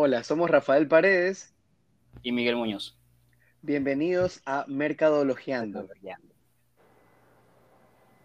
Hola, 0.00 0.22
somos 0.22 0.48
Rafael 0.48 0.86
Paredes. 0.86 1.52
Y 2.22 2.30
Miguel 2.30 2.54
Muñoz. 2.54 2.96
Bienvenidos 3.62 4.40
a 4.46 4.64
Mercadologiando. 4.68 5.88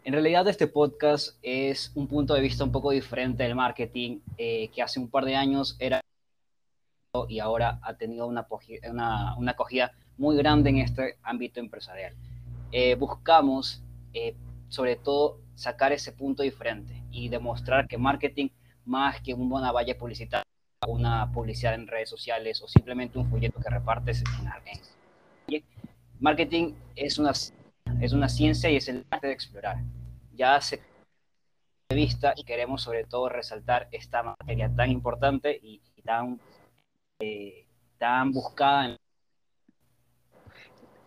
En 0.03 0.13
realidad 0.13 0.47
este 0.47 0.67
podcast 0.67 1.35
es 1.41 1.91
un 1.95 2.07
punto 2.07 2.35
de 2.35 2.41
vista 2.41 2.63
un 2.63 2.71
poco 2.71 2.91
diferente 2.91 3.41
del 3.41 3.55
marketing 3.55 4.19
eh, 4.37 4.67
que 4.67 4.83
hace 4.83 4.99
un 4.99 5.09
par 5.09 5.25
de 5.25 5.35
años 5.35 5.75
era 5.79 5.99
y 7.27 7.39
ahora 7.39 7.79
ha 7.81 7.95
tenido 7.95 8.27
una, 8.27 8.45
una, 8.91 9.51
acogida 9.51 9.93
muy 10.19 10.37
grande 10.37 10.69
en 10.69 10.77
este 10.77 11.17
ámbito 11.23 11.59
empresarial. 11.59 12.13
Eh, 12.71 12.93
buscamos 12.93 13.81
eh, 14.13 14.35
sobre 14.69 14.95
todo 14.95 15.39
sacar 15.55 15.91
ese 15.91 16.11
punto 16.11 16.43
diferente 16.43 17.01
y 17.09 17.29
demostrar 17.29 17.87
que 17.87 17.97
marketing 17.97 18.49
más 18.85 19.19
que 19.21 19.33
una 19.33 19.71
valla 19.71 19.97
publicitaria 19.97 20.52
una 20.87 21.31
publicidad 21.31 21.73
en 21.73 21.87
redes 21.87 22.09
sociales 22.09 22.61
o 22.61 22.67
simplemente 22.67 23.17
un 23.17 23.29
folleto 23.29 23.59
que 23.59 23.69
repartes 23.69 24.23
en 24.39 24.51
redes. 24.51 24.95
Marketing 26.19 26.73
es 26.95 27.17
una, 27.17 27.33
es 28.01 28.13
una 28.13 28.29
ciencia 28.29 28.69
y 28.69 28.77
es 28.77 28.87
el 28.87 29.05
arte 29.09 29.27
de 29.27 29.33
explorar. 29.33 29.77
Ya 30.33 30.59
se 30.61 30.81
de 31.89 31.95
vista 31.95 32.33
y 32.35 32.43
queremos 32.43 32.81
sobre 32.81 33.03
todo 33.03 33.29
resaltar 33.29 33.89
esta 33.91 34.23
materia 34.23 34.71
tan 34.73 34.89
importante 34.89 35.59
y, 35.61 35.81
tan, 36.03 36.39
eh, 37.19 37.67
tan 37.97 38.31
buscada 38.31 38.85
en 38.85 38.97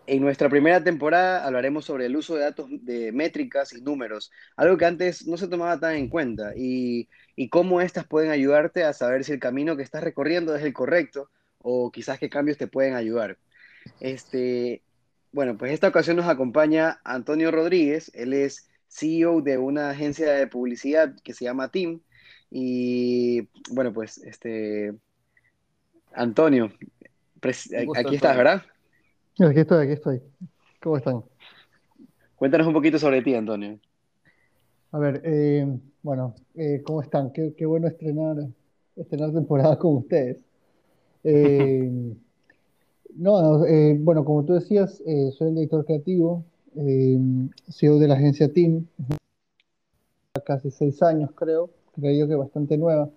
en 0.07 0.23
nuestra 0.23 0.49
primera 0.49 0.83
temporada 0.83 1.45
hablaremos 1.45 1.85
sobre 1.85 2.07
el 2.07 2.17
uso 2.17 2.37
de 2.37 2.43
datos 2.43 2.69
de 2.71 3.13
métricas 3.13 3.73
y 3.73 3.81
números, 3.81 4.31
algo 4.57 4.77
que 4.77 4.85
antes 4.85 5.27
no 5.27 5.37
se 5.37 5.49
tomaba 5.49 5.79
tan 5.79 5.97
en 5.97 6.09
cuenta, 6.09 6.53
y, 6.57 7.09
cómo 7.51 7.81
estas 7.81 8.07
pueden 8.07 8.31
ayudarte 8.31 8.85
a 8.85 8.93
saber 8.93 9.25
si 9.25 9.33
el 9.33 9.41
camino 9.41 9.77
que 9.77 9.83
estás 9.83 10.03
recorriendo 10.03 10.57
es 10.57 10.63
el 10.63 10.73
correcto 10.73 11.31
o 11.59 11.91
quizás 11.91 12.19
qué 12.19 12.31
cambios 12.31 12.59
te 12.59 12.67
pueden 12.67 12.95
ayudar. 12.95 13.39
Este, 14.01 14.83
bueno, 15.33 15.57
pues 15.59 15.73
esta 15.73 15.89
ocasión 15.89 16.17
nos 16.17 16.27
acompaña 16.27 17.01
Antonio 17.05 17.51
Rodríguez, 17.51 18.11
él 18.15 18.33
es 18.33 18.69
CEO 18.89 19.43
de 19.43 19.59
una 19.59 19.91
agencia 19.91 20.33
de 20.33 20.47
publicidad 20.47 21.15
que 21.23 21.35
se 21.35 21.45
llama 21.45 21.71
Team, 21.71 22.01
y 22.51 23.49
bueno, 23.71 23.93
pues 23.93 24.19
este, 24.19 24.95
Antonio, 26.15 26.73
aquí 27.43 28.15
estás, 28.15 28.37
¿verdad? 28.37 28.63
Aquí 29.39 29.61
estoy, 29.61 29.85
aquí 29.85 29.93
estoy. 29.93 30.23
¿Cómo 30.81 30.97
están? 30.97 31.23
Cuéntanos 32.37 32.67
un 32.67 32.73
poquito 32.73 32.99
sobre 32.99 33.23
ti, 33.23 33.35
Antonio. 33.35 33.79
A 34.93 34.99
ver, 34.99 35.21
eh, 35.25 35.67
bueno, 36.03 36.35
eh, 36.55 36.81
¿cómo 36.85 37.03
están? 37.03 37.33
Qué, 37.33 37.67
bueno 37.67 37.89
estrenar, 37.89 38.37
estrenar 38.95 39.33
temporada 39.33 39.79
con 39.79 39.97
ustedes. 39.97 40.39
Eh, 41.25 42.15
no, 43.17 43.65
bueno, 43.99 44.25
como 44.25 44.45
tú 44.45 44.55
decías, 44.55 45.03
soy 45.37 45.49
el 45.49 45.55
director 45.55 45.85
creativo, 45.85 46.45
CEO 47.69 47.99
de 47.99 48.09
la 48.09 48.15
agencia 48.15 48.53
Team, 48.53 48.87
casi 50.45 50.71
seis 50.71 51.03
años 51.03 51.31
creo, 51.35 51.71
creo 51.95 52.29
que 52.29 52.35
bastante 52.35 52.79
nueva. 52.79 53.11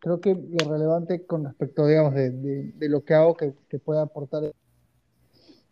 Creo 0.00 0.20
que 0.20 0.34
lo 0.34 0.70
relevante 0.70 1.26
con 1.26 1.44
respecto, 1.44 1.86
digamos, 1.86 2.14
de, 2.14 2.72
lo 2.88 3.04
que 3.04 3.14
hago 3.14 3.36
que 3.36 3.78
pueda 3.78 4.02
aportar 4.02 4.52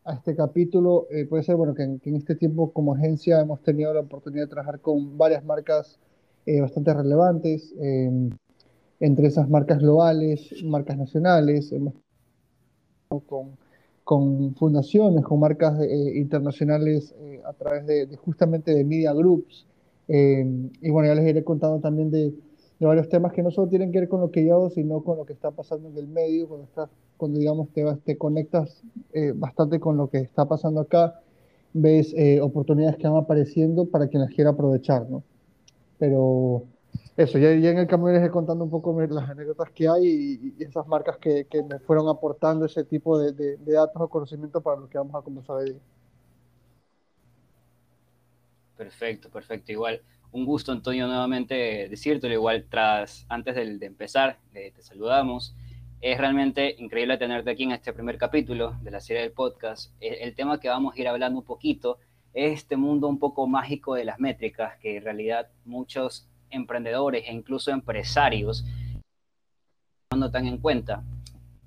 a 0.05 0.15
este 0.15 0.35
capítulo. 0.37 1.07
Eh, 1.11 1.27
puede 1.27 1.43
ser 1.43 1.57
bueno 1.57 1.75
que 1.75 1.83
en, 1.83 2.01
este 2.17 2.35
tiempo 2.35 2.73
como 2.73 2.95
agencia 2.95 3.41
hemos 3.41 3.61
tenido 3.63 3.93
la 3.95 4.01
oportunidad 4.01 4.45
de 4.45 4.51
trabajar 4.51 4.81
con 4.81 5.17
varias 5.17 5.45
marcas 5.45 5.99
eh, 6.47 6.61
bastante 6.61 6.93
relevantes, 6.93 7.75
em, 7.79 8.31
entre 9.01 9.27
esas 9.29 9.49
marcas 9.49 9.79
globales, 9.79 10.63
marcas 10.65 10.99
nacionales, 10.99 11.75
con, 13.27 13.57
con 14.05 14.55
fundaciones, 14.55 15.25
con 15.25 15.41
marcas 15.41 15.81
eh, 15.81 16.19
internacionales 16.19 17.15
a 17.45 17.53
través 17.55 17.87
de, 17.87 18.17
justamente 18.17 18.75
de 18.75 18.85
media 18.85 19.13
groups. 19.13 19.67
Em, 20.09 20.71
y 20.83 20.91
bueno, 20.91 21.09
ya 21.09 21.15
les 21.15 21.27
iré 21.29 21.45
contando 21.45 21.81
también 21.81 22.11
de, 22.11 22.35
de, 22.79 22.87
varios 22.87 23.09
temas 23.09 23.33
que 23.33 23.43
no 23.43 23.51
solo 23.51 23.69
tienen 23.69 23.93
que 23.93 24.01
ver 24.01 24.09
con 24.09 24.21
lo 24.21 24.31
que 24.31 24.45
yo 24.45 24.55
hago, 24.55 24.71
sino 24.71 25.03
con 25.03 25.19
lo 25.19 25.25
que 25.25 25.33
está 25.33 25.51
pasando 25.51 25.89
en 25.89 25.97
el 25.97 26.09
medio, 26.09 26.49
cuando 26.49 26.67
está 26.67 26.89
cuando 27.17 27.39
digamos 27.39 27.69
te, 27.73 27.85
te 28.05 28.19
conectas 28.19 28.83
eh, 29.13 29.33
bastante 29.35 29.81
con 29.81 29.97
lo 29.97 30.09
que 30.09 30.19
está 30.19 30.47
pasando 30.47 30.81
acá, 30.81 31.21
ves 31.73 32.13
eh, 32.17 32.41
oportunidades 32.41 32.97
que 32.97 33.09
van 33.09 33.17
apareciendo 33.17 33.87
para 33.87 34.09
quien 34.09 34.23
las 34.23 34.33
quiera 34.33 34.51
aprovechar, 34.51 35.09
¿no? 35.09 35.23
Pero 35.99 36.65
eso, 37.17 37.39
ya, 37.39 37.55
ya 37.55 37.71
en 37.71 37.79
el 37.79 37.87
camino 37.87 38.13
les 38.13 38.25
he 38.25 38.31
contando 38.31 38.65
un 38.65 38.71
poco 38.71 39.01
las 39.01 39.31
anécdotas 39.31 39.71
que 39.71 39.89
hay 39.89 40.05
y, 40.59 40.63
esas 40.63 40.87
marcas 40.87 41.17
que, 41.19 41.47
que, 41.47 41.63
me 41.63 41.79
fueron 41.79 42.09
aportando 42.09 42.67
ese 42.67 42.85
tipo 42.85 43.19
de, 43.19 43.33
de, 43.33 43.73
datos 43.73 44.03
o 44.03 44.09
conocimiento 44.09 44.61
para 44.61 44.81
lo 44.81 44.89
que 44.89 44.99
vamos 44.99 45.15
a 45.15 45.23
conversar 45.23 45.57
hoy. 45.57 45.77
Perfecto, 48.77 49.31
perfecto. 49.31 49.71
Igual, 49.71 50.01
un 50.35 50.45
gusto, 50.45 50.73
Antonio, 50.73 51.07
nuevamente 51.07 51.89
decirte 51.89 52.27
igual 52.27 52.67
tras, 52.69 53.25
antes 53.29 53.55
de, 53.55 53.79
de 53.79 53.87
empezar, 53.87 54.39
te 54.53 54.83
saludamos. 54.83 55.55
Es 56.01 56.19
realmente 56.19 56.75
increíble 56.79 57.17
tenerte 57.19 57.53
aquí 57.53 57.63
en 57.63 57.71
este 57.71 57.93
primer 57.93 58.19
capítulo 58.19 58.77
de 58.83 58.91
la 58.91 59.01
serie 59.01 59.23
del 59.23 59.31
podcast. 59.31 59.93
El, 60.01 60.35
tema 60.35 60.59
que 60.59 60.69
vamos 60.69 60.97
a 60.97 61.01
ir 61.01 61.07
hablando 61.07 61.39
un 61.39 61.45
poquito 61.45 61.99
es 62.33 62.53
este 62.53 62.77
mundo 62.77 63.07
un 63.07 63.21
poco 63.21 63.47
mágico 63.47 63.95
de 63.95 64.05
las 64.05 64.19
métricas 64.19 64.77
que 64.81 64.97
en 64.97 65.05
realidad 65.05 65.51
muchos 65.65 66.29
emprendedores 66.51 67.25
e 67.29 67.33
incluso 67.33 67.71
empresarios 67.71 68.65
no 70.17 70.33
tan 70.33 70.49
en 70.49 70.59
cuenta. 70.59 71.05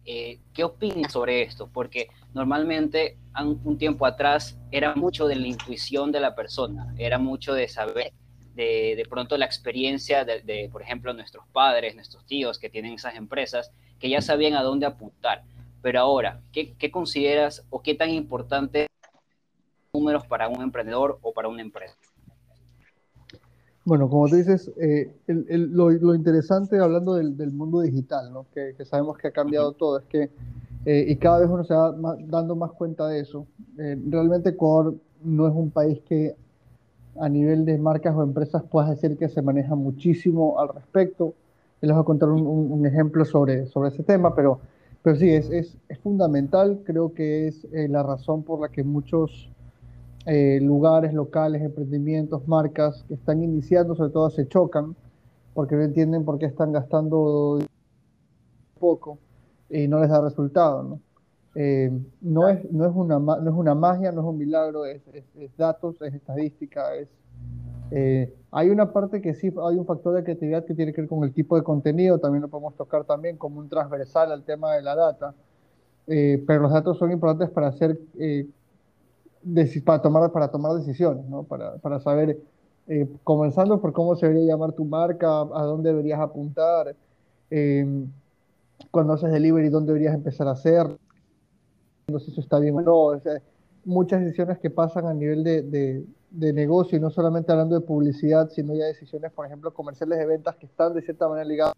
Eh, 0.04 0.40
¿Qué 0.54 0.66
opinas 0.66 1.14
sobre 1.14 1.42
esto? 1.42 1.70
Porque 1.72 2.10
normalmente 2.34 3.18
un 3.64 3.78
tiempo 3.78 4.06
atrás 4.06 4.60
era 4.72 4.94
mucho 4.94 5.26
de 5.26 5.38
la 5.38 5.48
intuición 5.48 6.12
de 6.12 6.20
la 6.20 6.36
persona, 6.36 6.94
era 6.98 7.18
mucho 7.18 7.54
de 7.54 7.70
saber 7.70 8.12
de, 8.58 8.96
de 8.98 9.06
pronto 9.08 9.38
la 9.38 9.46
experiencia 9.46 10.26
de, 10.26 10.42
de, 10.42 10.68
por 10.72 10.82
ejemplo, 10.82 11.14
nuestros 11.14 11.46
padres, 11.54 11.96
nuestros 11.96 12.26
tíos 12.26 12.58
que 12.58 12.70
tienen 12.70 12.94
esas 12.94 13.16
empresas 13.16 13.72
que 14.00 14.10
ya 14.10 14.20
sabían 14.20 14.56
a 14.56 14.64
dónde 14.64 14.88
apuntar. 14.88 15.44
Pero 15.82 16.00
ahora, 16.00 16.42
¿qué, 16.52 16.92
consideras 16.92 17.64
o 17.70 17.82
qué 17.82 17.94
tan 17.94 18.10
importante 18.10 18.88
números 19.94 20.26
para 20.26 20.50
un 20.50 20.62
emprendedor 20.62 21.20
o 21.22 21.32
para 21.32 21.48
una 21.48 21.62
empresa? 21.62 21.96
Bueno, 23.86 24.10
como 24.10 24.28
tú 24.28 24.36
dices, 24.36 24.70
eh, 24.82 25.16
lo, 25.28 26.16
interesante 26.16 26.80
hablando 26.80 27.14
del, 27.14 27.54
mundo 27.54 27.82
digital, 27.82 28.34
¿no? 28.34 28.48
que, 28.54 28.74
sabemos 28.86 29.18
que 29.18 29.28
ha 29.28 29.32
cambiado 29.32 29.72
todo, 29.74 30.00
es 30.00 30.06
que, 30.06 30.30
eh, 30.86 31.06
y 31.08 31.16
cada 31.16 31.40
vez 31.40 31.50
uno 31.50 31.64
se 31.64 31.74
va 31.74 31.96
dando 32.20 32.56
más 32.56 32.72
cuenta 32.72 33.08
de 33.08 33.22
eso, 33.22 33.48
eh, 33.78 33.98
realmente 34.10 34.50
Ecuador 34.50 34.96
no 35.24 35.48
es 35.48 35.54
un 35.54 35.72
país 35.72 36.02
que 36.02 36.36
a 37.20 37.30
nivel 37.30 37.66
de 37.66 37.78
marcas 37.78 38.16
o 38.16 38.24
empresas 38.24 38.64
puedas 38.64 38.90
decir 38.90 39.18
que 39.18 39.30
se 39.30 39.42
maneja 39.42 39.76
muchísimo 39.76 40.60
al 40.60 40.70
respecto 40.70 41.34
les 41.82 41.92
voy 41.92 42.02
a 42.02 42.06
contar 42.06 42.30
un, 42.30 42.86
ejemplo 42.86 43.24
sobre, 43.26 43.68
sobre 43.68 43.90
ese 43.90 44.04
tema, 44.04 44.34
pero, 44.34 44.60
pero 45.04 45.16
sí, 45.16 45.30
es, 45.30 45.50
es, 45.50 45.78
es 45.88 46.00
fundamental, 46.00 46.82
creo 46.84 47.14
que 47.14 47.48
es 47.48 47.66
eh, 47.72 47.88
la 47.88 48.04
razón 48.04 48.44
por 48.44 48.62
la 48.62 48.70
que 48.70 48.84
muchos 48.84 49.50
eh, 50.26 50.60
lugares 50.62 51.14
locales, 51.14 51.62
emprendimientos, 51.62 52.48
marcas 52.48 53.04
que 53.08 53.14
están 53.14 53.44
iniciando, 53.44 53.96
sobre 53.96 54.12
todo 54.12 54.30
se 54.30 54.48
chocan, 54.48 54.96
porque 55.54 55.76
no 55.76 55.84
entienden 55.84 56.26
por 56.26 56.40
qué 56.40 56.48
están 56.48 56.72
gastando 56.72 57.60
poco 58.80 59.20
y 59.70 59.88
no 59.88 60.00
les 60.00 60.10
da 60.10 60.22
resultado, 60.22 60.84
¿no? 60.84 61.00
Eh, 61.60 61.92
no, 62.22 62.48
es, 62.48 62.72
no, 62.72 62.86
es 62.86 62.92
una, 62.94 63.18
no 63.18 63.50
es 63.50 63.56
una 63.56 63.74
magia, 63.74 64.12
no 64.12 64.22
es 64.22 64.28
un 64.28 64.38
milagro, 64.38 64.86
es, 64.86 65.02
es 65.12 65.58
datos, 65.58 66.00
es 66.04 66.14
estadística, 66.14 66.94
es 66.94 67.08
eh, 67.90 68.32
hay 68.52 68.70
una 68.70 68.94
parte 68.94 69.22
que 69.22 69.34
sí, 69.34 69.48
hay 69.48 69.76
un 69.76 69.88
factor 69.88 70.14
de 70.14 70.24
creatividad 70.24 70.66
que 70.66 70.76
tiene 70.76 70.94
que 70.94 71.02
ver 71.02 71.10
con 71.10 71.24
el 71.24 71.34
tipo 71.34 71.56
de 71.56 71.64
contenido, 71.64 72.20
también 72.20 72.44
lo 72.44 72.48
podemos 72.48 72.76
tocar 72.76 73.06
también 73.06 73.38
como 73.38 73.60
un 73.60 73.70
transversal 73.70 74.32
al 74.32 74.44
tema 74.44 74.76
de 74.76 74.84
la 74.84 74.94
data, 74.94 75.34
eh, 76.06 76.44
pero 76.46 76.62
los 76.62 76.72
datos 76.72 77.00
son 77.00 77.12
importantes 77.12 77.50
para 77.50 77.70
hacer, 77.70 78.00
para, 79.84 80.02
tomar, 80.04 80.32
para 80.32 80.50
tomar 80.50 80.74
decisiones, 80.74 81.26
¿no? 81.26 81.42
para, 81.42 81.78
para 81.78 82.00
saber, 82.00 82.38
comenzando 83.24 83.82
por 83.82 83.94
cómo 83.94 84.16
se 84.16 84.28
debería 84.28 84.54
llamar 84.54 84.74
tu 84.74 84.86
marca, 84.86 85.40
a 85.42 85.64
dónde 85.64 85.90
deberías 85.90 86.20
apuntar, 86.20 86.96
cuando 88.92 89.14
haces 89.14 89.32
delivery, 89.32 89.70
dónde 89.70 89.94
deberías 89.94 90.14
empezar 90.14 90.48
a 90.48 90.52
hacer, 90.52 90.86
no 92.08 92.20
sé 92.20 92.26
si 92.26 92.32
eso 92.32 92.42
está 92.42 92.60
bien 92.60 92.76
o 92.76 92.82
no, 92.82 93.22
muchas 93.86 94.22
decisiones 94.22 94.60
que 94.60 94.70
pasan 94.70 95.06
a 95.06 95.14
nivel 95.14 95.44
de 95.44 96.06
de 96.30 96.54
negocio 96.54 96.98
y 96.98 97.02
no 97.02 97.10
solamente 97.10 97.52
hablando 97.52 97.80
de 97.80 97.86
publicidad, 97.86 98.50
sino 98.50 98.76
ya 98.76 98.86
decisiones, 98.86 99.32
por 99.32 99.46
ejemplo, 99.46 99.74
comerciales 99.74 100.20
de 100.20 100.26
ventas 100.26 100.56
que 100.58 100.66
están 100.66 100.94
de 100.94 101.02
cierta 101.02 101.28
manera 101.28 101.48
ligadas, 101.48 101.74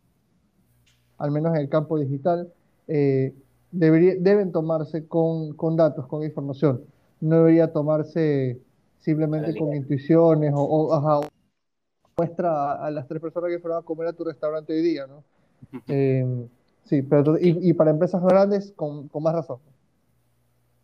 al 1.18 1.32
menos 1.32 1.56
en 1.56 1.62
el 1.62 1.70
campo 1.70 2.00
digital, 2.00 2.52
eh, 2.88 3.36
deben 3.72 4.52
tomarse 4.52 5.08
con, 5.08 5.54
con, 5.54 5.76
datos, 5.76 6.08
con 6.08 6.24
información. 6.24 6.84
No 7.22 7.38
debería 7.38 7.72
tomarse 7.72 8.60
simplemente 9.00 9.58
con 9.58 9.74
intuiciones 9.76 10.54
o, 10.56 10.64
o 10.64 11.22
muestra 12.18 12.74
a, 12.74 12.90
las 12.92 13.08
tres 13.08 13.22
personas 13.22 13.50
que 13.50 13.60
fueron 13.60 13.80
a 13.80 13.82
comer 13.84 14.08
a 14.08 14.14
tu 14.14 14.24
restaurante 14.24 14.74
hoy 14.74 14.82
día, 14.82 15.06
¿no? 15.08 15.24
Eh, 15.88 16.48
sí, 16.86 17.02
pero 17.02 17.38
y, 17.40 17.74
para 17.74 17.92
empresas 17.92 18.22
grandes 18.24 18.74
con, 18.76 19.08
con, 19.10 19.24
más 19.24 19.36
razón. 19.36 19.60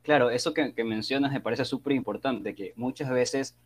Claro, 0.05 0.29
eso 0.29 0.53
que, 0.53 0.75
que 0.75 0.83
mencionas 0.83 1.31
me 1.31 1.41
parece 1.41 1.65
súper 1.65 1.93
importante, 1.93 2.53
que 2.53 2.73
muchas 2.75 3.09
veces 3.09 3.57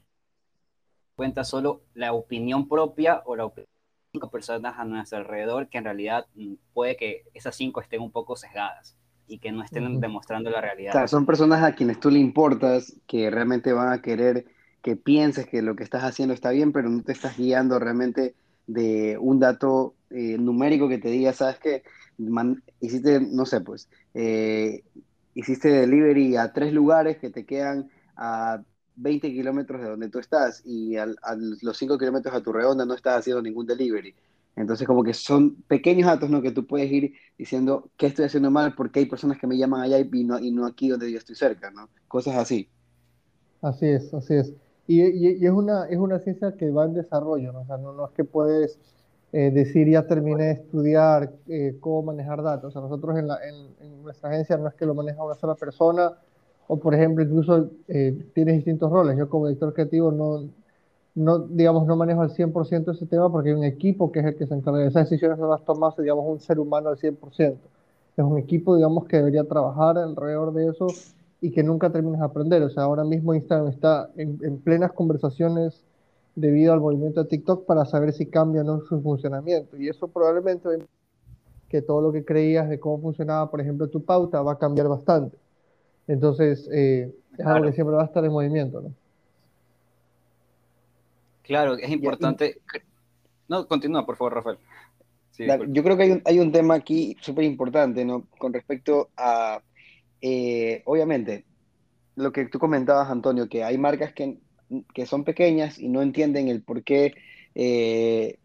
cuenta 1.17 1.43
solo 1.43 1.81
la 1.95 2.13
opinión 2.13 2.69
propia 2.69 3.21
o 3.25 3.35
la 3.35 3.43
opinión 3.43 3.67
de 3.67 4.11
cinco 4.13 4.31
personas 4.31 4.79
a 4.79 4.85
nuestro 4.85 5.17
alrededor, 5.17 5.67
que 5.67 5.77
en 5.77 5.83
realidad 5.83 6.27
mm, 6.35 6.53
puede 6.73 6.95
que 6.95 7.25
esas 7.33 7.57
cinco 7.57 7.81
estén 7.81 8.01
un 8.01 8.11
poco 8.11 8.37
sesgadas 8.37 8.95
y 9.27 9.39
que 9.39 9.51
no 9.51 9.61
estén 9.61 9.99
demostrando 9.99 10.49
la 10.49 10.61
realidad. 10.61 11.07
son 11.07 11.25
personas 11.25 11.61
a 11.61 11.75
quienes 11.75 11.99
tú 11.99 12.09
le 12.09 12.19
importas, 12.19 12.95
que 13.05 13.29
realmente 13.29 13.73
van 13.73 13.91
a 13.91 14.01
querer 14.01 14.45
que 14.81 14.95
pienses 14.95 15.45
que 15.45 15.61
lo 15.61 15.75
que 15.75 15.83
estás 15.83 16.05
haciendo 16.05 16.33
está 16.33 16.51
bien, 16.51 16.71
pero 16.71 16.89
no 16.89 17.03
te 17.03 17.11
estás 17.11 17.35
guiando 17.35 17.79
realmente 17.79 18.33
de 18.65 19.17
un 19.17 19.41
dato 19.41 19.95
eh, 20.09 20.37
numérico 20.39 20.87
que 20.87 20.99
te 20.99 21.09
diga, 21.09 21.33
sabes 21.33 21.59
que 21.59 21.83
hiciste, 22.79 23.19
no 23.19 23.45
sé, 23.45 23.59
pues, 23.59 23.89
eh, 24.13 24.83
hiciste 25.39 25.69
delivery 25.69 26.35
a 26.35 26.53
tres 26.53 26.73
lugares 26.73 27.17
que 27.17 27.29
te 27.29 27.45
quedan 27.45 27.89
a 28.15 28.61
20 28.95 29.31
kilómetros 29.31 29.81
de 29.81 29.89
donde 29.89 30.09
tú 30.09 30.19
estás 30.19 30.61
y 30.65 30.97
a 30.97 31.05
los 31.61 31.77
5 31.77 31.97
kilómetros 31.97 32.35
a 32.35 32.43
tu 32.43 32.51
redonda 32.51 32.85
no 32.85 32.93
estás 32.93 33.19
haciendo 33.19 33.41
ningún 33.41 33.65
delivery. 33.65 34.13
Entonces, 34.55 34.85
como 34.85 35.03
que 35.03 35.13
son 35.13 35.55
pequeños 35.67 36.07
datos, 36.07 36.29
¿no? 36.29 36.41
Que 36.41 36.51
tú 36.51 36.67
puedes 36.67 36.91
ir 36.91 37.13
diciendo 37.37 37.89
qué 37.95 38.07
estoy 38.07 38.25
haciendo 38.25 38.51
mal, 38.51 38.75
porque 38.75 38.99
hay 38.99 39.05
personas 39.05 39.37
que 39.37 39.47
me 39.47 39.57
llaman 39.57 39.81
allá 39.81 39.99
y 39.99 40.23
no, 40.25 40.37
y 40.37 40.51
no 40.51 40.65
aquí 40.65 40.89
donde 40.89 41.09
yo 41.09 41.17
estoy 41.17 41.35
cerca, 41.35 41.71
¿no? 41.71 41.87
Cosas 42.09 42.35
así. 42.35 42.69
Así 43.61 43.85
es, 43.87 44.13
así 44.13 44.33
es. 44.33 44.53
Y, 44.85 45.01
y, 45.01 45.45
es, 45.45 45.51
una, 45.51 45.85
es 45.85 45.97
una 45.97 46.19
ciencia 46.19 46.57
que 46.57 46.71
va 46.71 46.85
en 46.85 46.93
desarrollo, 46.93 47.53
¿no? 47.53 47.61
O 47.61 47.65
sea, 47.65 47.77
no, 47.77 47.93
no 47.93 48.07
es 48.07 48.11
que 48.11 48.25
puedes 48.25 48.79
eh, 49.31 49.51
decir 49.51 49.87
ya 49.87 50.07
terminé 50.07 50.45
de 50.45 50.51
estudiar 50.53 51.31
eh, 51.47 51.77
cómo 51.79 52.01
manejar 52.03 52.41
datos. 52.41 52.69
O 52.69 52.71
sea, 52.71 52.81
nosotros 52.81 53.17
en, 53.17 53.27
la, 53.27 53.37
en, 53.47 54.01
nuestra 54.03 54.29
agencia 54.29 54.57
no 54.57 54.67
es 54.67 54.73
que 54.73 54.87
lo 54.87 54.95
maneja 54.95 55.23
una 55.23 55.35
sola 55.35 55.53
persona, 55.53 56.13
o 56.67 56.77
por 56.79 56.95
ejemplo, 56.95 57.23
incluso 57.23 57.69
eh, 57.87 58.25
tienes 58.33 58.55
distintos 58.55 58.91
roles. 58.91 59.17
Yo 59.17 59.29
como 59.29 59.47
director 59.47 59.73
creativo 59.73 60.11
no, 60.11 60.49
no, 61.13 61.39
digamos, 61.39 61.85
no 61.85 61.95
manejo 61.95 62.21
al 62.21 62.31
100% 62.31 62.91
ese 62.91 63.05
tema 63.05 63.31
porque 63.31 63.49
hay 63.49 63.55
un 63.55 63.63
equipo 63.63 64.11
que 64.11 64.19
es 64.19 64.25
el 64.25 64.35
que 64.35 64.47
se 64.47 64.55
encarga 64.55 64.79
de 64.79 64.87
esas 64.87 65.07
decisiones, 65.09 65.37
no 65.37 65.47
las 65.47 65.63
toma, 65.63 65.93
digamos, 65.97 66.25
un 66.27 66.39
ser 66.39 66.59
humano 66.59 66.89
al 66.89 66.97
100%. 66.97 67.55
Es 68.17 68.23
un 68.25 68.37
equipo, 68.39 68.75
digamos, 68.75 69.05
que 69.05 69.17
debería 69.17 69.43
trabajar 69.43 69.97
alrededor 69.97 70.53
de 70.53 70.69
eso 70.69 70.87
y 71.39 71.51
que 71.51 71.63
nunca 71.63 71.91
termines 71.91 72.19
de 72.19 72.25
aprender. 72.25 72.63
O 72.63 72.69
sea, 72.71 72.83
ahora 72.83 73.03
mismo 73.03 73.35
Instagram 73.35 73.67
está 73.67 74.09
en 74.15 74.57
plenas 74.57 74.91
conversaciones 74.93 75.83
debido 76.39 76.73
al 76.73 76.79
movimiento 76.79 77.23
de 77.23 77.29
TikTok 77.29 77.65
para 77.65 77.85
saber 77.85 78.13
si 78.13 78.25
cambia 78.25 78.61
o 78.61 78.63
no 78.63 78.81
su 78.81 79.01
funcionamiento. 79.01 79.77
Y 79.77 79.89
eso 79.89 80.07
probablemente 80.07 80.69
que 81.67 81.81
todo 81.81 82.01
lo 82.01 82.11
que 82.11 82.25
creías 82.25 82.69
de 82.69 82.79
cómo 82.79 82.99
funcionaba, 82.99 83.49
por 83.51 83.61
ejemplo, 83.61 83.89
tu 83.89 84.03
pauta 84.03 84.41
va 84.41 84.53
a 84.53 84.57
cambiar 84.57 84.87
bastante. 84.87 85.37
Entonces, 86.07 86.67
eh, 86.71 87.13
es 87.37 87.45
algo 87.45 87.67
que 87.67 87.73
siempre 87.73 87.95
va 87.95 88.03
a 88.03 88.05
estar 88.05 88.25
en 88.25 88.31
movimiento, 88.31 88.81
¿no? 88.81 88.93
Claro, 91.43 91.77
es 91.77 91.89
importante. 91.89 92.59
No, 93.47 93.67
continúa, 93.67 94.05
por 94.05 94.17
favor, 94.17 94.35
Rafael. 94.35 94.57
yo 95.71 95.83
creo 95.83 95.97
que 95.97 96.03
hay 96.03 96.11
un, 96.11 96.21
hay 96.25 96.39
un 96.39 96.51
tema 96.51 96.75
aquí 96.75 97.15
súper 97.21 97.43
importante, 97.43 98.05
¿no? 98.05 98.25
Con 98.37 98.53
respecto 98.53 99.09
a, 99.17 99.61
eh, 100.21 100.81
obviamente, 100.85 101.45
lo 102.15 102.31
que 102.31 102.45
tú 102.45 102.59
comentabas, 102.59 103.09
Antonio, 103.09 103.47
que 103.47 103.63
hay 103.63 103.77
marcas 103.77 104.13
que, 104.13 104.37
que 104.93 105.05
son 105.05 105.23
pequeñas 105.23 105.79
y 105.79 105.89
no 105.89 106.01
entienden 106.01 106.47
el 106.47 106.61
por 106.61 106.83
qué, 106.83 107.13
eh, 107.55 108.37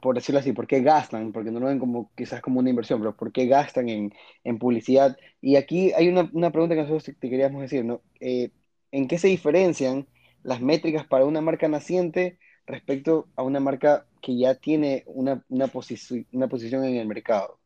por 0.00 0.14
decirlo 0.14 0.40
así, 0.40 0.52
por 0.52 0.66
qué 0.66 0.80
gastan, 0.82 1.32
porque 1.32 1.50
no 1.50 1.60
lo 1.60 1.66
ven 1.66 1.78
como 1.78 2.10
quizás 2.16 2.40
como 2.40 2.60
una 2.60 2.70
inversión, 2.70 3.00
pero 3.00 3.16
por 3.16 3.32
qué 3.32 3.46
gastan 3.46 3.88
en, 3.88 4.12
en 4.44 4.58
publicidad. 4.58 5.16
Y 5.40 5.56
aquí 5.56 5.92
hay 5.92 6.08
una, 6.08 6.30
una, 6.32 6.50
pregunta 6.50 6.74
que 6.74 6.82
nosotros 6.82 7.16
te 7.18 7.30
queríamos 7.30 7.62
decir, 7.62 7.84
¿no? 7.84 8.00
Eh, 8.20 8.50
¿En 8.92 9.08
qué 9.08 9.18
se 9.18 9.28
diferencian? 9.28 10.06
las 10.42 10.60
métricas 10.60 11.06
para 11.06 11.24
una 11.24 11.40
marca 11.40 11.68
naciente 11.68 12.38
respecto 12.66 13.26
a 13.36 13.42
una 13.42 13.60
marca 13.60 14.06
que 14.20 14.36
ya 14.36 14.54
tiene 14.54 15.04
una, 15.06 15.44
una, 15.48 15.70
una 16.32 16.48
posición 16.48 16.84
en 16.84 16.96
el 16.96 17.06
mercado? 17.06 17.58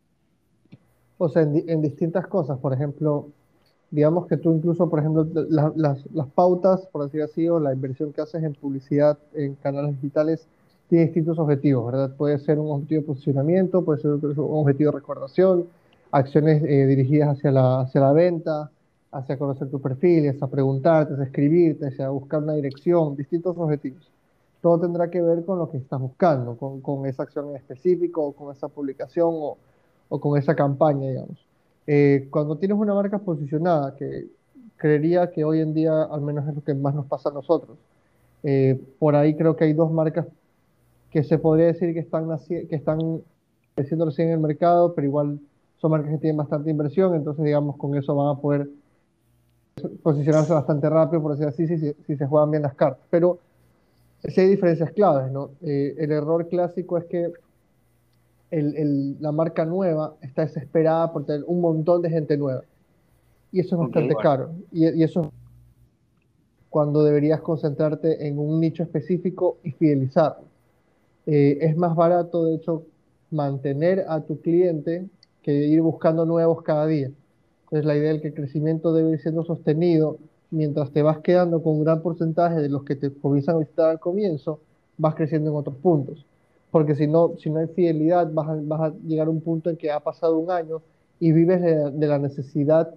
O 1.19 1.29
sea, 1.29 1.43
en, 1.43 1.82
distintas 1.82 2.26
cosas, 2.26 2.58
por 2.58 2.73
ejemplo, 2.73 3.31
digamos 3.93 4.27
que 4.27 4.39
tú 4.39 4.55
incluso, 4.55 4.89
por 4.89 4.99
ejemplo, 4.99 5.27
las, 5.77 6.03
pautas, 6.35 6.87
por 6.87 7.05
decir 7.05 7.23
así, 7.23 7.47
o 7.47 7.61
la 7.61 7.75
inversión 7.75 8.12
que 8.12 8.23
haces 8.23 8.43
en 8.43 8.55
publicidad 8.55 9.19
en 9.35 9.55
canales 9.56 9.94
digitales, 10.00 10.49
tiene 10.89 11.05
distintos 11.05 11.39
objetivos, 11.39 11.93
¿verdad? 11.93 12.17
Puede 12.17 12.39
ser 12.39 12.59
un 12.59 12.71
objetivo 12.71 13.03
de 13.03 13.06
posicionamiento, 13.06 13.85
puede 13.85 14.00
ser 14.00 14.12
un 14.12 14.35
objetivo 14.39 14.93
de 14.93 14.97
recordación, 14.97 15.67
acciones 16.11 16.62
eh, 16.65 16.87
dirigidas 16.87 17.37
hacia 17.37 17.50
la, 17.53 17.81
hacia 17.83 18.00
la 18.00 18.12
venta, 18.12 18.71
hacia 19.12 19.37
conocer 19.37 19.69
tu 19.71 19.81
perfil, 19.81 20.31
hacia 20.31 20.47
preguntarte, 20.47 21.12
hacia 21.12 21.27
escribirte, 21.27 21.89
hacia 21.89 22.09
buscar 22.09 22.43
una 22.43 22.55
dirección, 22.55 23.15
distintos 23.15 23.56
objetivos. 23.59 24.11
Todo 24.62 24.81
tendrá 24.81 25.11
que 25.11 25.21
ver 25.21 25.44
con 25.44 25.59
lo 25.59 25.71
que 25.71 25.77
estás 25.77 26.00
buscando, 26.00 26.56
con, 26.56 26.81
con 26.81 27.05
esa 27.05 27.25
acción 27.25 27.50
en 27.50 27.56
específico, 27.56 28.25
o 28.25 28.33
con 28.33 28.56
esa 28.56 28.69
publicación 28.69 29.29
o, 29.33 29.59
o 30.09 30.19
con 30.19 30.39
esa 30.39 30.55
campaña, 30.55 31.11
digamos. 31.11 31.52
Eh, 31.87 32.29
cuando 32.31 32.56
tienes 32.56 32.79
una 32.79 32.94
marca 32.94 33.19
posicionada, 33.19 33.96
que 33.96 34.26
creería 34.76 35.31
que 35.31 35.44
hoy 35.44 35.61
en 35.61 35.75
día 35.75 36.02
al 36.05 36.20
menos 36.20 36.49
es 36.49 36.55
lo 36.55 36.62
que 36.62 36.75
más 36.75 36.94
nos 36.94 37.06
pasa 37.06 37.29
a 37.31 37.32
nosotros, 37.32 37.76
eh, 38.43 38.81
por 38.99 39.14
ahí 39.17 39.37
creo 39.37 39.56
que 39.56 39.64
hay 39.64 39.73
dos 39.73 39.93
marcas 39.93 40.26
que 41.11 41.23
se 41.25 41.38
podría 41.38 41.67
decir 41.67 41.93
que 41.94 42.00
están, 42.00 42.29
que 42.49 42.75
están 42.75 43.23
creciendo 43.75 44.06
recién 44.06 44.29
en 44.29 44.34
el 44.34 44.40
mercado, 44.40 44.94
pero 44.94 45.06
igual 45.06 45.38
son 45.79 45.90
marcas 45.90 46.12
que 46.12 46.19
tienen 46.19 46.37
bastante 46.37 46.70
inversión, 46.70 47.14
entonces 47.14 47.44
digamos 47.44 47.76
con 47.76 47.96
eso 47.96 48.14
van 48.14 48.37
a 48.37 48.40
poder 48.40 48.69
posicionarse 50.02 50.52
bastante 50.52 50.88
rápido, 50.88 51.23
por 51.23 51.32
decir 51.32 51.46
así, 51.46 51.67
si, 51.67 51.94
si, 52.06 52.17
se 52.17 52.26
juegan 52.26 52.50
bien 52.50 52.62
las 52.62 52.75
cartas. 52.75 53.05
Pero 53.11 53.38
sí 54.25 54.40
hay 54.40 54.49
diferencias 54.49 54.93
claves, 54.93 55.32
¿no? 55.32 55.50
Eh, 55.62 55.94
el 55.99 56.12
error 56.12 56.49
clásico 56.49 56.99
es 56.99 57.05
que 57.06 57.32
el, 58.53 58.77
el, 58.77 59.17
la 59.21 59.33
marca 59.33 59.65
nueva 59.65 60.15
está 60.21 60.43
desesperada 60.43 61.13
por 61.13 61.25
tener 61.25 61.43
un 61.47 61.61
montón 61.61 62.03
de 62.03 62.11
gente 62.11 62.37
nueva. 62.37 62.63
Y 63.51 63.61
eso 63.61 63.75
es 63.75 63.81
bastante 63.81 64.15
caro. 64.15 64.53
Y, 64.71 64.89
y, 64.89 65.03
eso 65.03 65.33
cuando 66.69 67.03
deberías 67.03 67.41
concentrarte 67.41 68.27
en 68.27 68.39
un 68.39 68.61
nicho 68.61 68.83
específico 68.83 69.59
y 69.63 69.73
fidelizarlo. 69.73 70.45
Eh, 71.27 71.59
es 71.61 71.77
más 71.77 71.95
barato, 71.97 72.45
de 72.45 72.55
hecho, 72.57 72.85
mantener 73.31 74.05
a 74.09 74.21
tu 74.21 74.41
cliente 74.41 75.07
que 75.43 75.53
ir 75.53 75.81
buscando 75.81 76.25
nuevos 76.25 76.63
cada 76.63 76.87
día. 76.87 77.11
Entonces 77.65 77.87
la 77.87 77.97
idea 77.97 78.13
es 78.13 78.21
que 78.21 78.29
el 78.29 78.35
crecimiento 78.35 78.93
debe 78.93 79.13
ir 79.13 79.21
siendo 79.21 79.44
sostenido 79.44 80.19
mientras 80.51 80.91
te 80.91 81.03
vas 81.03 81.19
quedando 81.19 81.63
con 81.63 81.75
un 81.75 81.85
gran 81.85 82.03
porcentaje 82.03 82.56
de 82.56 82.69
los 82.69 82.85
que 82.85 82.97
te 82.97 83.11
comienzan 83.11 83.56
a 83.56 83.59
visitar 83.61 83.91
al 83.91 84.01
comienzo, 84.01 84.61
vas 84.99 85.15
creciendo 85.15 85.51
en 85.51 85.56
otros 85.56 85.77
puntos. 85.77 86.27
Porque 86.72 86.96
si 86.96 87.06
no, 87.06 87.34
si 87.38 87.50
no 87.50 87.60
hay 87.60 87.69
fidelidad, 87.69 88.32
vas 88.32 88.48
a, 88.48 88.56
vas 88.64 88.81
a 88.81 88.94
llegar 89.06 89.29
a 89.29 89.31
un 89.31 89.41
punto 89.41 89.70
en 89.70 89.76
que 89.76 89.93
ha 89.93 90.00
pasado 90.00 90.38
un 90.38 90.50
año 90.50 90.82
y 91.20 91.31
vives 91.31 91.62
de, 91.62 92.06
la 92.08 92.19
necesidad, 92.19 92.93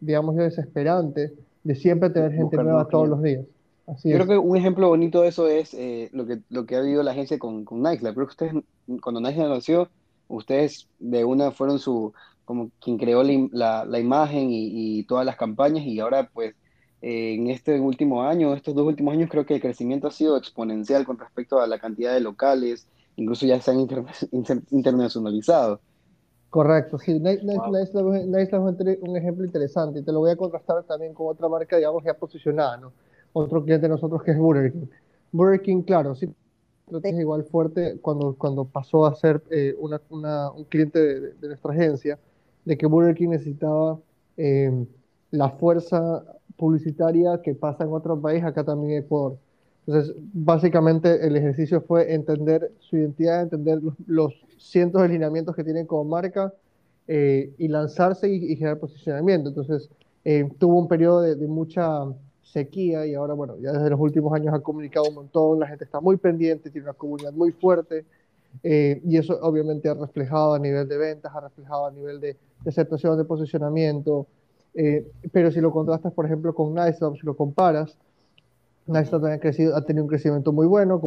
digamos 0.00 0.34
yo, 0.34 0.42
desesperante 0.42 1.32
de 1.62 1.74
siempre 1.76 2.10
tener 2.10 2.32
gente 2.32 2.56
nueva 2.56 2.88
todos 2.88 3.08
los 3.08 3.22
días. 3.22 3.44
Así 3.86 4.10
yo 4.10 4.16
creo 4.16 4.26
que 4.26 4.38
un 4.38 4.56
ejemplo 4.56 4.88
bonito 4.88 5.22
de 5.22 5.28
eso 5.28 5.46
es 5.46 5.72
eh, 5.74 6.10
lo, 6.12 6.26
que, 6.26 6.40
lo 6.48 6.66
que 6.66 6.76
ha 6.76 6.80
vivido 6.80 7.04
la 7.04 7.12
agencia 7.12 7.38
con, 7.38 7.64
con 7.64 7.82
Nike. 7.82 8.00
Creo 8.00 8.14
que 8.14 8.22
ustedes, 8.22 8.54
cuando 9.00 9.20
Nike 9.20 9.38
nació, 9.40 9.88
ustedes 10.26 10.88
de 10.98 11.24
una 11.24 11.52
fueron 11.52 11.78
su, 11.78 12.12
como 12.44 12.70
quien 12.80 12.98
creó 12.98 13.22
la, 13.22 13.84
la, 13.84 14.00
imagen 14.00 14.50
y, 14.50 14.98
y, 14.98 15.04
todas 15.04 15.24
las 15.26 15.36
campañas 15.36 15.84
y 15.84 16.00
ahora 16.00 16.30
pues 16.32 16.54
eh, 17.00 17.34
en 17.34 17.48
este 17.48 17.78
último 17.78 18.22
año, 18.22 18.54
estos 18.54 18.74
dos 18.74 18.86
últimos 18.86 19.14
años 19.14 19.30
creo 19.30 19.46
que 19.46 19.54
el 19.54 19.60
crecimiento 19.60 20.08
ha 20.08 20.10
sido 20.10 20.36
exponencial 20.36 21.04
con 21.04 21.18
respecto 21.18 21.60
a 21.60 21.66
la 21.66 21.78
cantidad 21.78 22.12
de 22.12 22.20
locales, 22.20 22.88
incluso 23.18 23.46
ya 23.46 23.60
se 23.60 23.70
han 23.70 23.80
internacionalizado. 24.70 25.80
Correcto, 26.50 26.98
sí, 26.98 27.20
Nice 27.20 27.42
es 27.42 27.94
un 27.94 29.16
ejemplo 29.16 29.44
interesante 29.44 29.98
y 29.98 30.02
te 30.02 30.12
lo 30.12 30.20
voy 30.20 30.30
a 30.30 30.36
contrastar 30.36 30.82
también 30.84 31.12
con 31.12 31.26
otra 31.26 31.46
marca, 31.46 31.76
digamos, 31.76 32.02
ya 32.02 32.14
posicionada, 32.14 32.78
¿no? 32.78 32.92
Otro 33.34 33.62
cliente 33.62 33.86
de 33.86 33.90
nosotros 33.90 34.22
que 34.22 34.30
es 34.30 34.38
Burger 34.38 34.72
King. 34.72 34.86
Burger 35.30 35.60
King, 35.60 35.82
claro, 35.82 36.14
sí, 36.14 36.26
es 37.02 37.18
igual 37.18 37.44
fuerte 37.44 37.98
cuando, 38.00 38.34
cuando 38.38 38.64
pasó 38.64 39.04
a 39.04 39.14
ser 39.14 39.42
eh, 39.50 39.76
una, 39.78 40.00
una, 40.08 40.50
un 40.50 40.64
cliente 40.64 40.98
de, 40.98 41.20
de, 41.34 41.48
nuestra 41.48 41.72
agencia, 41.72 42.18
de 42.64 42.78
que 42.78 42.86
Burger 42.86 43.14
King 43.14 43.28
necesitaba 43.28 43.98
eh, 44.38 44.86
la 45.30 45.50
fuerza 45.50 46.24
publicitaria 46.56 47.42
que 47.42 47.54
pasa 47.54 47.84
en 47.84 47.92
otro 47.92 48.18
país, 48.18 48.42
acá 48.42 48.64
también 48.64 48.92
en 48.92 49.04
Ecuador. 49.04 49.36
Entonces, 49.88 50.14
básicamente 50.34 51.26
el 51.26 51.34
ejercicio 51.34 51.80
fue 51.80 52.12
entender 52.12 52.70
su 52.78 52.98
identidad, 52.98 53.40
entender 53.40 53.80
los, 54.06 54.34
cientos 54.58 55.00
de 55.00 55.08
lineamientos 55.08 55.56
que 55.56 55.64
tienen 55.64 55.86
como 55.86 56.04
marca 56.04 56.52
eh, 57.06 57.54
y 57.56 57.68
lanzarse 57.68 58.28
y, 58.28 58.54
generar 58.56 58.78
posicionamiento. 58.78 59.48
Entonces, 59.48 59.88
eh, 60.26 60.46
tuvo 60.58 60.78
un 60.78 60.88
periodo 60.88 61.22
de, 61.22 61.36
mucha 61.46 62.04
sequía 62.42 63.06
y 63.06 63.14
ahora, 63.14 63.32
bueno, 63.32 63.56
ya 63.56 63.72
desde 63.72 63.88
los 63.88 63.98
últimos 63.98 64.30
años 64.34 64.52
ha 64.52 64.60
comunicado 64.60 65.08
un 65.08 65.14
montón, 65.14 65.58
la 65.58 65.66
gente 65.66 65.84
está 65.84 66.00
muy 66.00 66.18
pendiente, 66.18 66.68
tiene 66.68 66.84
una 66.88 66.94
comunidad 66.94 67.32
muy 67.32 67.52
fuerte 67.52 68.04
Eh, 68.62 69.00
y 69.04 69.16
eso 69.16 69.38
obviamente 69.42 69.88
ha 69.88 69.94
reflejado 69.94 70.54
a 70.54 70.58
nivel 70.58 70.86
de 70.88 70.96
ventas, 70.98 71.32
ha 71.34 71.40
reflejado 71.40 71.86
a 71.86 71.90
nivel 71.92 72.18
de, 72.20 72.36
de 72.62 72.70
aceptación 72.70 73.16
de 73.16 73.24
posicionamiento. 73.24 74.26
Pero 75.32 75.50
si 75.50 75.60
lo 75.60 75.70
contrastas, 75.72 76.12
por 76.12 76.24
ejemplo, 76.26 76.54
con 76.54 76.74
NiceLab, 76.74 77.16
si 77.16 77.26
lo 77.26 77.34
comparas, 77.34 77.98
NiceLab 78.88 79.26
ha, 79.26 79.38
crecido, 79.38 79.76
ha 79.76 79.84
tenido 79.84 80.04
un 80.04 80.08
crecimiento 80.08 80.52
muy 80.52 80.66
bueno, 80.66 81.00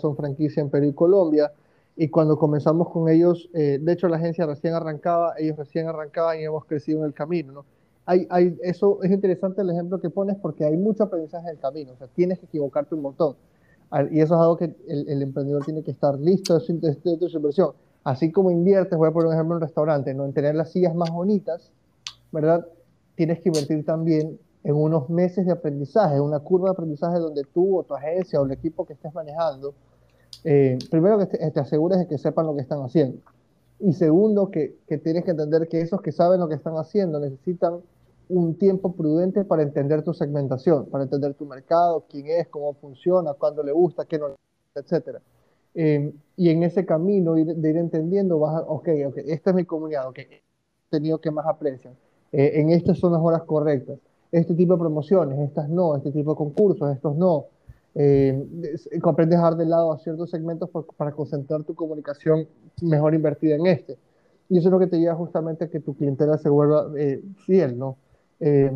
son 0.00 0.16
franquicia 0.16 0.60
en 0.60 0.70
Perú 0.70 0.86
y 0.86 0.92
Colombia. 0.92 1.52
Y 1.96 2.08
cuando 2.08 2.38
comenzamos 2.38 2.90
con 2.90 3.08
ellos, 3.08 3.48
eh, 3.54 3.78
de 3.80 3.92
hecho 3.92 4.08
la 4.08 4.16
agencia 4.16 4.44
recién 4.44 4.74
arrancaba, 4.74 5.34
ellos 5.38 5.56
recién 5.56 5.88
arrancaban 5.88 6.38
y 6.40 6.44
hemos 6.44 6.64
crecido 6.66 7.00
en 7.00 7.06
el 7.06 7.14
camino. 7.14 7.52
¿no? 7.52 7.64
Hay, 8.04 8.26
hay, 8.30 8.56
eso 8.62 9.02
es 9.02 9.10
interesante 9.10 9.62
el 9.62 9.70
ejemplo 9.70 9.98
que 9.98 10.10
pones 10.10 10.36
porque 10.36 10.64
hay 10.64 10.76
mucho 10.76 11.04
aprendizaje 11.04 11.48
en 11.48 11.54
el 11.54 11.58
camino, 11.58 11.92
o 11.92 11.96
sea, 11.96 12.06
tienes 12.08 12.38
que 12.38 12.46
equivocarte 12.46 12.94
un 12.94 13.02
montón. 13.02 13.36
Y 14.10 14.20
eso 14.20 14.34
es 14.34 14.40
algo 14.40 14.56
que 14.56 14.74
el, 14.88 15.08
el 15.08 15.22
emprendedor 15.22 15.64
tiene 15.64 15.82
que 15.82 15.92
estar 15.92 16.18
listo 16.18 16.54
de 16.54 16.60
su, 16.60 16.80
de, 16.80 17.16
de 17.16 17.28
su 17.28 17.36
inversión. 17.36 17.70
Así 18.02 18.30
como 18.30 18.50
inviertes, 18.50 18.98
voy 18.98 19.08
a 19.08 19.12
poner 19.12 19.28
un 19.28 19.34
ejemplo 19.34 19.54
en 19.54 19.56
un 19.56 19.62
restaurante, 19.62 20.12
¿no? 20.12 20.24
en 20.24 20.32
tener 20.32 20.54
las 20.54 20.70
sillas 20.70 20.94
más 20.94 21.10
bonitas, 21.10 21.70
¿verdad? 22.30 22.66
Tienes 23.14 23.40
que 23.40 23.48
invertir 23.48 23.84
también 23.84 24.38
en 24.66 24.74
unos 24.74 25.08
meses 25.08 25.46
de 25.46 25.52
aprendizaje, 25.52 26.20
una 26.20 26.40
curva 26.40 26.70
de 26.70 26.72
aprendizaje 26.72 27.20
donde 27.20 27.44
tú 27.44 27.78
o 27.78 27.84
tu 27.84 27.94
agencia 27.94 28.40
o 28.40 28.44
el 28.44 28.50
equipo 28.50 28.84
que 28.84 28.94
estés 28.94 29.14
manejando, 29.14 29.74
eh, 30.42 30.76
primero 30.90 31.18
que 31.18 31.26
te, 31.26 31.50
te, 31.52 31.60
asegures 31.60 32.00
de 32.00 32.08
que 32.08 32.18
sepan 32.18 32.46
lo 32.46 32.56
que 32.56 32.62
están 32.62 32.82
haciendo. 32.82 33.18
Y 33.78 33.92
segundo, 33.92 34.50
que, 34.50 34.76
que 34.88 34.98
tienes 34.98 35.24
que 35.24 35.30
entender 35.30 35.68
que 35.68 35.80
esos 35.80 36.02
que 36.02 36.10
saben 36.10 36.40
lo 36.40 36.48
que 36.48 36.56
están 36.56 36.74
haciendo 36.78 37.20
necesitan 37.20 37.78
un 38.28 38.58
tiempo 38.58 38.92
prudente 38.92 39.44
para 39.44 39.62
entender 39.62 40.02
tu 40.02 40.12
segmentación, 40.12 40.86
para 40.86 41.04
entender 41.04 41.34
tu 41.34 41.46
mercado, 41.46 42.04
quién 42.10 42.26
es, 42.26 42.48
cómo 42.48 42.74
funciona, 42.74 43.34
cuándo 43.34 43.62
le 43.62 43.70
gusta, 43.70 44.04
qué 44.04 44.18
no 44.18 44.30
le 44.30 44.34
gusta, 44.34 44.96
etc. 44.96 45.18
Eh, 45.76 46.12
y 46.36 46.50
en 46.50 46.64
ese 46.64 46.84
camino 46.84 47.38
ir, 47.38 47.54
de 47.54 47.70
ir 47.70 47.76
entendiendo, 47.76 48.40
vas 48.40 48.56
a, 48.56 48.60
ok, 48.62 48.88
ok, 49.06 49.18
esta 49.26 49.50
es 49.50 49.56
mi 49.56 49.64
comunidad, 49.64 50.08
ok, 50.08 50.18
he 50.18 50.42
tenido 50.90 51.20
que 51.20 51.30
más 51.30 51.46
aprecian, 51.46 51.94
eh, 52.32 52.50
en 52.54 52.70
estas 52.70 52.98
son 52.98 53.12
las 53.12 53.22
horas 53.22 53.44
correctas, 53.44 54.00
este 54.38 54.54
tipo 54.54 54.74
de 54.74 54.78
promociones, 54.80 55.38
estas 55.38 55.68
no, 55.68 55.96
este 55.96 56.12
tipo 56.12 56.32
de 56.32 56.36
concursos, 56.36 56.94
estos 56.94 57.16
no. 57.16 57.46
Eh, 57.94 58.46
comprendes 59.00 59.38
dejar 59.38 59.56
de 59.56 59.64
lado 59.64 59.92
a 59.92 59.98
ciertos 59.98 60.30
segmentos 60.30 60.68
por, 60.68 60.86
para 60.96 61.12
concentrar 61.12 61.64
tu 61.64 61.74
comunicación 61.74 62.46
mejor 62.82 63.14
invertida 63.14 63.56
en 63.56 63.66
este. 63.66 63.98
Y 64.48 64.58
eso 64.58 64.68
es 64.68 64.72
lo 64.72 64.78
que 64.78 64.86
te 64.86 64.98
lleva 64.98 65.14
justamente 65.14 65.64
a 65.64 65.68
que 65.68 65.80
tu 65.80 65.96
clientela 65.96 66.36
se 66.38 66.48
vuelva 66.48 66.90
eh, 66.98 67.22
fiel, 67.46 67.78
¿no? 67.78 67.96
Eh, 68.40 68.70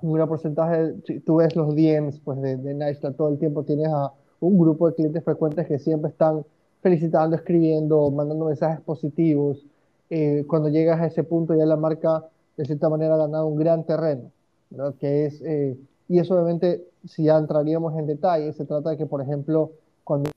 un 0.00 0.12
gran 0.12 0.28
porcentaje, 0.28 0.94
si 1.04 1.20
tú 1.20 1.36
ves 1.36 1.56
los 1.56 1.74
DMs 1.74 2.20
pues, 2.20 2.40
de, 2.40 2.56
de 2.56 3.12
todo 3.16 3.28
el 3.28 3.38
tiempo, 3.38 3.64
tienes 3.64 3.88
a 3.88 4.12
un 4.40 4.58
grupo 4.58 4.88
de 4.88 4.94
clientes 4.94 5.24
frecuentes 5.24 5.66
que 5.66 5.78
siempre 5.78 6.10
están 6.10 6.44
felicitando, 6.80 7.34
escribiendo, 7.34 8.10
mandando 8.10 8.46
mensajes 8.46 8.80
positivos. 8.80 9.66
Eh, 10.10 10.44
cuando 10.46 10.68
llegas 10.68 11.00
a 11.00 11.06
ese 11.06 11.24
punto 11.24 11.54
ya 11.54 11.66
la 11.66 11.76
marca 11.76 12.24
de 12.56 12.64
cierta 12.64 12.88
manera 12.88 13.14
ha 13.14 13.18
ganado 13.18 13.46
un 13.46 13.58
gran 13.58 13.84
terreno, 13.84 14.30
¿verdad? 14.70 14.94
Que 14.98 15.26
es, 15.26 15.40
eh, 15.42 15.76
y 16.08 16.18
eso 16.18 16.34
obviamente, 16.34 16.84
si 17.04 17.24
ya 17.24 17.36
entraríamos 17.36 17.96
en 17.98 18.06
detalle, 18.06 18.52
se 18.52 18.64
trata 18.64 18.90
de 18.90 18.96
que, 18.96 19.06
por 19.06 19.22
ejemplo, 19.22 19.72
cuando 20.04 20.30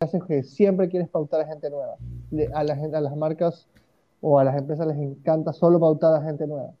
haces 0.00 0.22
que 0.24 0.42
siempre 0.42 0.88
quieres 0.88 1.08
pautar 1.08 1.40
a 1.40 1.46
gente 1.46 1.70
nueva, 1.70 1.96
a, 2.54 2.64
la, 2.64 2.74
a 2.74 3.00
las 3.00 3.16
marcas 3.16 3.66
o 4.20 4.38
a 4.38 4.44
las 4.44 4.56
empresas 4.56 4.86
les 4.86 4.98
encanta 4.98 5.52
solo 5.52 5.80
pautar 5.80 6.14
a 6.14 6.24
gente 6.24 6.46
nueva. 6.46 6.72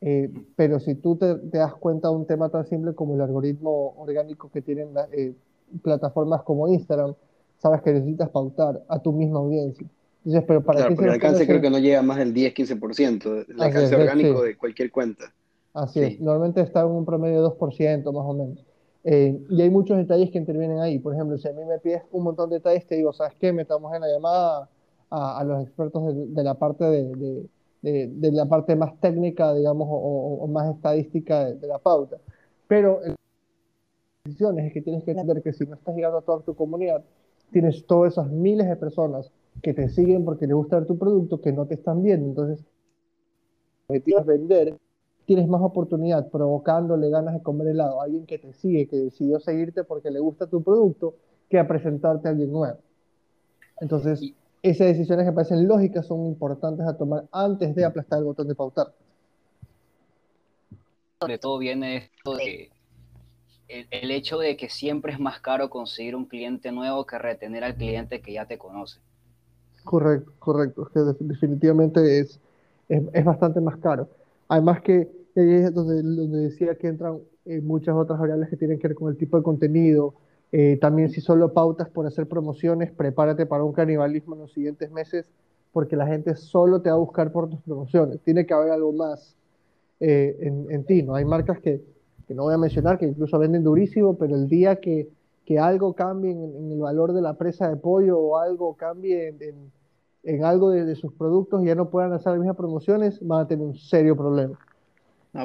Eh, 0.00 0.32
pero 0.54 0.78
si 0.78 0.94
tú 0.94 1.16
te, 1.16 1.34
te, 1.34 1.58
das 1.58 1.74
cuenta 1.74 2.08
de 2.08 2.14
un 2.14 2.26
tema 2.26 2.48
tan 2.50 2.64
simple 2.66 2.94
como 2.94 3.14
el 3.14 3.20
algoritmo 3.20 3.94
orgánico 3.98 4.50
que 4.50 4.62
tienen 4.62 4.90
eh, 5.12 5.34
plataformas 5.82 6.42
como 6.42 6.68
Instagram, 6.68 7.14
sabes 7.58 7.82
que 7.82 7.92
necesitas 7.92 8.30
pautar 8.30 8.82
a 8.88 9.00
tu 9.00 9.12
misma 9.12 9.40
audiencia. 9.40 9.86
Entonces, 10.24 10.44
pero 10.46 10.62
para 10.62 10.86
claro, 10.86 11.02
el 11.02 11.10
alcance 11.10 11.46
creo 11.46 11.60
que 11.60 11.70
no 11.70 11.78
llega 11.78 12.02
más 12.02 12.18
del 12.18 12.34
10-15%, 12.34 13.46
el 13.48 13.60
alcance 13.60 13.86
es, 13.86 13.92
orgánico 13.92 14.40
sí. 14.40 14.48
de 14.48 14.56
cualquier 14.56 14.90
cuenta. 14.90 15.32
Así 15.82 16.00
sí. 16.00 16.06
es, 16.06 16.20
normalmente 16.20 16.60
está 16.60 16.80
en 16.80 16.88
un 16.88 17.04
promedio 17.04 17.42
de 17.42 17.48
2% 17.48 18.12
más 18.12 18.24
o 18.24 18.34
menos. 18.34 18.64
Eh, 19.04 19.40
y 19.48 19.62
hay 19.62 19.70
muchos 19.70 19.96
detalles 19.96 20.30
que 20.30 20.38
intervienen 20.38 20.80
ahí. 20.80 20.98
Por 20.98 21.14
ejemplo, 21.14 21.38
si 21.38 21.48
a 21.48 21.52
mí 21.52 21.64
me 21.64 21.78
pides 21.78 22.02
un 22.10 22.24
montón 22.24 22.50
de 22.50 22.56
detalles, 22.56 22.86
te 22.86 22.96
digo, 22.96 23.12
¿sabes 23.12 23.34
qué? 23.38 23.52
Metamos 23.52 23.94
en 23.94 24.02
la 24.02 24.08
llamada 24.08 24.68
a, 25.10 25.38
a 25.38 25.44
los 25.44 25.62
expertos 25.62 26.06
de, 26.06 26.26
de 26.26 26.42
la 26.42 26.54
parte 26.54 26.84
de, 26.84 27.14
de 27.14 27.46
de, 27.82 28.32
la 28.32 28.46
parte 28.46 28.76
más 28.76 28.98
técnica, 29.00 29.54
digamos, 29.54 29.88
o, 29.90 30.38
o, 30.40 30.46
más 30.48 30.74
estadística 30.74 31.44
de, 31.46 31.66
la 31.66 31.78
pauta. 31.78 32.18
Pero 32.66 33.00
la 33.02 33.14
decisión 34.24 34.58
es 34.58 34.72
que 34.72 34.82
tienes 34.82 35.04
que 35.04 35.12
entender 35.12 35.42
que 35.42 35.52
si 35.52 35.66
no 35.66 35.74
estás 35.74 35.94
llegando 35.94 36.18
a 36.18 36.22
toda 36.22 36.42
tu 36.42 36.54
comunidad, 36.54 37.04
tienes 37.50 37.86
todas 37.86 38.12
esas 38.12 38.30
miles 38.30 38.68
de 38.68 38.76
personas 38.76 39.32
que 39.62 39.74
te 39.74 39.88
siguen 39.88 40.24
porque 40.24 40.46
les 40.46 40.54
gusta 40.54 40.78
ver 40.78 40.86
tu 40.86 40.98
producto, 40.98 41.40
que 41.40 41.52
no 41.52 41.66
te 41.66 41.74
están 41.74 42.02
viendo. 42.02 42.28
Entonces, 42.28 42.64
si 43.88 44.14
vender, 44.26 44.76
tienes 45.28 45.46
más 45.46 45.60
oportunidad 45.60 46.30
provocándole 46.30 47.10
ganas 47.10 47.34
de 47.34 47.42
comer 47.42 47.68
helado 47.68 48.00
a 48.00 48.04
alguien 48.04 48.24
que 48.24 48.38
te 48.38 48.54
sigue, 48.54 48.88
que 48.88 48.96
decidió 48.96 49.38
seguirte 49.38 49.84
porque 49.84 50.10
le 50.10 50.20
gusta 50.20 50.46
tu 50.46 50.62
producto, 50.62 51.16
que 51.50 51.58
a 51.58 51.68
presentarte 51.68 52.28
a 52.28 52.30
alguien 52.30 52.50
nuevo. 52.50 52.78
Entonces, 53.78 54.22
esas 54.62 54.86
decisiones 54.86 55.26
que 55.26 55.32
parecen 55.32 55.68
lógicas 55.68 56.06
son 56.06 56.28
importantes 56.28 56.86
a 56.86 56.96
tomar 56.96 57.26
antes 57.30 57.74
de 57.74 57.84
aplastar 57.84 58.20
el 58.20 58.24
botón 58.24 58.48
de 58.48 58.54
pautar. 58.54 58.86
De 61.26 61.36
todo 61.36 61.58
viene 61.58 61.96
esto 61.98 62.34
de 62.34 62.70
el, 63.68 63.86
el, 63.90 64.10
hecho 64.10 64.38
de 64.38 64.56
que 64.56 64.70
siempre 64.70 65.12
es 65.12 65.20
más 65.20 65.40
caro 65.40 65.68
conseguir 65.68 66.16
un 66.16 66.24
cliente 66.24 66.72
nuevo 66.72 67.04
que 67.04 67.18
retener 67.18 67.64
al 67.64 67.74
cliente 67.74 68.22
que 68.22 68.32
ya 68.32 68.46
te 68.46 68.56
conoce. 68.56 68.98
Correcto, 69.84 70.32
correcto. 70.38 70.90
Que 70.94 71.00
definitivamente 71.00 72.20
es, 72.20 72.40
es, 72.88 73.02
es, 73.12 73.24
bastante 73.26 73.60
más 73.60 73.76
caro. 73.76 74.08
Además 74.48 74.80
que 74.80 75.17
es 75.42 75.74
donde, 75.74 76.02
decía 76.38 76.74
que 76.76 76.88
entran 76.88 77.18
eh, 77.44 77.60
muchas 77.60 77.94
otras 77.94 78.18
variables 78.18 78.48
que 78.48 78.56
tienen 78.56 78.78
que 78.78 78.88
ver 78.88 78.96
con 78.96 79.10
el 79.10 79.16
tipo 79.16 79.36
de 79.36 79.42
contenido, 79.42 80.14
eh, 80.52 80.78
también 80.80 81.10
si 81.10 81.20
solo 81.20 81.52
pautas 81.52 81.88
por 81.88 82.06
hacer 82.06 82.26
promociones, 82.26 82.90
prepárate 82.92 83.46
para 83.46 83.64
un 83.64 83.72
canibalismo 83.72 84.34
en 84.34 84.42
los 84.42 84.52
siguientes 84.52 84.90
meses 84.90 85.30
porque 85.72 85.96
la 85.96 86.06
gente 86.06 86.34
solo 86.34 86.80
te 86.80 86.90
va 86.90 86.96
a 86.96 86.98
buscar 86.98 87.32
por 87.32 87.48
tus 87.48 87.60
promociones. 87.60 88.20
Tiene 88.22 88.46
que 88.46 88.54
haber 88.54 88.72
algo 88.72 88.92
más 88.92 89.36
eh, 90.00 90.36
en, 90.40 90.66
en, 90.70 90.84
ti, 90.84 91.02
¿no? 91.02 91.14
Hay 91.14 91.24
marcas 91.24 91.60
que, 91.60 91.82
que, 92.26 92.34
no 92.34 92.44
voy 92.44 92.54
a 92.54 92.58
mencionar 92.58 92.98
que 92.98 93.06
incluso 93.06 93.38
venden 93.38 93.64
durísimo, 93.64 94.16
pero 94.16 94.34
el 94.34 94.48
día 94.48 94.80
que, 94.80 95.08
que 95.44 95.58
algo 95.58 95.94
cambie 95.94 96.32
en, 96.32 96.42
en, 96.56 96.72
el 96.72 96.80
valor 96.80 97.12
de 97.12 97.22
la 97.22 97.34
presa 97.34 97.68
de 97.68 97.76
pollo 97.76 98.18
o 98.18 98.38
algo 98.38 98.74
cambie 98.74 99.28
en, 99.28 99.70
en 100.24 100.44
algo 100.44 100.70
de, 100.70 100.84
de, 100.84 100.94
sus 100.94 101.12
productos 101.12 101.62
y 101.62 101.66
ya 101.66 101.74
no 101.74 101.90
puedan 101.90 102.12
hacer 102.12 102.32
las 102.32 102.40
mismas 102.40 102.56
promociones, 102.56 103.18
van 103.26 103.42
a 103.42 103.48
tener 103.48 103.64
un 103.64 103.76
serio 103.76 104.16
problema. 104.16 104.58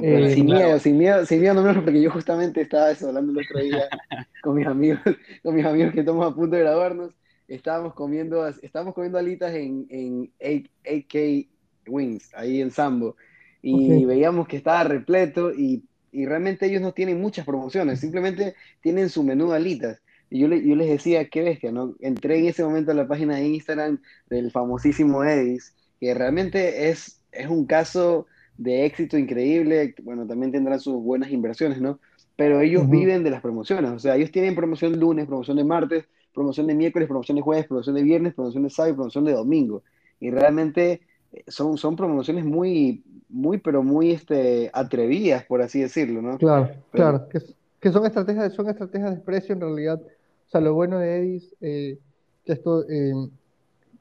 Pero 0.02 0.26
eh, 0.26 0.34
sin 0.34 0.46
claro. 0.46 0.66
miedo, 0.66 0.80
sin 0.80 0.98
miedo, 0.98 1.26
sin 1.26 1.42
miedo 1.42 1.54
no 1.54 1.62
me 1.62 1.74
porque 1.82 2.02
yo 2.02 2.12
justamente 2.12 2.62
estaba 2.62 2.92
eso, 2.92 3.08
hablando 3.08 3.32
el 3.32 3.46
otro 3.46 3.60
día 3.62 3.88
con 4.42 4.56
mis 4.56 4.68
amigos, 4.68 5.00
con 5.44 5.56
mis 5.56 5.66
amigos 5.66 5.94
que 5.94 6.00
estamos 6.00 6.26
a 6.26 6.36
punto 6.36 6.56
de 6.56 6.62
graduarnos, 6.64 7.14
estábamos 7.48 7.94
comiendo, 7.94 8.48
estábamos 8.48 8.94
comiendo 8.94 9.18
alitas 9.18 9.54
en, 9.54 9.86
en 9.90 10.32
AK 10.42 11.48
Wings, 11.88 12.34
ahí 12.34 12.62
en 12.62 12.72
Sambo, 12.72 13.16
y 13.62 13.86
okay. 13.86 14.06
veíamos 14.06 14.48
que 14.48 14.58
estaba 14.58 14.84
repleto 14.84 15.54
y, 15.54 15.84
y, 16.12 16.26
realmente 16.26 16.66
ellos 16.66 16.82
no 16.82 16.94
tienen 16.94 17.22
muchas 17.22 17.46
promociones, 17.46 18.00
simplemente 18.00 18.56
tienen 18.82 19.10
su 19.10 19.24
menú 19.24 19.50
de 19.50 19.58
alitas. 19.58 20.02
Y 20.30 20.40
yo, 20.40 20.48
le, 20.48 20.66
yo 20.66 20.76
les 20.76 20.90
decía, 20.90 21.30
qué 21.30 21.44
bestia, 21.44 21.72
¿no? 21.72 21.96
Entré 22.00 22.40
en 22.40 22.46
ese 22.46 22.64
momento 22.64 22.92
a 22.92 22.96
la 22.96 23.08
página 23.08 23.36
de 23.36 23.48
Instagram 23.48 24.02
del 24.30 24.50
famosísimo 24.50 25.24
Edis, 25.24 25.76
que 26.00 26.14
realmente 26.16 26.90
es, 26.90 27.22
es 27.32 27.48
un 27.48 27.68
caso 27.68 28.26
de 28.58 28.86
éxito 28.86 29.18
increíble, 29.18 29.96
bueno, 30.04 30.28
también 30.28 30.52
tendrán 30.52 30.80
sus 30.80 31.02
buenas 31.02 31.32
inversiones, 31.32 31.82
¿no? 31.82 32.00
Pero 32.36 32.62
ellos 32.62 32.84
uh 32.84 32.88
-huh. 32.88 32.92
viven 32.92 33.24
de 33.24 33.30
las 33.30 33.42
promociones, 33.42 33.92
o 33.92 34.00
sea, 34.00 34.16
ellos 34.16 34.32
tienen 34.32 34.56
promoción 34.56 35.00
lunes, 35.00 35.28
promoción 35.28 35.58
de 35.58 35.64
martes, 35.64 36.06
promoción 36.34 36.68
de 36.68 36.76
miércoles, 36.76 37.08
promoción 37.08 37.36
de 37.36 37.42
jueves, 37.42 37.68
promoción 37.68 37.96
de 37.96 38.04
viernes, 38.04 38.34
promoción 38.34 38.64
de 38.64 38.70
sábado 38.70 38.94
y 38.94 38.96
promoción 38.96 39.26
de 39.26 39.34
domingo. 39.34 39.84
Y 40.20 40.32
realmente 40.32 41.02
eh, 41.32 41.44
son, 41.48 41.78
son 41.78 41.96
promociones 41.96 42.46
muy, 42.46 43.04
muy, 43.30 43.58
pero 43.58 43.84
muy 43.84 44.12
este, 44.12 44.70
atrevidas, 44.74 45.46
por 45.46 45.62
así 45.62 45.82
decirlo, 45.82 46.22
¿no? 46.22 46.38
Claro, 46.38 46.70
pero, 46.92 47.04
claro, 47.04 47.30
que, 47.30 47.40
que, 47.80 47.92
son, 47.92 48.06
estrategias, 48.06 48.54
son 48.54 48.70
estrategias 48.70 49.16
de 49.16 49.22
precio 49.22 49.54
en 49.54 49.62
realidad. 49.62 50.02
O 50.02 50.50
sea, 50.50 50.62
lo 50.62 50.74
bueno 50.74 50.98
de 51.00 51.18
Edis, 51.18 51.56
eh, 51.62 51.98
que 52.46 52.54
esto... 52.54 52.84
Eh, 52.90 53.14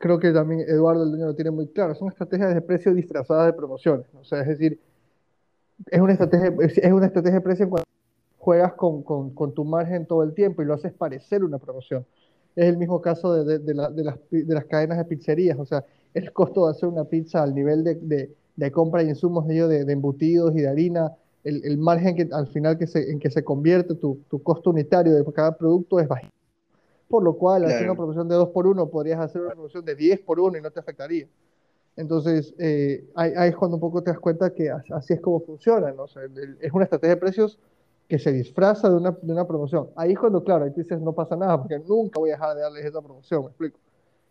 creo 0.03 0.19
que 0.19 0.33
también 0.33 0.63
Eduardo 0.69 1.05
el 1.05 1.11
dueño 1.11 1.27
lo 1.27 1.35
tiene 1.37 1.53
muy 1.53 1.69
claro, 1.69 1.95
son 1.95 2.09
estrategias 2.09 2.53
de 2.53 2.61
precio 2.61 2.93
disfrazadas 2.93 3.47
de 3.47 3.53
promociones. 3.53 4.05
O 4.21 4.25
sea, 4.25 4.41
es 4.41 4.49
decir, 4.49 4.81
es 5.87 6.01
una 6.01 6.13
estrategia, 6.13 6.53
es 6.59 6.93
una 6.93 7.07
estrategia 7.07 7.39
de 7.39 7.41
precio 7.41 7.71
cuando 7.71 7.87
juegas 8.37 8.73
con, 8.73 9.05
con, 9.05 9.31
con, 9.31 9.55
tu 9.55 9.65
margen 9.65 10.05
todo 10.05 10.25
el 10.25 10.35
tiempo 10.35 10.61
y 10.61 10.65
lo 10.65 10.75
haces 10.75 10.93
parecer 10.93 11.45
una 11.45 11.59
promoción. 11.59 12.05
Es 12.57 12.67
el 12.67 12.79
mismo 12.79 13.01
caso 13.01 13.33
de, 13.33 13.45
de, 13.45 13.59
de, 13.61 13.75
la, 13.75 13.91
de 13.91 14.03
las, 14.03 14.19
las, 14.31 14.65
cadenas 14.65 14.99
de 14.99 15.05
pizzerías. 15.05 15.57
O 15.61 15.65
sea, 15.65 15.85
el 16.15 16.33
costo 16.33 16.67
de 16.67 16.73
hacer 16.73 16.89
una 16.89 17.05
pizza 17.05 17.41
al 17.41 17.55
nivel 17.55 17.85
de, 17.85 18.73
compra 18.73 19.05
y 19.05 19.09
insumos 19.09 19.47
de, 19.47 19.83
embutidos 19.89 20.53
y 20.57 20.63
de 20.63 20.69
harina, 20.69 21.13
el, 21.45 21.65
el, 21.65 21.79
margen 21.79 22.17
que 22.17 22.29
al 22.33 22.49
final 22.49 22.77
que 22.77 22.89
se, 22.89 23.09
en 23.09 23.21
que 23.21 23.31
se 23.31 23.45
convierte 23.45 23.95
tu, 23.95 24.19
tu 24.29 24.43
costo 24.43 24.71
unitario 24.71 25.15
de 25.15 25.25
cada 25.33 25.57
producto 25.57 26.01
es 26.01 26.09
bajito 26.09 26.42
por 27.13 27.23
lo 27.23 27.35
cual 27.35 27.67
hacer 27.67 27.85
una 27.85 27.95
promoción 27.95 28.27
de 28.27 28.37
2 28.37 28.49
por 28.49 28.67
1 28.67 28.89
podrías 28.89 29.21
hacer 29.21 29.43
una 29.43 29.51
promoción 29.51 29.85
de 29.85 29.95
10 29.95 30.21
por 30.21 30.41
1 30.41 30.57
y 30.57 30.63
no 30.63 30.71
te 30.71 30.81
afectaría. 30.81 31.29
Entonces, 31.95 32.55
eh, 32.59 33.05
ahí, 33.15 33.51
es 33.51 33.55
cuando 33.55 33.77
un 33.77 33.83
poco 33.83 34.03
te 34.03 34.11
das 34.11 34.19
cuenta 34.19 34.55
que 34.55 34.71
así 34.71 35.13
es 35.13 35.21
como 35.21 35.41
funciona, 35.41 35.93
¿no? 35.93 36.07
es 36.07 36.73
una 36.73 36.85
estrategia 36.85 37.17
de 37.17 37.21
precios 37.21 37.59
que 38.09 38.19
se 38.19 38.33
disfraza 38.33 38.89
de 38.89 38.97
una, 38.97 39.11
de 39.11 39.31
una, 39.31 39.47
promoción. 39.47 39.91
Ahí 39.95 40.13
es 40.13 40.19
cuando, 40.19 40.43
claro, 40.43 40.65
ahí 40.65 40.71
tú 40.71 40.81
dices, 40.81 41.03
no 41.03 41.13
pasa 41.13 41.37
nada, 41.37 41.59
porque 41.61 41.79
nunca 41.81 42.19
voy 42.19 42.31
a 42.31 42.33
dejar 42.33 42.57
de 42.57 42.63
darles 42.63 42.87
esa 42.87 43.03
promoción, 43.03 43.43
me 43.43 43.49
explico. 43.49 43.79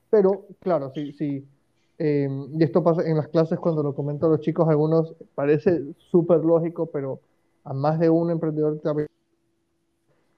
Pero, 0.10 0.48
claro, 0.60 0.92
sí, 0.96 1.12
sí. 1.12 1.46
Eh, 2.00 2.28
y 2.58 2.64
esto 2.64 2.82
pasa 2.82 3.08
en 3.08 3.16
las 3.16 3.28
clases 3.28 3.60
cuando 3.60 3.84
lo 3.84 3.94
comento 3.94 4.26
a 4.26 4.30
los 4.30 4.40
chicos, 4.40 4.68
algunos 4.68 5.14
parece 5.36 5.84
súper 6.00 6.40
lógico, 6.40 6.88
pero 6.88 7.20
a 7.64 7.76
más 7.76 8.00
de 8.00 8.10
un 8.10 8.32
emprendedor 8.32 8.80
también 8.80 9.08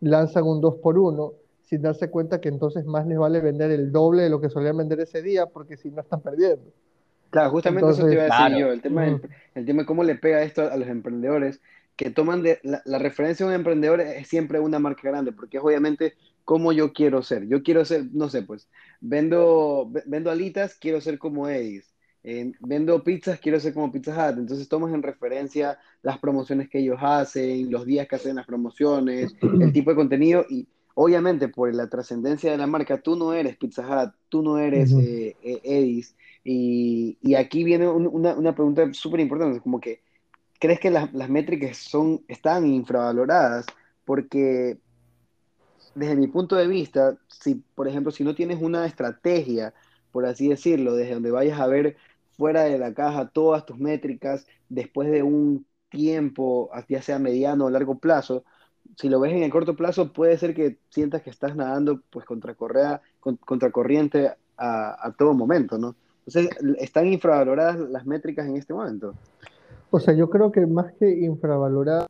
lanzan 0.01 0.43
un 0.43 0.59
2 0.59 0.75
por 0.79 0.99
1 0.99 1.42
sin 1.73 1.81
darse 1.81 2.11
cuenta 2.11 2.39
que 2.39 2.49
entonces 2.49 2.85
más 2.85 3.07
les 3.07 3.17
vale 3.17 3.41
vender 3.41 3.71
el 3.71 3.91
doble 3.91 4.21
de 4.21 4.29
lo 4.29 4.39
que 4.39 4.51
solían 4.51 4.77
vender 4.77 4.99
ese 4.99 5.23
día, 5.23 5.47
porque 5.47 5.75
si 5.75 5.89
no 5.89 6.01
están 6.01 6.21
perdiendo. 6.21 6.71
Claro, 7.31 7.49
justamente 7.49 7.89
eso 7.89 8.05
te 8.05 8.13
iba 8.13 8.27
a 8.29 8.43
decir 8.43 8.59
yo, 8.59 8.71
el 8.71 8.79
tema, 8.79 9.07
el 9.55 9.65
tema 9.65 9.81
de 9.81 9.85
cómo 9.87 10.03
le 10.03 10.13
pega 10.13 10.43
esto 10.43 10.61
a 10.61 10.77
los 10.77 10.87
emprendedores, 10.87 11.61
que 11.95 12.11
toman 12.11 12.43
de, 12.43 12.59
la, 12.61 12.83
la, 12.85 12.99
referencia 12.99 13.43
de 13.43 13.51
un 13.51 13.55
emprendedor 13.55 14.01
es 14.01 14.27
siempre 14.27 14.59
una 14.59 14.77
marca 14.77 15.01
grande, 15.09 15.31
porque 15.31 15.57
es 15.57 15.63
obviamente 15.63 16.13
cómo 16.45 16.73
yo 16.73 16.93
quiero 16.93 17.23
ser. 17.23 17.47
Yo 17.47 17.63
quiero 17.63 17.85
ser, 17.85 18.05
no 18.13 18.29
sé, 18.29 18.43
pues, 18.43 18.69
vendo, 19.01 19.91
vendo 20.05 20.29
alitas, 20.29 20.77
quiero 20.79 21.01
ser 21.01 21.17
como 21.17 21.49
Edis. 21.49 21.91
vendo 22.59 23.03
pizzas, 23.03 23.39
quiero 23.39 23.59
ser 23.59 23.73
como 23.73 23.91
Pizza 23.91 24.11
Hut. 24.11 24.37
Entonces 24.37 24.69
tomas 24.69 24.93
en 24.93 25.01
referencia 25.01 25.79
las 26.03 26.19
promociones 26.19 26.69
que 26.69 26.77
ellos 26.77 26.99
hacen, 27.01 27.71
los 27.71 27.83
días 27.83 28.07
que 28.07 28.17
hacen 28.17 28.35
las 28.35 28.45
promociones, 28.45 29.35
el 29.41 29.73
tipo 29.73 29.89
de 29.89 29.95
contenido 29.95 30.45
y 30.47 30.67
obviamente 30.95 31.47
por 31.47 31.73
la 31.73 31.89
trascendencia 31.89 32.51
de 32.51 32.57
la 32.57 32.67
marca, 32.67 33.01
tú 33.01 33.15
no 33.15 33.33
eres 33.33 33.57
Pizza 33.57 33.81
Hut, 33.81 34.13
tú 34.29 34.41
no 34.41 34.57
eres 34.57 34.91
eh, 34.91 35.35
eh, 35.41 35.61
Edis 35.63 36.15
y, 36.43 37.35
aquí 37.35 37.63
viene 37.63 37.87
una, 37.87 38.53
pregunta 38.53 38.93
súper 38.93 39.21
importante, 39.21 39.61
como 39.61 39.79
que, 39.79 40.01
¿crees 40.59 40.79
que 40.79 40.91
las, 40.91 41.11
métricas 41.29 41.77
son, 41.77 42.23
están 42.27 42.67
infravaloradas? 42.67 43.65
Porque 44.05 44.77
desde 45.95 46.15
mi 46.15 46.27
punto 46.27 46.55
de 46.55 46.67
vista, 46.67 47.17
si, 47.27 47.55
por 47.75 47.87
ejemplo, 47.87 48.11
si 48.11 48.23
no 48.23 48.35
tienes 48.35 48.61
una 48.61 48.85
estrategia, 48.85 49.73
por 50.11 50.25
así 50.25 50.49
decirlo, 50.49 50.95
desde 50.95 51.13
donde 51.13 51.31
vayas 51.31 51.59
a 51.59 51.67
ver 51.67 51.95
fuera 52.35 52.63
de 52.63 52.77
la 52.77 52.93
caja 52.93 53.29
todas 53.29 53.65
tus 53.65 53.77
métricas 53.77 54.45
después 54.69 55.09
de 55.09 55.23
un 55.23 55.65
tiempo, 55.89 56.71
ya 56.89 57.01
sea 57.01 57.19
mediano 57.19 57.65
o 57.65 57.69
largo 57.69 57.99
plazo, 57.99 58.43
si 58.97 59.09
lo 59.09 59.19
ves 59.19 59.33
en 59.33 59.43
el 59.43 59.51
corto 59.51 59.75
plazo, 59.75 60.13
puede 60.13 60.37
ser 60.37 60.53
que 60.53 60.77
sientas 60.89 61.21
que 61.21 61.29
estás 61.29 61.55
nadando 61.55 62.01
pues 62.09 62.25
contra, 62.25 62.55
correa, 62.55 63.01
contra 63.19 63.71
corriente 63.71 64.31
a, 64.57 65.07
a 65.07 65.11
todo 65.13 65.33
momento, 65.33 65.77
¿no? 65.77 65.95
Entonces, 66.25 66.49
¿están 66.79 67.07
infravaloradas 67.07 67.77
las 67.89 68.05
métricas 68.05 68.47
en 68.47 68.57
este 68.57 68.73
momento? 68.73 69.13
O 69.91 69.99
sea, 69.99 70.13
yo 70.13 70.29
creo 70.29 70.51
que 70.51 70.65
más 70.65 70.93
que 70.93 71.09
infravalorar 71.09 72.07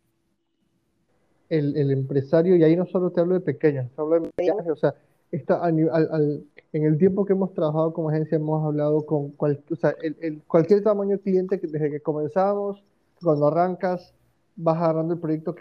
el, 1.49 1.75
el 1.75 1.91
empresario, 1.91 2.55
y 2.55 2.63
ahí 2.63 2.75
no 2.75 2.85
solo 2.85 3.11
te 3.11 3.21
hablo 3.21 3.35
de 3.35 3.41
pequeños, 3.41 3.89
te 3.95 4.01
hablo 4.01 4.19
de 4.19 4.29
medianos, 4.37 4.67
o 4.67 4.75
sea, 4.75 4.95
está 5.31 5.63
al, 5.63 6.45
en 6.73 6.83
el 6.85 6.97
tiempo 6.97 7.25
que 7.25 7.33
hemos 7.33 7.53
trabajado 7.53 7.93
como 7.93 8.09
agencia 8.09 8.35
hemos 8.35 8.63
hablado 8.63 9.05
con 9.05 9.31
cual, 9.31 9.63
o 9.69 9.75
sea, 9.75 9.95
el, 10.01 10.41
cualquier 10.47 10.83
tamaño 10.83 11.17
cliente 11.19 11.59
que 11.59 11.67
desde 11.67 11.89
que 11.89 11.99
comenzamos, 12.01 12.83
cuando 13.21 13.47
arrancas, 13.47 14.13
vas 14.55 14.77
agarrando 14.77 15.15
el 15.15 15.19
proyecto 15.19 15.55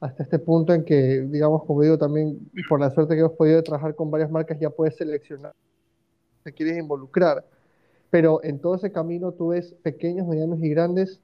hasta 0.00 0.22
este 0.22 0.38
punto 0.38 0.72
en 0.72 0.84
que, 0.84 1.22
digamos, 1.22 1.64
como 1.64 1.82
digo, 1.82 1.98
también 1.98 2.50
por 2.68 2.80
la 2.80 2.90
suerte 2.90 3.14
que 3.14 3.20
hemos 3.20 3.32
podido 3.32 3.62
trabajar 3.62 3.94
con 3.94 4.10
varias 4.10 4.30
marcas, 4.30 4.58
ya 4.60 4.70
puedes 4.70 4.96
seleccionar 4.96 5.54
te 6.48 6.52
quieres 6.52 6.78
involucrar. 6.78 7.44
Pero 8.10 8.42
en 8.42 8.58
todo 8.58 8.76
ese 8.76 8.90
camino 8.90 9.32
tú 9.32 9.48
ves 9.48 9.74
pequeños, 9.82 10.26
medianos 10.26 10.62
y 10.62 10.70
grandes, 10.70 11.20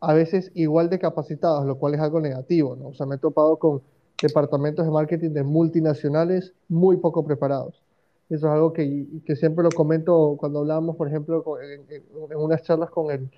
a 0.00 0.12
veces 0.14 0.50
igual 0.54 0.90
de 0.90 0.98
capacitados, 0.98 1.66
lo 1.66 1.78
cual 1.78 1.94
es 1.94 2.00
algo 2.00 2.20
negativo, 2.20 2.76
¿no? 2.76 2.88
O 2.88 2.94
sea, 2.94 3.06
me 3.06 3.16
he 3.16 3.18
topado 3.18 3.56
con 3.58 3.82
departamentos 4.20 4.84
de 4.84 4.90
marketing 4.90 5.30
de 5.30 5.42
multinacionales 5.42 6.52
muy 6.68 6.98
poco 6.98 7.24
preparados. 7.24 7.82
Eso 8.28 8.46
es 8.46 8.52
algo 8.52 8.72
que, 8.72 9.06
que 9.24 9.34
siempre 9.34 9.64
lo 9.64 9.70
comento 9.70 10.36
cuando 10.38 10.60
hablamos, 10.60 10.96
por 10.96 11.08
ejemplo, 11.08 11.42
en, 11.60 12.36
unas 12.36 12.62
charlas 12.62 12.90
con 12.90 13.10
el, 13.10 13.30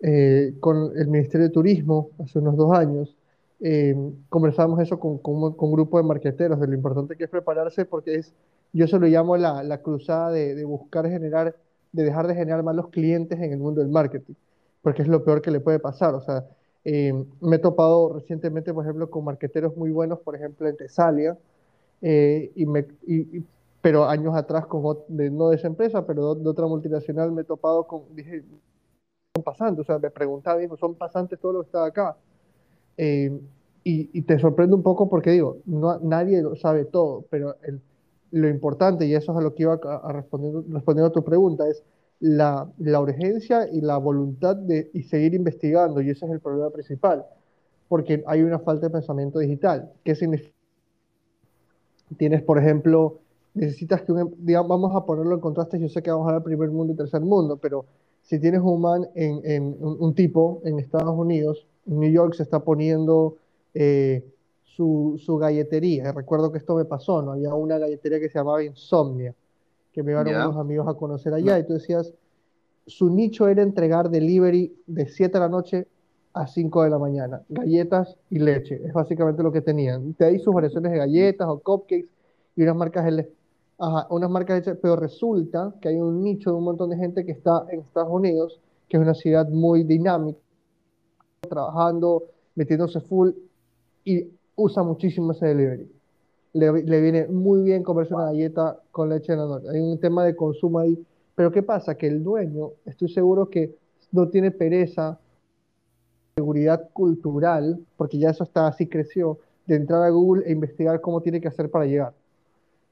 eh, 0.00 0.54
con 0.60 0.96
el 0.96 1.08
Ministerio 1.08 1.48
de 1.48 1.52
Turismo 1.52 2.10
hace 2.18 2.38
unos 2.38 2.56
dos 2.56 2.72
años. 2.72 3.16
Eh, 3.60 3.94
conversamos 4.28 4.80
eso 4.80 5.00
con, 5.00 5.18
con, 5.18 5.54
con, 5.54 5.68
un 5.68 5.74
grupo 5.74 5.98
de 5.98 6.04
marqueteros, 6.04 6.60
de 6.60 6.68
lo 6.68 6.74
importante 6.74 7.16
que 7.16 7.24
es 7.24 7.30
prepararse 7.30 7.84
porque 7.84 8.14
es 8.14 8.32
yo 8.72 8.86
se 8.86 8.98
lo 8.98 9.06
llamo 9.06 9.36
la, 9.36 9.62
la 9.62 9.82
cruzada 9.82 10.30
de, 10.30 10.54
de, 10.54 10.64
buscar 10.64 11.08
generar, 11.08 11.56
de 11.92 12.04
dejar 12.04 12.26
de 12.26 12.34
generar 12.34 12.62
malos 12.62 12.88
clientes 12.88 13.38
en 13.40 13.52
el 13.52 13.58
mundo 13.58 13.80
del 13.80 13.90
marketing, 13.90 14.34
porque 14.82 15.02
es 15.02 15.08
lo 15.08 15.24
peor 15.24 15.40
que 15.42 15.50
le 15.50 15.60
puede 15.60 15.78
pasar. 15.78 16.14
O 16.14 16.20
sea, 16.20 16.46
eh, 16.84 17.12
me 17.40 17.56
he 17.56 17.58
topado 17.58 18.14
recientemente, 18.14 18.72
por 18.72 18.84
ejemplo, 18.84 19.10
con 19.10 19.24
marqueteros 19.24 19.76
muy 19.76 19.90
buenos, 19.90 20.20
por 20.20 20.36
ejemplo, 20.36 20.68
en 20.68 20.76
Tesalia, 20.76 21.36
eh, 22.02 22.52
y 22.54 22.66
me, 22.66 22.86
y, 23.06 23.44
pero 23.80 24.04
años 24.08 24.34
atrás, 24.36 24.66
con, 24.66 24.98
de, 25.08 25.30
no 25.30 25.48
de 25.48 25.56
esa 25.56 25.66
empresa, 25.66 26.06
pero 26.06 26.34
de, 26.34 26.48
otra 26.48 26.66
multinacional, 26.66 27.32
me 27.32 27.42
he 27.42 27.44
topado 27.44 27.86
con, 27.86 28.02
dije, 28.14 28.44
son 29.34 29.44
pasantes, 29.44 29.82
o 29.82 29.84
sea, 29.84 29.98
me 29.98 30.10
preguntaba, 30.10 30.58
dijo, 30.58 30.76
son 30.76 30.94
pasantes 30.94 31.38
todo 31.40 31.52
lo 31.52 31.62
que 31.62 31.66
está 31.66 31.84
acá. 31.84 32.16
Eh, 32.98 33.40
y, 33.84 34.10
y, 34.12 34.22
te 34.22 34.38
sorprende 34.38 34.74
un 34.74 34.82
poco 34.82 35.08
porque 35.08 35.30
digo, 35.30 35.58
no, 35.64 35.98
nadie 36.00 36.42
lo 36.42 36.56
sabe 36.56 36.84
todo, 36.84 37.24
pero 37.30 37.56
el 37.62 37.80
lo 38.30 38.48
importante, 38.48 39.06
y 39.06 39.14
eso 39.14 39.32
es 39.32 39.38
a 39.38 39.40
lo 39.40 39.54
que 39.54 39.62
iba 39.62 39.74
a, 39.82 40.12
responder, 40.12 40.52
respondiendo 40.70 41.08
a 41.08 41.12
tu 41.12 41.24
pregunta, 41.24 41.68
es 41.68 41.82
la, 42.20 42.70
la, 42.78 43.00
urgencia 43.00 43.68
y 43.70 43.80
la 43.80 43.96
voluntad 43.96 44.56
de 44.56 44.90
y 44.92 45.02
seguir 45.04 45.34
investigando, 45.34 46.00
y 46.00 46.10
ese 46.10 46.26
es 46.26 46.32
el 46.32 46.40
problema 46.40 46.70
principal, 46.70 47.24
porque 47.88 48.22
hay 48.26 48.42
una 48.42 48.58
falta 48.58 48.86
de 48.86 48.92
pensamiento 48.92 49.38
digital. 49.38 49.92
¿Qué 50.04 50.14
significa? 50.14 50.52
Tienes, 52.16 52.42
por 52.42 52.58
ejemplo, 52.58 53.20
necesitas 53.54 54.02
que, 54.02 54.12
un, 54.12 54.34
digamos, 54.38 54.68
vamos 54.68 54.96
a 54.96 55.04
ponerlo 55.06 55.34
en 55.34 55.40
contraste, 55.40 55.78
yo 55.78 55.88
sé 55.88 56.02
que 56.02 56.10
vamos 56.10 56.26
a 56.26 56.30
hablar 56.30 56.42
primer 56.42 56.70
mundo 56.70 56.92
y 56.92 56.96
tercer 56.96 57.20
mundo, 57.20 57.56
pero 57.56 57.86
si 58.22 58.38
tienes 58.38 58.60
un 58.60 58.80
man 58.80 59.08
en, 59.14 59.40
en 59.44 59.76
un, 59.80 60.14
tipo 60.14 60.60
en 60.64 60.78
Estados 60.78 61.16
Unidos, 61.16 61.66
New 61.88 62.10
York 62.10 62.34
se 62.34 62.42
está 62.42 62.60
poniendo... 62.60 63.36
Eh, 63.74 64.24
su, 64.78 65.38
galletería. 65.40 66.12
Recuerdo 66.12 66.52
que 66.52 66.58
esto 66.58 66.76
me 66.76 66.84
pasó, 66.84 67.22
¿no? 67.22 67.32
Había 67.32 67.54
una 67.54 67.78
galletería 67.78 68.20
que 68.20 68.28
se 68.28 68.38
llamaba 68.38 68.62
Insomnia, 68.62 69.34
que 69.92 70.02
me 70.02 70.12
llevaron 70.12 70.34
unos 70.36 70.56
amigos 70.56 70.86
a 70.88 70.94
conocer 70.94 71.34
allá, 71.34 71.58
y 71.58 71.66
tú 71.66 71.74
decías, 71.74 72.14
su 72.86 73.10
nicho 73.10 73.48
era 73.48 73.62
entregar 73.62 74.08
delivery 74.08 74.72
de 74.86 75.08
7 75.08 75.32
de 75.32 75.40
la 75.40 75.48
noche 75.48 75.88
a 76.32 76.46
5 76.46 76.84
de 76.84 76.90
la 76.90 76.98
mañana, 76.98 77.42
galletas 77.48 78.16
y 78.30 78.38
leche, 78.38 78.80
es 78.84 78.92
básicamente 78.92 79.42
lo 79.42 79.50
que 79.50 79.60
tenían. 79.60 80.14
Te 80.14 80.26
hay 80.26 80.38
sus 80.38 80.54
variaciones 80.54 80.92
de 80.92 80.98
galletas 80.98 81.48
o 81.48 81.58
cupcakes 81.58 82.08
y 82.54 82.62
unas 82.62 82.76
marcas 82.76 83.04
de 83.04 83.32
Ajá, 83.80 84.08
unas 84.10 84.28
marcas 84.28 84.64
de 84.64 84.74
pero 84.74 84.96
resulta 84.96 85.72
que 85.80 85.88
hay 85.88 85.96
un 86.00 86.20
nicho 86.20 86.50
de 86.50 86.56
un 86.56 86.64
montón 86.64 86.90
de 86.90 86.96
gente 86.96 87.24
que 87.24 87.30
está 87.30 87.64
en 87.70 87.80
Estados 87.80 88.10
Unidos, 88.10 88.60
que 88.88 88.96
es 88.96 89.00
una 89.00 89.14
ciudad 89.14 89.48
muy 89.48 89.84
dinámica, 89.84 90.40
trabajando, 91.46 92.24
metiéndose 92.54 93.00
full, 93.00 93.30
y 94.04 94.26
usa 94.56 94.82
muchísimo 94.82 95.32
ese 95.32 95.46
delivery. 95.46 95.90
Le, 96.54 97.00
viene 97.00 97.26
muy 97.28 97.62
bien 97.62 97.82
comerse 97.82 98.14
una 98.14 98.26
galleta 98.26 98.80
con 98.90 99.10
leche 99.10 99.32
en 99.32 99.38
la 99.38 99.46
noche. 99.46 99.68
Hay 99.68 99.80
un 99.80 100.00
tema 100.00 100.24
de 100.24 100.34
consumo 100.34 100.80
ahí. 100.80 100.98
Pero 101.34 101.52
¿qué 101.52 101.62
pasa? 101.62 101.94
Que 101.94 102.08
el 102.08 102.24
dueño, 102.24 102.70
estoy 102.84 103.08
seguro 103.08 103.48
que 103.48 103.76
no 104.10 104.28
tiene 104.28 104.50
pereza, 104.50 105.20
seguridad 106.34 106.88
cultural, 106.92 107.78
porque 107.96 108.18
ya 108.18 108.30
eso 108.30 108.42
está 108.44 108.66
así 108.66 108.88
creció, 108.88 109.38
de 109.66 109.76
entrar 109.76 110.02
a 110.02 110.10
Google 110.10 110.44
e 110.46 110.52
investigar 110.52 111.00
cómo 111.00 111.20
tiene 111.20 111.40
que 111.40 111.48
hacer 111.48 111.70
para 111.70 111.84
llegar. 111.84 112.14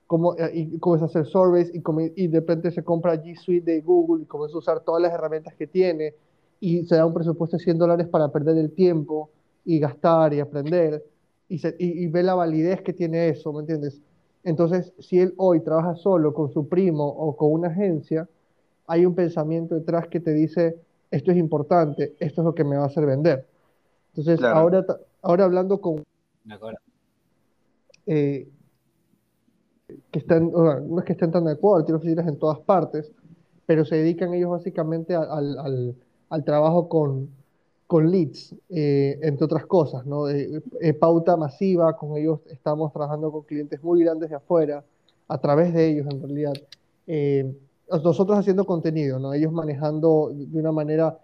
Cómo, 0.07 0.37
eh, 0.37 0.51
y 0.53 0.79
comienza 0.79 1.07
a 1.07 1.09
hacer 1.09 1.27
surveys 1.27 1.75
y, 1.75 1.83
y 2.15 2.29
de 2.29 2.39
repente 2.39 2.71
se 2.71 2.85
compra 2.85 3.21
G 3.21 3.35
Suite 3.35 3.73
de 3.73 3.81
Google 3.81 4.23
y 4.23 4.27
comienza 4.27 4.55
a 4.55 4.59
usar 4.59 4.81
todas 4.81 5.03
las 5.03 5.13
herramientas 5.13 5.55
que 5.55 5.67
tiene 5.67 6.15
y 6.61 6.85
se 6.87 6.97
da 6.97 7.07
un 7.07 7.15
presupuesto 7.15 7.57
de 7.57 7.65
100 7.65 7.79
dólares 7.79 8.09
para 8.09 8.29
perder 8.29 8.59
el 8.59 8.73
tiempo 8.73 9.31
y 9.65 9.79
gastar 9.79 10.33
y 10.35 10.41
aprender 10.41 11.03
y, 11.49 12.07
ve 12.09 12.23
la 12.23 12.35
validez 12.35 12.83
que 12.83 12.93
tiene 12.93 13.29
eso, 13.29 13.53
¿me 13.53 13.61
entiendes? 13.61 14.01
Entonces, 14.43 14.93
si 14.99 15.21
él 15.21 15.35
hoy 15.37 15.61
trabaja 15.61 15.95
solo 15.95 16.35
con 16.35 16.53
su 16.53 16.69
primo 16.69 17.07
o 17.07 17.37
con 17.37 17.53
una 17.53 17.69
agencia, 17.69 18.29
hay 18.87 19.07
un 19.07 19.15
pensamiento 19.15 19.75
detrás 19.75 20.09
que 20.09 20.21
te 20.21 20.33
dice, 20.33 20.81
esto 21.11 21.31
es 21.31 21.37
importante, 21.37 22.15
esto 22.19 22.41
es 22.41 22.45
lo 22.45 22.55
que 22.55 22.65
me 22.65 22.77
va 22.77 22.85
a 22.85 22.87
hacer 22.87 23.07
vender. 23.07 23.47
Entonces, 24.15 24.43
ahora, 24.45 24.85
ahora 25.23 25.45
hablando 25.45 25.81
con... 25.81 26.05
Eh, 28.07 28.49
que 30.11 30.19
están, 30.19 30.51
no 30.51 30.99
es 30.99 31.05
que 31.05 31.13
estén 31.13 31.31
tan 31.31 31.45
de 31.45 31.53
acuerdo, 31.53 31.85
tienen 31.85 32.01
oficinas 32.01 32.27
en 32.27 32.39
todas 32.39 32.59
partes, 32.61 33.13
pero 33.67 33.85
se 33.85 33.97
dedican 33.97 34.35
ellos 34.35 34.51
básicamente 34.51 35.15
al, 35.15 35.31
al, 35.31 35.59
al 35.59 35.95
trabajo 36.45 36.89
con, 36.89 37.29
con 37.87 38.11
leads, 38.11 38.55
eh, 38.69 39.19
entre 39.23 39.45
otras 39.45 39.67
cosas, 39.67 40.07
¿no? 40.07 40.25
pauta 40.99 41.37
masiva, 41.37 41.97
con 41.97 42.17
ellos 42.17 42.41
estamos 42.51 42.93
trabajando 42.93 43.31
con 43.31 43.43
clientes 43.43 43.83
muy 43.83 44.03
grandes 44.03 44.31
de 44.31 44.37
afuera, 44.37 44.85
a 45.29 45.39
través 45.39 45.73
de 45.73 45.89
ellos 45.89 46.07
en 46.11 46.21
realidad. 46.21 46.53
nosotros 48.03 48.39
haciendo 48.39 48.65
contenido, 48.65 49.19
¿no? 49.19 49.33
Ellos 49.33 49.53
manejando 49.53 50.31
de 50.33 50.59
una 50.59 50.73
manera, 50.73 51.19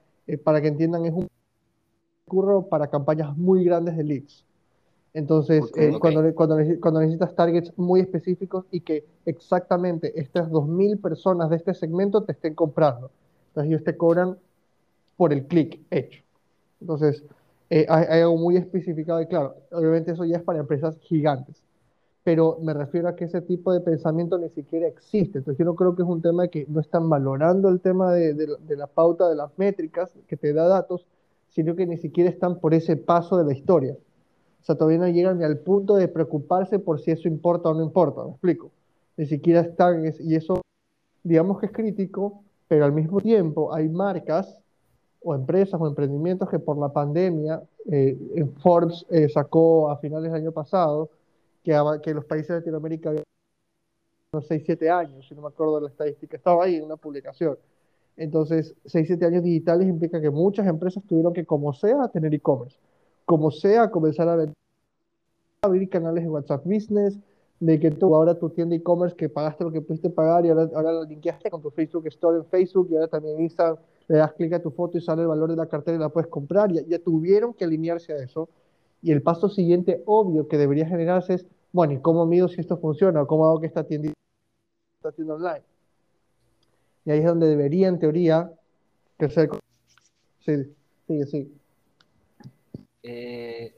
para 0.45 0.61
que 0.61 0.69
entiendan, 0.69 1.05
es 1.07 1.13
un 1.13 1.29
curro 2.27 2.69
para 2.69 2.89
campañas 2.89 3.37
muy 3.37 3.65
grandes 3.65 3.97
de 3.97 4.05
leads. 4.05 4.45
Entonces, 5.15 5.63
eh, 5.77 5.93
Cuando, 6.01 6.35
cuando, 6.35 6.57
cuando, 6.81 7.01
necesitas 7.01 7.35
targets 7.35 7.77
muy 7.77 8.01
específicos 8.01 8.65
y 8.71 8.81
que 8.81 9.05
exactamente 9.27 10.19
estas 10.19 10.49
2.000 10.49 11.01
personas 11.01 11.51
de 11.51 11.57
este 11.57 11.75
segmento 11.75 12.23
te 12.23 12.33
estén 12.33 12.55
comprando. 12.55 13.11
Entonces, 13.49 13.71
ellos 13.71 13.85
te 13.85 13.97
cobran 13.97 14.39
por 15.23 15.33
el 15.33 15.47
clic 15.47 15.79
hecho. 15.93 16.21
Entonces, 16.81 17.23
eh, 17.71 17.87
hay, 17.89 18.23
algo 18.23 18.37
muy 18.39 18.57
especificado 18.57 19.23
y 19.23 19.27
claro, 19.27 19.55
obviamente 19.71 20.11
eso 20.11 20.25
ya 20.25 20.39
es 20.39 20.43
para 20.43 20.59
empresas 20.59 20.99
gigantes. 20.99 21.63
Pero 22.25 22.59
me 22.61 22.75
refiero 22.75 23.07
a 23.07 23.15
que 23.15 23.27
ese 23.27 23.41
tipo 23.41 23.73
de 23.73 23.81
pensamiento 23.81 24.37
ni 24.37 24.49
siquiera 24.49 24.89
existe. 24.89 25.39
Entonces, 25.39 25.61
yo 25.61 25.65
no 25.65 25.77
creo 25.77 25.95
que 25.95 26.03
es 26.03 26.09
un 26.09 26.21
tema 26.23 26.49
que 26.49 26.67
no 26.69 26.81
están 26.81 27.09
valorando 27.09 27.69
el 27.69 27.81
tema 27.81 28.13
de, 28.13 28.49
la 28.71 28.89
pauta 28.89 29.29
de 29.29 29.37
las 29.37 29.57
métricas 29.57 30.11
que 30.27 30.37
te 30.37 30.53
da 30.53 30.67
datos, 30.67 31.07
sino 31.51 31.77
que 31.77 31.87
ni 31.87 31.99
siquiera 31.99 32.29
están 32.29 32.59
por 32.59 32.75
ese 32.75 32.97
paso 32.97 33.37
de 33.37 33.45
la 33.45 33.53
historia. 33.53 33.97
O 34.61 34.65
sea, 34.65 34.75
todavía 34.75 34.99
no 34.99 35.07
llegan 35.07 35.41
al 35.45 35.59
punto 35.59 35.95
de 35.95 36.09
preocuparse 36.09 36.81
por 36.81 36.99
si 36.99 37.13
eso 37.13 37.29
importa 37.29 37.69
o 37.69 37.75
no 37.75 37.85
importa, 37.85 38.25
¿me 38.25 38.31
explico? 38.31 38.73
Ni 39.17 39.27
siquiera 39.27 39.61
están, 39.61 40.03
y 40.05 40.35
eso, 40.35 40.63
digamos 41.23 41.61
que 41.61 41.67
es 41.67 41.73
crítico, 41.73 42.43
pero 42.67 42.85
al 42.85 42.93
mismo 42.93 43.21
tiempo 43.21 43.73
hay 43.73 43.89
marcas 43.89 44.62
o 45.25 45.35
empresas 45.35 45.81
o 45.81 45.87
emprendimientos 45.87 46.49
que 46.49 46.59
por 46.59 46.79
la 46.79 46.93
pandemia, 46.93 47.63
eh, 47.91 48.17
Forbes 48.63 49.07
eh, 49.11 49.29
sacó 49.29 49.91
a 49.91 49.99
finales 49.99 50.33
del 50.33 50.43
año 50.43 50.53
pasado 50.53 51.11
que, 51.63 51.79
que 52.03 52.15
los 52.15 52.25
países 52.25 52.49
de 52.49 52.55
Latinoamérica 52.57 53.11
habían 53.11 53.25
unos 54.33 54.47
6, 54.47 54.63
7 54.65 54.91
años, 54.91 55.27
si 55.29 55.35
no 55.35 55.43
me 55.43 55.49
acuerdo 55.49 55.77
de 55.77 55.83
la 55.83 55.89
estadística, 55.89 56.37
estaba 56.37 56.65
ahí 56.65 56.77
en 56.77 56.85
una 56.85 56.97
publicación. 56.97 57.59
Entonces, 58.17 58.75
6, 58.87 59.07
7 59.07 59.27
años 59.27 59.43
digitales 59.43 59.89
implica 59.89 60.21
que 60.21 60.31
muchas 60.31 60.67
empresas 60.67 61.03
tuvieron 61.05 61.33
que, 61.33 61.45
como 61.45 61.73
sea, 61.73 62.09
tener 62.09 62.35
e-commerce 62.35 62.79
como 63.25 63.51
sea, 63.51 63.91
comenzar 63.91 64.29
a 64.29 64.47
abrir 65.63 65.89
canales 65.89 66.25
de 66.25 66.31
WhatsApp 66.31 66.65
Business, 66.65 67.19
de 67.61 67.79
que 67.79 67.91
tú 67.91 68.15
ahora 68.15 68.39
tu 68.39 68.51
tienda 68.51 68.75
e-commerce 68.75 69.17
que 69.17 69.29
pagaste 69.29 69.65
lo 69.65 69.71
que 69.71 69.81
pudiste 69.81 70.11
pagar 70.11 70.45
y 70.45 70.49
ahora, 70.51 70.69
ahora 70.75 70.93
lo 70.93 71.05
linkeaste 71.05 71.49
con 71.51 71.63
tu 71.63 71.71
Facebook 71.71 72.07
Store 72.09 72.39
en 72.39 72.45
Facebook 72.47 72.89
y 72.91 72.97
ahora 72.97 73.09
también 73.09 73.41
Instagram 73.41 73.79
le 74.09 74.17
das 74.17 74.33
clic 74.33 74.53
a 74.53 74.63
tu 74.63 74.71
foto 74.71 74.99
y 74.99 75.01
sale 75.01 75.23
el 75.23 75.29
valor 75.29 75.51
de 75.51 75.57
la 75.57 75.67
cartera 75.67 75.97
y 75.97 76.01
la 76.01 76.09
puedes 76.09 76.31
comprar. 76.31 76.73
Ya, 76.73 76.83
ya 76.87 76.99
tuvieron 76.99 77.55
que 77.55 77.65
alinearse 77.65 78.13
a 78.13 78.17
eso. 78.17 78.49
Y 79.03 79.11
el 79.11 79.23
paso 79.23 79.49
siguiente 79.49 80.03
obvio 80.07 80.49
que 80.49 80.59
debería 80.59 80.87
generarse 80.87 81.35
es, 81.35 81.47
bueno, 81.73 81.95
¿y 81.95 82.01
cómo 82.01 82.27
mido 82.27 82.49
si 82.49 82.61
esto 82.61 82.77
funciona? 82.77 83.23
¿O 83.23 83.27
cómo 83.27 83.47
hago 83.47 83.61
que 83.61 83.67
esta 83.67 83.85
tienda, 83.85 84.13
esta 84.99 85.13
tienda 85.13 85.35
online? 85.35 85.63
Y 87.05 87.11
ahí 87.11 87.19
es 87.19 87.25
donde 87.25 87.49
debería, 87.49 87.89
en 87.89 87.99
teoría, 87.99 88.53
crecer. 89.17 89.51
Sí, 90.45 90.75
sí, 91.07 91.25
sí. 91.27 91.59
Eh, 93.03 93.75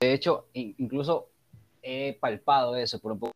de 0.00 0.12
hecho, 0.12 0.46
incluso 0.54 1.28
he 1.82 2.16
palpado 2.18 2.76
eso 2.76 2.98
por 2.98 3.12
un 3.12 3.18
poco 3.18 3.32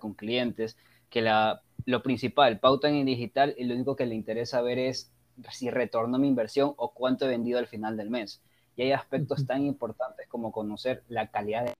con 0.00 0.14
clientes, 0.14 0.76
que 1.08 1.22
la, 1.22 1.62
lo 1.88 2.02
principal, 2.02 2.60
pauta 2.60 2.90
en 2.90 3.06
digital, 3.06 3.54
y 3.56 3.64
lo 3.64 3.74
único 3.74 3.96
que 3.96 4.04
le 4.04 4.14
interesa 4.14 4.60
ver 4.60 4.78
es 4.78 5.10
si 5.50 5.70
retorno 5.70 6.18
mi 6.18 6.28
inversión 6.28 6.74
o 6.76 6.92
cuánto 6.92 7.24
he 7.24 7.28
vendido 7.28 7.58
al 7.58 7.66
final 7.66 7.96
del 7.96 8.10
mes. 8.10 8.42
Y 8.76 8.82
hay 8.82 8.92
aspectos 8.92 9.46
tan 9.46 9.64
importantes 9.64 10.28
como 10.28 10.52
conocer 10.52 11.02
la 11.08 11.30
calidad 11.30 11.64
de 11.64 11.74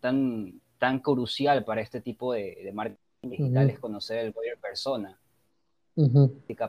tan, 0.00 0.60
tan 0.78 1.00
crucial 1.00 1.64
para 1.64 1.80
este 1.80 2.00
tipo 2.00 2.32
de, 2.32 2.60
de 2.62 2.72
marketing 2.72 3.00
digital 3.22 3.70
es 3.70 3.80
conocer 3.80 4.18
el 4.18 4.30
buyer 4.30 4.56
persona. 4.58 5.18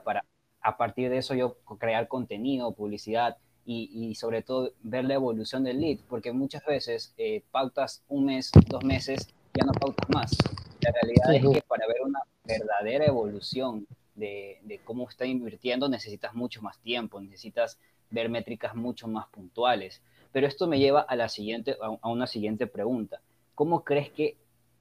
Para 0.04 0.26
a 0.62 0.78
partir 0.78 1.12
de 1.12 1.20
eso 1.20 1.36
yo 1.36 1.58
crear 1.78 2.08
contenido, 2.08 2.72
publicidad, 2.72 3.38
y, 3.68 4.16
sobre 4.16 4.42
todo 4.42 4.72
ver 4.82 5.06
la 5.06 5.16
evolución 5.16 5.64
del 5.64 5.82
lead, 5.82 6.00
porque 6.10 6.32
muchas 6.32 6.66
veces 6.66 7.14
eh, 7.18 7.44
pautas 7.52 8.04
un 8.08 8.26
mes, 8.26 8.52
dos 8.70 8.84
meses, 8.84 9.28
ya 9.54 9.66
no 9.66 9.74
pautas 9.74 10.10
más. 10.10 10.38
La 10.86 10.92
realidad 10.92 11.34
es 11.34 11.54
que 11.54 11.62
para 11.68 11.88
ver 11.88 12.02
una 12.04 12.20
verdadera 12.44 13.06
evolución 13.06 13.88
de, 14.14 14.60
de, 14.64 14.80
cómo 14.80 15.10
está 15.10 15.26
invirtiendo 15.26 15.90
necesitas 15.90 16.34
mucho 16.34 16.62
más 16.62 16.78
tiempo, 16.80 17.20
necesitas 17.20 17.80
ver 18.10 18.30
métricas 18.30 18.76
mucho 18.76 19.08
más 19.08 19.28
puntuales. 19.28 20.02
Pero 20.32 20.48
esto 20.48 20.68
me 20.68 20.80
lleva 20.80 21.02
a, 21.02 21.16
la 21.16 21.30
siguiente, 21.30 21.76
a 21.80 22.10
una 22.10 22.28
siguiente 22.28 22.68
pregunta. 22.68 23.22
¿Cómo 23.56 23.84
crees 23.84 24.10
que 24.12 24.38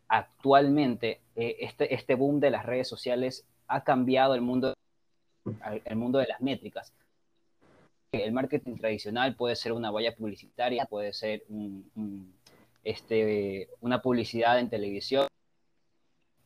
actualmente 0.09 1.21
eh, 1.37 1.57
este, 1.61 1.95
este 1.95 2.15
boom 2.15 2.41
de 2.41 2.51
las 2.51 2.67
redes 2.67 2.89
sociales 2.89 3.45
ha 3.67 3.83
cambiado 3.85 4.35
el 4.35 4.41
mundo, 4.41 4.75
el 5.85 5.97
mundo 5.97 6.19
de 6.19 6.27
las 6.27 6.41
métricas? 6.41 6.93
el 8.23 8.33
marketing 8.33 8.77
tradicional 8.77 9.35
puede 9.35 9.57
ser 9.57 9.73
una 9.73 9.91
valla 9.91 10.15
publicitaria, 10.15 10.87
puede 10.87 11.13
ser 11.13 11.43
este, 12.85 13.69
una 13.81 14.03
publicidad 14.03 14.59
en 14.61 14.71
televisión, 14.71 15.27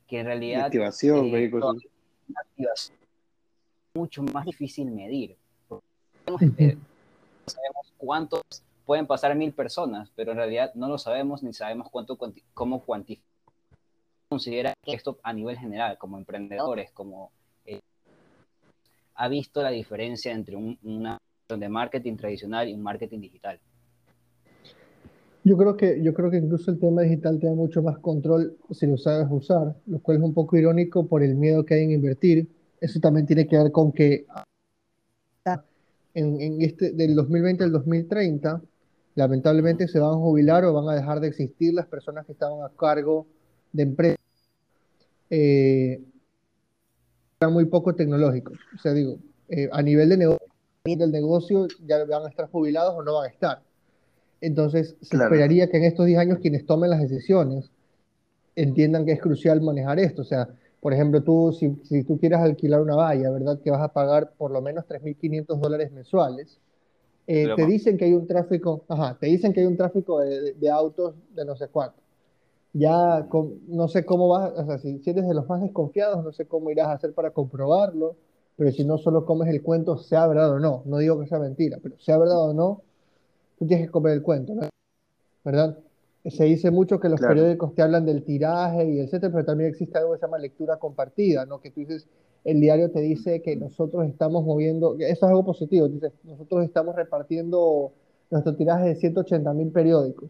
que 0.09 0.21
en 0.21 0.27
realidad... 0.27 0.65
Activación, 0.67 1.27
eh, 1.27 1.51
mucho 3.95 4.23
más 4.23 4.45
difícil 4.45 4.91
medir. 4.91 5.37
Eh, 6.59 6.77
sabemos 7.47 7.95
cuántos 7.97 8.43
pueden 8.85 9.07
pasar 9.07 9.35
mil 9.35 9.55
personas, 9.55 10.11
pero 10.15 10.33
en 10.33 10.37
realidad 10.37 10.75
no 10.75 10.87
lo 10.87 10.99
sabemos 10.99 11.43
ni 11.43 11.55
sabemos 11.55 11.89
cuánto, 11.91 12.19
cómo 12.53 12.81
cuantificar. 12.85 13.27
Considera 14.29 14.75
esto 14.85 15.19
a 15.23 15.33
nivel 15.33 15.57
general, 15.57 15.97
como 15.97 16.19
emprendedores, 16.19 16.91
como 16.91 17.31
eh, 17.65 17.81
ha 19.15 19.29
visto 19.29 19.63
la 19.63 19.71
diferencia 19.71 20.33
entre 20.33 20.57
una 20.57 21.19
de 21.57 21.69
marketing 21.69 22.17
tradicional 22.17 22.69
y 22.69 22.75
un 22.75 22.83
marketing 22.83 23.21
digital? 23.21 23.59
Yo 25.49 25.57
creo 25.57 25.79
que, 25.79 26.03
yo 26.03 26.13
creo 26.13 26.31
que 26.31 26.37
incluso 26.37 26.71
el 26.71 26.79
tema 26.79 27.01
digital 27.01 27.41
te 27.41 27.47
da 27.47 27.55
mucho 27.55 27.83
más 27.83 27.99
control 28.01 28.59
si 28.71 28.87
lo 28.87 28.99
sabes 28.99 29.29
usar, 29.31 29.75
lo 29.87 29.99
cual 30.01 30.19
es 30.19 30.23
un 30.23 30.35
poco 30.35 30.59
irónico 30.59 31.07
por 31.07 31.23
el 31.23 31.37
miedo 31.37 31.65
que 31.65 31.73
hay 31.73 31.85
en 31.85 31.93
invertir. 31.93 32.51
Eso 32.83 33.01
también 33.01 33.25
tiene 33.25 33.47
que 33.47 33.57
ver 33.57 33.73
con 33.73 33.91
que 33.93 34.27
en, 36.13 36.61
este, 36.61 36.93
del 36.93 37.15
2020 37.15 37.65
al 37.65 37.73
2030, 37.73 38.61
lamentablemente 39.15 39.89
se 39.89 39.99
van 39.99 40.11
a 40.11 40.17
jubilar 40.17 40.67
o 40.67 40.75
van 40.75 40.91
a 40.91 40.95
dejar 40.95 41.21
de 41.21 41.29
existir 41.29 41.73
las 41.73 41.87
personas 41.87 42.27
que 42.27 42.33
estaban 42.33 42.63
a 42.63 42.69
cargo 42.77 43.27
de 43.73 43.85
empresas. 43.85 44.21
Eh, 45.31 46.03
muy 47.51 47.65
poco 47.65 47.95
tecnológicos. 47.95 48.59
O 48.75 48.79
sea, 48.79 48.93
digo, 48.93 49.17
eh, 49.49 49.71
a 49.73 49.81
nivel 49.81 50.11
de 50.11 50.19
negocio 50.19 50.47
del 50.85 51.11
negocio 51.11 51.69
ya 51.87 52.05
van 52.05 52.27
a 52.27 52.29
estar 52.29 52.51
jubilados 52.51 52.95
o 52.95 53.03
no 53.03 53.15
van 53.15 53.31
a 53.31 53.33
estar. 53.33 53.68
Entonces, 54.41 54.97
se 55.01 55.17
esperaría 55.17 55.69
que 55.69 55.79
en 55.79 55.85
estos 55.85 56.07
10 56.07 56.19
años 56.19 56.39
quienes 56.39 56.65
tomen 56.67 56.91
las 56.91 57.01
decisiones 57.01 57.71
entiendan 58.55 59.05
que 59.05 59.13
es 59.13 59.21
crucial 59.21 59.61
manejar 59.61 59.99
esto. 59.99 60.23
O 60.23 60.25
sea, 60.25 60.49
por 60.81 60.93
ejemplo, 60.93 61.23
tú, 61.23 61.53
si, 61.53 61.77
si 61.85 62.05
tú 62.05 62.19
quieres 62.19 62.39
alquilar 62.39 62.81
una 62.81 62.97
valla, 62.97 63.31
¿verdad? 63.31 63.61
Que 63.61 63.71
vas 63.71 63.83
a 63.83 63.93
pagar 63.93 64.33
por 64.37 64.51
lo 64.51 64.61
menos 64.63 64.87
3.500 64.87 65.61
dólares 65.61 65.93
mensuales. 65.93 66.59
Eh, 67.27 67.49
te 67.55 67.67
dicen 67.67 67.99
que 67.99 68.07
hay 68.07 68.15
un 68.15 68.27
tráfico, 68.27 68.85
ajá, 68.89 69.19
te 69.21 69.27
dicen 69.27 69.53
que 69.53 69.61
hay 69.61 69.67
un 69.67 69.77
tráfico 69.77 70.21
de, 70.21 70.55
de, 70.55 70.71
autos 70.71 71.15
de 71.35 71.45
no 71.45 71.57
sé 71.57 71.69
cuánto. 71.69 72.01
Ya 72.73 73.27
no 73.67 73.89
sé 73.89 74.07
cómo 74.07 74.29
vas, 74.29 74.53
o 74.57 74.65
sea, 74.65 74.79
si, 74.79 74.99
si 75.01 75.11
eres 75.11 75.29
de 75.29 75.35
los 75.35 75.47
más 75.47 75.61
desconfiados, 75.61 76.25
no 76.25 76.33
sé 76.33 76.47
cómo 76.47 76.71
irás 76.71 76.89
a 76.89 76.93
hacer 76.93 77.13
para 77.13 77.31
comprobarlo 77.31 78.17
pero 78.59 78.73
si 78.73 78.85
no 78.85 78.99
solo 78.99 79.25
comes 79.25 79.49
el 79.55 79.63
cuento, 79.63 79.97
sea 79.99 80.27
verdad 80.27 80.51
o 80.51 80.59
no, 80.59 80.83
no 80.85 80.99
digo 80.99 81.21
que 81.21 81.29
sea 81.29 81.39
mentira, 81.39 81.79
pero 81.81 81.97
sea 82.01 82.19
verdad 82.19 82.43
o 82.43 82.53
no, 82.53 82.83
tú 83.59 83.67
tienes 83.67 83.87
que 83.87 83.93
comer 83.93 84.15
el 84.15 84.23
cuento, 84.23 84.55
¿no? 84.55 84.69
¿verdad? 85.45 85.79
Se 86.25 86.45
dice 86.45 86.71
mucho 86.71 87.01
que 87.01 87.09
los 87.09 87.21
periódicos 87.21 87.75
te 87.75 87.83
hablan 87.83 88.05
del 88.05 88.23
tiraje 88.23 88.85
y 88.85 89.01
etcétera, 89.01 89.33
pero 89.33 89.45
también 89.47 89.71
existe 89.71 89.97
algo 89.97 90.13
que 90.13 90.19
se 90.19 90.27
llama 90.27 90.39
lectura 90.39 90.77
compartida, 90.77 91.47
¿no? 91.47 91.61
Que 91.61 91.71
tú 91.71 91.81
dices, 91.81 92.07
el 92.45 92.61
diario 92.61 92.91
te 92.91 93.01
dice 93.01 93.41
que 93.41 93.57
nosotros 93.57 94.07
estamos 94.07 94.45
moviendo, 94.45 94.97
eso 94.99 95.07
es 95.09 95.23
algo 95.23 95.45
positivo, 95.45 95.89
dices, 95.89 96.13
nosotros 96.25 96.65
estamos 96.65 96.95
repartiendo 96.97 97.93
nuestro 98.31 98.55
tiraje 98.57 98.89
de 98.89 98.97
180 98.97 99.55
mil 99.55 99.71
periódicos, 99.71 100.29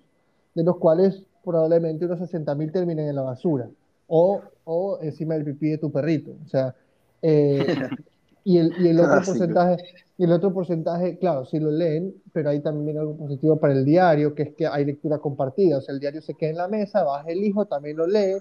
de 0.54 0.62
los 0.62 0.76
cuales 0.76 1.24
probablemente 1.44 2.04
unos 2.04 2.20
60 2.20 2.54
mil 2.54 2.70
terminen 2.70 3.08
en 3.08 3.16
la 3.16 3.22
basura 3.22 3.68
o, 4.06 4.40
o 4.64 4.98
encima 5.02 5.34
del 5.34 5.44
pipí 5.44 5.70
de 5.70 5.78
tu 5.78 5.90
perrito. 5.90 6.32
O 6.44 6.48
sea, 6.48 6.76
eh, 7.22 7.66
Y 8.48 8.56
el, 8.56 8.72
y 8.80 8.88
el 8.88 8.98
otro 9.00 9.20
porcentaje, 9.26 9.76
y 10.16 10.24
el 10.24 10.32
otro 10.32 10.54
porcentaje, 10.54 11.18
claro, 11.18 11.44
sí 11.44 11.60
lo 11.60 11.70
leen, 11.70 12.14
pero 12.32 12.48
hay 12.48 12.60
también 12.60 12.96
algo 12.96 13.14
positivo 13.14 13.56
para 13.56 13.74
el 13.74 13.84
diario, 13.84 14.34
que 14.34 14.44
es 14.44 14.54
que 14.54 14.66
hay 14.66 14.86
lectura 14.86 15.18
compartida. 15.18 15.76
O 15.76 15.80
sea, 15.82 15.92
el 15.92 16.00
diario 16.00 16.22
se 16.22 16.32
queda 16.32 16.50
en 16.50 16.56
la 16.56 16.66
mesa, 16.66 17.02
baja 17.02 17.28
el 17.28 17.44
hijo, 17.44 17.66
también 17.66 17.98
lo 17.98 18.06
lee, 18.06 18.38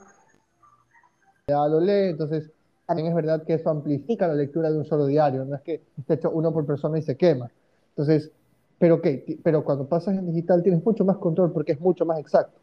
ya 1.46 1.68
lo 1.68 1.82
lee, 1.82 2.12
entonces 2.12 2.50
también 2.86 3.10
es 3.10 3.16
verdad 3.16 3.44
que 3.44 3.56
eso 3.56 3.70
amplifica 3.70 4.30
la 4.30 4.36
lectura 4.36 4.72
de 4.72 4.78
un 4.78 4.86
solo 4.86 5.08
diario, 5.08 5.44
no 5.44 5.58
es 5.58 5.62
que 5.62 5.82
esté 5.98 6.14
hecho 6.14 6.32
uno 6.32 6.54
por 6.54 6.66
persona 6.66 6.98
y 6.98 7.02
se 7.02 7.18
quema. 7.18 7.52
Entonces, 7.90 8.32
pero, 8.80 9.02
¿qué? 9.02 9.38
pero 9.44 9.66
cuando 9.66 9.90
pasas 9.90 10.18
en 10.18 10.26
digital 10.26 10.64
tienes 10.64 10.86
mucho 10.86 11.04
más 11.04 11.18
control 11.18 11.52
porque 11.52 11.74
es 11.74 11.82
mucho 11.82 12.06
más 12.06 12.18
exacto. 12.18 12.58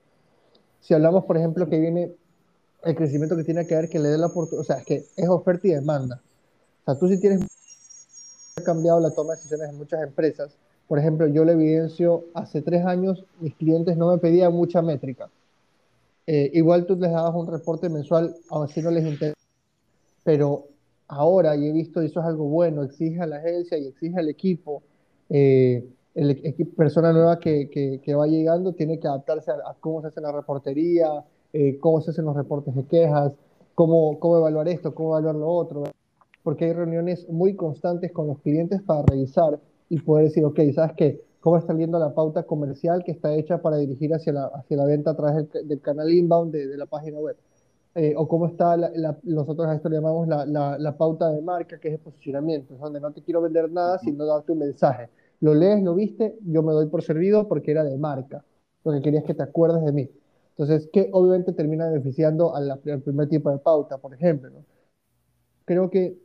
Si 0.80 0.94
hablamos, 0.94 1.26
por 1.26 1.36
ejemplo, 1.36 1.68
que 1.68 1.78
viene 1.78 2.14
el 2.84 2.94
crecimiento 2.94 3.36
que 3.36 3.44
tiene 3.44 3.66
que 3.66 3.74
ver 3.74 3.90
que 3.90 3.98
le 3.98 4.08
dé 4.08 4.16
la 4.16 4.28
oportunidad, 4.28 4.62
o 4.62 4.64
sea, 4.64 4.76
es 4.76 4.86
que 4.86 5.04
es 5.14 5.28
oferta 5.28 5.68
y 5.68 5.72
demanda. 5.72 6.22
O 6.84 6.92
sea, 6.92 6.98
tú 6.98 7.08
si 7.08 7.18
tienes 7.18 7.40
cambiado 8.62 9.00
la 9.00 9.10
toma 9.10 9.32
de 9.32 9.36
decisiones 9.36 9.70
en 9.70 9.78
muchas 9.78 10.02
empresas, 10.02 10.54
por 10.86 10.98
ejemplo, 10.98 11.26
yo 11.26 11.44
le 11.44 11.52
evidencio, 11.52 12.24
hace 12.34 12.60
tres 12.60 12.84
años 12.84 13.24
mis 13.40 13.54
clientes 13.54 13.96
no 13.96 14.10
me 14.12 14.18
pedían 14.18 14.52
mucha 14.52 14.82
métrica. 14.82 15.30
Eh, 16.26 16.50
igual 16.52 16.84
tú 16.84 16.96
les 16.96 17.10
dabas 17.10 17.34
un 17.34 17.46
reporte 17.46 17.88
mensual, 17.88 18.36
aun 18.50 18.64
así 18.64 18.82
no 18.82 18.90
les 18.90 19.06
interesa. 19.06 19.38
Pero 20.24 20.66
ahora, 21.08 21.56
y 21.56 21.68
he 21.68 21.72
visto, 21.72 22.02
eso 22.02 22.20
es 22.20 22.26
algo 22.26 22.44
bueno, 22.44 22.82
exige 22.82 23.20
a 23.20 23.26
la 23.26 23.36
agencia 23.36 23.78
y 23.78 23.86
exige 23.86 24.18
al 24.18 24.28
equipo, 24.28 24.82
eh, 25.30 25.86
el 26.14 26.30
equipo, 26.30 26.76
persona 26.76 27.12
nueva 27.12 27.38
que, 27.38 27.70
que, 28.02 28.14
va 28.14 28.26
llegando 28.26 28.72
tiene 28.72 29.00
que 29.00 29.08
adaptarse 29.08 29.50
a, 29.50 29.74
cómo 29.80 30.00
se 30.02 30.08
hace 30.08 30.20
la 30.20 30.32
reportería, 30.32 31.24
eh, 31.52 31.78
cómo 31.80 32.00
se 32.02 32.10
hacen 32.10 32.26
los 32.26 32.36
reportes 32.36 32.74
de 32.74 32.84
quejas, 32.84 33.32
cómo, 33.74 34.18
cómo 34.20 34.36
evaluar 34.38 34.68
esto, 34.68 34.94
cómo 34.94 35.10
evaluar 35.10 35.34
lo 35.34 35.48
otro, 35.48 35.84
porque 36.44 36.66
hay 36.66 36.74
reuniones 36.74 37.28
muy 37.28 37.56
constantes 37.56 38.12
con 38.12 38.28
los 38.28 38.38
clientes 38.40 38.80
para 38.82 39.02
revisar 39.02 39.58
y 39.88 39.98
poder 39.98 40.26
decir, 40.26 40.44
ok, 40.44 40.60
¿sabes 40.74 40.92
qué? 40.96 41.24
¿Cómo 41.40 41.56
está 41.56 41.72
viendo 41.72 41.98
la 41.98 42.14
pauta 42.14 42.44
comercial 42.44 43.02
que 43.02 43.12
está 43.12 43.34
hecha 43.34 43.60
para 43.60 43.78
dirigir 43.78 44.14
hacia 44.14 44.32
la, 44.32 44.44
hacia 44.46 44.76
la 44.76 44.84
venta 44.84 45.10
a 45.10 45.16
través 45.16 45.50
del, 45.52 45.80
canal 45.80 46.12
inbound 46.12 46.52
de, 46.52 46.68
de, 46.68 46.76
la 46.76 46.86
página 46.86 47.18
web? 47.18 47.36
Eh, 47.94 48.14
o 48.16 48.28
cómo 48.28 48.46
está, 48.46 48.76
la, 48.76 49.16
nosotros 49.22 49.66
a 49.68 49.74
esto 49.74 49.88
le 49.88 49.96
llamamos 49.96 50.28
la, 50.28 50.44
la, 50.46 50.96
pauta 50.96 51.30
de 51.30 51.40
marca, 51.40 51.78
que 51.78 51.88
es 51.88 51.94
de 51.94 51.98
posicionamiento, 51.98 52.74
es 52.74 52.80
donde 52.80 53.00
no 53.00 53.12
te 53.12 53.22
quiero 53.22 53.40
vender 53.40 53.70
nada, 53.70 53.98
sino 53.98 54.26
darte 54.26 54.52
un 54.52 54.58
mensaje. 54.58 55.08
Lo 55.40 55.54
lees, 55.54 55.82
lo 55.82 55.94
viste, 55.94 56.38
yo 56.44 56.62
me 56.62 56.72
doy 56.72 56.86
por 56.86 57.02
servido 57.02 57.48
porque 57.48 57.70
era 57.70 57.84
de 57.84 57.96
marca. 57.96 58.44
Lo 58.84 58.92
que 58.92 59.00
quería 59.00 59.20
es 59.20 59.26
que 59.26 59.34
te 59.34 59.42
acuerdes 59.42 59.84
de 59.84 59.92
mí. 59.92 60.10
Entonces, 60.50 60.88
que 60.92 61.08
obviamente 61.12 61.52
termina 61.52 61.88
beneficiando 61.88 62.54
al, 62.54 62.78
primer 62.80 63.28
tipo 63.28 63.50
de 63.50 63.58
pauta, 63.58 63.98
por 63.98 64.14
ejemplo. 64.14 64.50
¿no? 64.50 64.64
Creo 65.64 65.90
que 65.90 66.23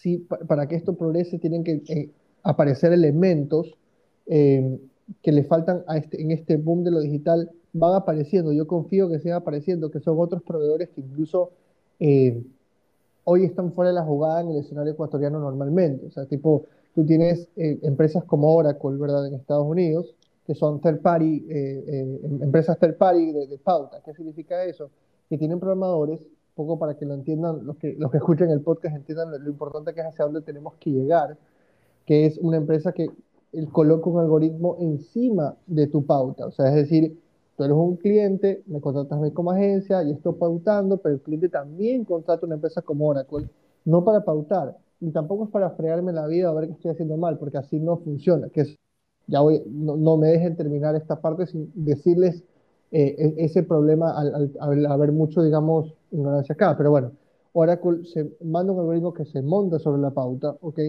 sí, 0.00 0.26
para 0.46 0.68
que 0.68 0.76
esto 0.76 0.94
progrese, 0.94 1.38
tienen 1.38 1.64
que 1.64 1.82
eh, 1.88 2.10
aparecer 2.42 2.92
elementos 2.92 3.76
eh, 4.26 4.78
que 5.22 5.32
le 5.32 5.44
faltan 5.44 5.84
a 5.86 5.96
este, 5.98 6.20
en 6.20 6.30
este 6.30 6.56
boom 6.56 6.84
de 6.84 6.90
lo 6.90 7.00
digital, 7.00 7.50
van 7.72 7.94
apareciendo. 7.94 8.52
Yo 8.52 8.66
confío 8.66 9.08
que 9.08 9.18
sigan 9.20 9.38
apareciendo, 9.38 9.90
que 9.90 10.00
son 10.00 10.18
otros 10.18 10.42
proveedores 10.42 10.88
que 10.90 11.00
incluso 11.00 11.50
eh, 12.00 12.42
hoy 13.24 13.44
están 13.44 13.72
fuera 13.72 13.90
de 13.90 13.94
la 13.94 14.04
jugada 14.04 14.40
en 14.40 14.50
el 14.50 14.58
escenario 14.58 14.92
ecuatoriano 14.92 15.38
normalmente. 15.38 16.06
O 16.06 16.10
sea, 16.10 16.26
tipo, 16.26 16.64
tú 16.94 17.04
tienes 17.04 17.48
eh, 17.56 17.78
empresas 17.82 18.24
como 18.24 18.54
Oracle, 18.54 18.96
¿verdad?, 18.96 19.26
en 19.26 19.34
Estados 19.34 19.66
Unidos, 19.66 20.14
que 20.46 20.54
son 20.54 20.80
third 20.80 21.00
party, 21.00 21.44
em, 21.48 22.42
empresas 22.42 22.78
third 22.78 22.96
party 22.96 23.32
de, 23.32 23.46
de 23.48 23.58
pauta. 23.58 24.00
¿Qué 24.04 24.14
significa 24.14 24.64
eso? 24.64 24.90
Que 25.28 25.36
tienen 25.36 25.58
programadores 25.58 26.20
poco 26.56 26.78
para 26.78 26.96
que 26.96 27.04
lo 27.04 27.14
entiendan, 27.14 27.64
los 27.64 27.76
que, 27.76 27.94
los 27.98 28.10
que 28.10 28.16
escuchen 28.16 28.50
el 28.50 28.62
podcast 28.62 28.96
entiendan 28.96 29.30
lo, 29.30 29.38
lo 29.38 29.50
importante 29.50 29.94
que 29.94 30.00
es 30.00 30.06
hacia 30.06 30.24
dónde 30.24 30.40
tenemos 30.40 30.74
que 30.80 30.90
llegar 30.90 31.36
que 32.06 32.24
es 32.24 32.38
una 32.38 32.56
empresa 32.56 32.92
que 32.92 33.10
coloca 33.72 34.08
un 34.08 34.20
algoritmo 34.20 34.76
encima 34.80 35.56
de 35.66 35.88
tu 35.88 36.06
pauta. 36.06 36.46
O 36.46 36.52
sea, 36.52 36.68
es 36.68 36.74
decir, 36.74 37.20
tú 37.56 37.64
eres 37.64 37.76
un 37.76 37.96
cliente, 37.96 38.62
me 38.66 38.80
contratas 38.80 39.18
a 39.18 39.22
mí 39.22 39.30
como 39.32 39.50
agencia 39.50 40.02
y 40.04 40.12
estoy 40.12 40.34
pautando, 40.34 40.98
pero 40.98 41.16
el 41.16 41.20
cliente 41.20 41.48
también 41.48 42.04
contrata 42.04 42.46
una 42.46 42.54
empresa 42.54 42.82
como 42.82 43.08
Oracle, 43.08 43.48
no 43.84 44.04
para 44.04 44.24
pautar, 44.24 44.76
ni 45.00 45.10
tampoco 45.10 45.44
es 45.44 45.50
para 45.50 45.70
fregarme 45.70 46.12
la 46.12 46.26
vida 46.26 46.48
a 46.48 46.52
ver 46.52 46.68
qué 46.68 46.74
estoy 46.74 46.92
haciendo 46.92 47.16
mal, 47.16 47.38
porque 47.38 47.58
así 47.58 47.78
no 47.80 47.98
funciona. 47.98 48.48
Que 48.50 48.62
es, 48.62 48.76
ya 49.26 49.40
voy, 49.40 49.62
no, 49.66 50.16
me 50.16 50.28
dejen 50.28 50.56
terminar 50.56 50.94
esta 50.94 51.20
parte 51.20 51.46
sin 51.46 51.72
decirles 51.74 52.44
eh, 52.92 53.16
e, 53.18 53.44
ese 53.44 53.62
problema 53.62 54.12
al, 54.16 54.86
haber 54.86 55.12
mucho, 55.12 55.42
digamos, 55.42 55.94
ignorancia 56.10 56.54
acá. 56.54 56.76
Pero 56.76 56.90
bueno, 56.90 57.12
Oracle 57.52 58.04
se 58.04 58.30
manda 58.44 58.72
un 58.72 58.80
algoritmo 58.80 59.12
que 59.12 59.24
se 59.24 59.42
monta 59.42 59.78
sobre 59.78 60.00
la 60.00 60.10
pauta, 60.10 60.56
¿ok? 60.60 60.80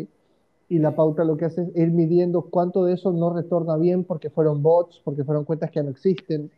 y 0.70 0.80
la 0.80 0.96
pauta 0.96 1.24
lo 1.24 1.38
que 1.38 1.46
hace 1.46 1.62
es 1.62 1.76
ir 1.76 1.92
midiendo 1.92 2.42
cuánto 2.42 2.86
de 2.86 2.94
eso 2.94 3.12
no 3.12 3.34
retorna 3.34 3.78
bien 3.78 4.04
porque 4.04 4.30
fueron 4.30 4.62
bots, 4.62 5.02
porque 5.04 5.24
fueron 5.24 5.46
cuentas 5.46 5.72
que 5.72 5.80
ya 5.80 5.84
no 5.84 5.92
existen. 5.92 6.52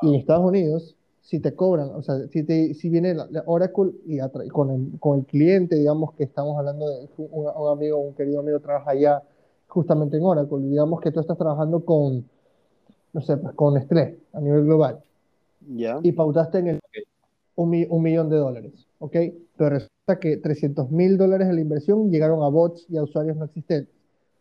Y 0.00 0.08
en 0.08 0.14
Estados 0.14 0.44
Unidos, 0.44 0.96
si 1.20 1.38
te 1.38 1.54
cobran, 1.54 1.90
o 1.90 2.02
sea, 2.02 2.26
si, 2.28 2.44
te, 2.44 2.74
si 2.74 2.88
viene 2.88 3.14
la, 3.14 3.28
Oracle 3.46 3.92
y 4.06 4.18
con 4.48 4.70
el, 4.70 4.98
con 4.98 5.20
el 5.20 5.26
cliente, 5.26 5.76
digamos 5.76 6.14
que 6.14 6.24
estamos 6.24 6.58
hablando 6.58 6.88
de 6.88 7.08
un, 7.18 7.68
amigo, 7.68 7.98
un 7.98 8.14
querido 8.14 8.40
amigo 8.40 8.58
trabaja 8.60 8.92
allá 8.92 9.22
justamente 9.68 10.16
en 10.16 10.24
Oracle, 10.24 10.58
digamos 10.58 11.00
que 11.00 11.10
tú 11.10 11.20
estás 11.20 11.36
trabajando 11.36 11.84
con, 11.84 12.24
no 13.12 13.20
sé, 13.20 13.36
pues 13.36 13.54
con 13.54 13.74
Nestlé 13.74 14.18
a 14.32 14.40
nivel 14.40 14.64
global. 14.64 15.00
ya 15.74 16.00
Y 16.02 16.12
pautaste 16.12 16.58
en 16.58 16.68
el 16.68 16.80
un, 17.62 17.86
un 17.88 18.02
millón 18.02 18.28
de 18.30 18.36
dólares, 18.36 18.86
¿ok? 18.98 19.16
Pero 19.56 19.78
que 20.20 20.36
300 20.36 20.90
mil 20.90 21.16
dólares 21.16 21.48
de 21.48 21.54
la 21.54 21.60
inversión 21.60 22.10
llegaron 22.10 22.42
a 22.42 22.48
bots 22.48 22.86
y 22.88 22.96
a 22.96 23.02
usuarios 23.02 23.36
no 23.36 23.44
existentes. 23.44 23.94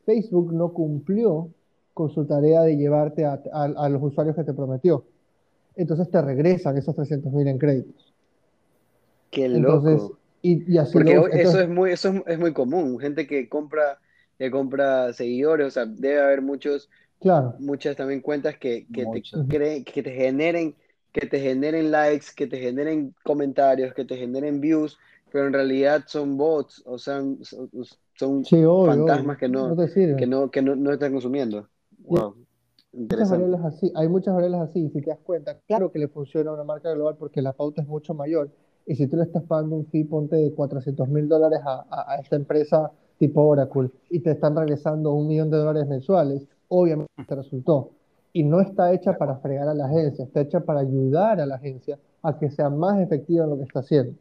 Facebook 0.05 0.53
no 0.53 0.73
cumplió 0.73 1.49
con 1.93 2.10
su 2.10 2.25
tarea 2.25 2.62
de 2.62 2.75
llevarte 2.75 3.25
a, 3.25 3.41
a, 3.53 3.89
los 3.89 4.01
usuarios 4.01 4.36
que 4.36 4.43
te 4.43 4.53
prometió. 4.53 5.05
Entonces 5.75 6.10
te 6.10 6.21
regresan 6.21 6.77
esos 6.77 6.95
300 6.95 7.31
mil 7.31 7.47
en 7.47 7.57
créditos. 7.57 8.13
Qué 9.29 9.47
loco. 9.47 10.17
y, 10.41 10.77
así 10.77 10.93
Porque 10.93 11.13
eso, 11.34 11.62
es 11.62 11.69
muy, 11.69 11.91
eso 11.91 12.23
es, 12.25 12.39
muy 12.39 12.53
común. 12.53 12.99
Gente 12.99 13.27
que 13.27 13.47
compra, 13.47 13.99
que 14.38 14.49
compra 14.49 15.13
seguidores, 15.13 15.67
o 15.67 15.71
sea, 15.71 15.86
debe 15.86 16.21
haber 16.21 16.41
muchos, 16.41 16.89
claro. 17.19 17.55
muchas 17.60 17.95
también 17.95 18.21
cuentas 18.21 18.57
que, 18.57 18.88
que 18.91 19.05
te, 19.05 19.84
que 19.84 20.03
te 20.03 20.12
generen 20.12 20.75
que 21.12 21.28
te 21.28 21.39
generen 21.39 21.91
likes, 21.91 22.28
que 22.36 22.47
te 22.47 22.58
generen 22.58 23.13
comentarios, 23.24 23.93
que 23.93 24.06
te 24.06 24.17
generen 24.17 24.62
views, 24.62 24.97
pero 25.32 25.47
en 25.47 25.54
realidad 25.54 26.04
son 26.08 26.38
bots, 26.38 26.84
o 26.86 26.97
sea, 26.97 27.21
son, 28.15 28.45
fantasmas 28.45 29.38
que, 29.38 29.47
no, 29.47 29.76
que, 30.17 30.28
no, 30.28 30.52
que 30.52 30.62
no, 30.62 30.91
están 30.91 31.12
consumiendo. 31.12 31.67
Wow. 32.04 32.36
Muchas 32.93 33.32
así, 33.32 33.91
hay 33.95 34.10
muchas 34.10 34.34
variables 34.34 34.62
así, 34.62 34.89
si 34.89 35.02
te 35.02 35.12
das 35.12 35.19
cuenta, 35.19 35.58
claro 35.65 35.91
que 35.91 36.00
le 36.00 36.10
funciona 36.10 36.52
a 36.52 36.54
una 36.54 36.65
marca 36.65 36.91
global 36.93 37.15
porque 37.17 37.41
la 37.41 37.54
pauta 37.54 37.82
es 37.82 37.88
mucho 37.88 38.13
mayor. 38.13 38.52
Y 38.86 38.95
si 38.95 39.08
tú 39.08 39.15
le 39.15 39.24
estás 39.24 39.43
pagando 39.43 39.76
un 39.76 39.86
fee, 39.86 40.04
ponte 40.04 40.36
de 40.36 40.54
400 40.54 41.08
mil 41.08 41.30
dólares 41.30 41.60
a, 41.63 41.86
a, 41.89 42.15
esta 42.15 42.36
empresa 42.36 42.91
tipo 43.17 43.43
Oracle 43.43 43.91
y 44.10 44.19
te 44.19 44.32
están 44.32 44.56
regresando 44.56 45.13
un 45.13 45.28
millón 45.28 45.50
de 45.52 45.58
dólares 45.58 45.88
mensuales, 45.88 46.47
obviamente 46.67 47.12
te 47.26 47.36
resultó. 47.36 47.91
Y 48.34 48.44
no 48.44 48.62
está 48.62 48.94
hecha 48.94 49.17
para 49.17 49.38
fregar 49.38 49.67
a 49.67 49.74
la 49.74 49.86
agencia, 49.86 50.26
está 50.26 50.41
hecha 50.41 50.62
para 50.62 50.80
ayudar 50.80 51.41
a 51.41 51.46
la 51.46 51.56
agencia 51.56 52.00
a 52.22 52.38
que 52.38 52.50
sea 52.50 52.70
más 52.70 53.00
efectiva 53.00 53.44
en 53.44 53.50
lo 53.50 53.58
que 53.58 53.63
está 53.63 53.80
haciendo. 53.80 54.13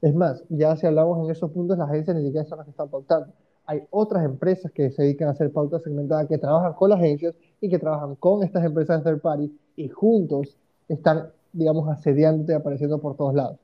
Es 0.00 0.14
más, 0.14 0.44
ya 0.48 0.76
si 0.76 0.86
hablamos 0.86 1.24
en 1.24 1.30
esos 1.30 1.50
puntos, 1.50 1.76
las 1.76 1.90
agencias 1.90 2.16
ni 2.16 2.24
siquiera 2.24 2.46
son 2.46 2.58
las 2.58 2.66
que 2.66 2.70
están 2.70 2.88
pautando. 2.88 3.32
Hay 3.66 3.82
otras 3.90 4.24
empresas 4.24 4.72
que 4.72 4.90
se 4.90 5.02
dedican 5.02 5.28
a 5.28 5.32
hacer 5.32 5.52
pautas 5.52 5.82
segmentadas, 5.82 6.26
que 6.26 6.38
trabajan 6.38 6.72
con 6.72 6.90
las 6.90 7.00
agencias 7.00 7.34
y 7.60 7.68
que 7.68 7.78
trabajan 7.78 8.14
con 8.14 8.42
estas 8.42 8.64
empresas 8.64 9.04
de 9.04 9.10
third 9.10 9.20
party 9.20 9.58
y 9.76 9.88
juntos 9.88 10.56
están, 10.88 11.28
digamos, 11.52 11.88
asediando 11.88 12.50
y 12.50 12.54
apareciendo 12.54 12.98
por 12.98 13.16
todos 13.16 13.34
lados. 13.34 13.58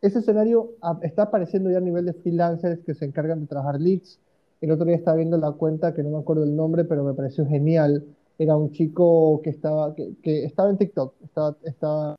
Ese 0.00 0.18
escenario 0.18 0.72
está 1.02 1.22
apareciendo 1.24 1.70
ya 1.70 1.78
a 1.78 1.80
nivel 1.80 2.06
de 2.06 2.12
freelancers 2.12 2.80
que 2.80 2.94
se 2.94 3.04
encargan 3.04 3.40
de 3.40 3.46
trabajar 3.46 3.80
leads. 3.80 4.18
El 4.60 4.72
otro 4.72 4.84
día 4.84 4.96
estaba 4.96 5.16
viendo 5.16 5.38
la 5.38 5.52
cuenta, 5.52 5.94
que 5.94 6.02
no 6.02 6.10
me 6.10 6.18
acuerdo 6.18 6.44
el 6.44 6.56
nombre, 6.56 6.84
pero 6.84 7.04
me 7.04 7.14
pareció 7.14 7.46
genial. 7.46 8.04
Era 8.38 8.56
un 8.56 8.70
chico 8.72 9.40
que 9.42 9.50
estaba, 9.50 9.94
que, 9.94 10.14
que 10.22 10.44
estaba 10.44 10.70
en 10.70 10.78
TikTok, 10.78 11.14
estaba, 11.22 11.56
estaba 11.64 12.16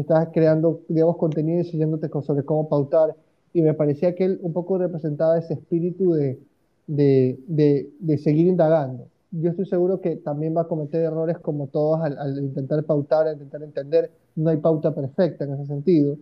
estás 0.00 0.28
creando, 0.32 0.82
digamos, 0.88 1.16
contenido 1.16 1.58
y 1.58 1.66
enseñándote 1.66 2.08
sobre 2.22 2.44
cómo 2.44 2.68
pautar. 2.68 3.16
Y 3.52 3.62
me 3.62 3.74
parecía 3.74 4.14
que 4.14 4.24
él 4.24 4.38
un 4.42 4.52
poco 4.52 4.78
representaba 4.78 5.38
ese 5.38 5.54
espíritu 5.54 6.12
de, 6.12 6.38
de, 6.86 7.90
de, 7.98 8.18
seguir 8.18 8.46
indagando. 8.46 9.08
Yo 9.30 9.50
estoy 9.50 9.66
seguro 9.66 10.00
que 10.00 10.16
también 10.16 10.54
va 10.56 10.62
a 10.62 10.68
cometer 10.68 11.02
errores 11.02 11.38
como 11.38 11.66
todos 11.68 12.00
al, 12.00 12.38
intentar 12.38 12.84
pautar, 12.84 13.26
al 13.26 13.34
intentar 13.34 13.62
entender. 13.62 14.10
No 14.34 14.50
hay 14.50 14.58
pauta 14.58 14.94
perfecta 14.94 15.44
en 15.44 15.54
ese 15.54 15.66
sentido. 15.66 16.16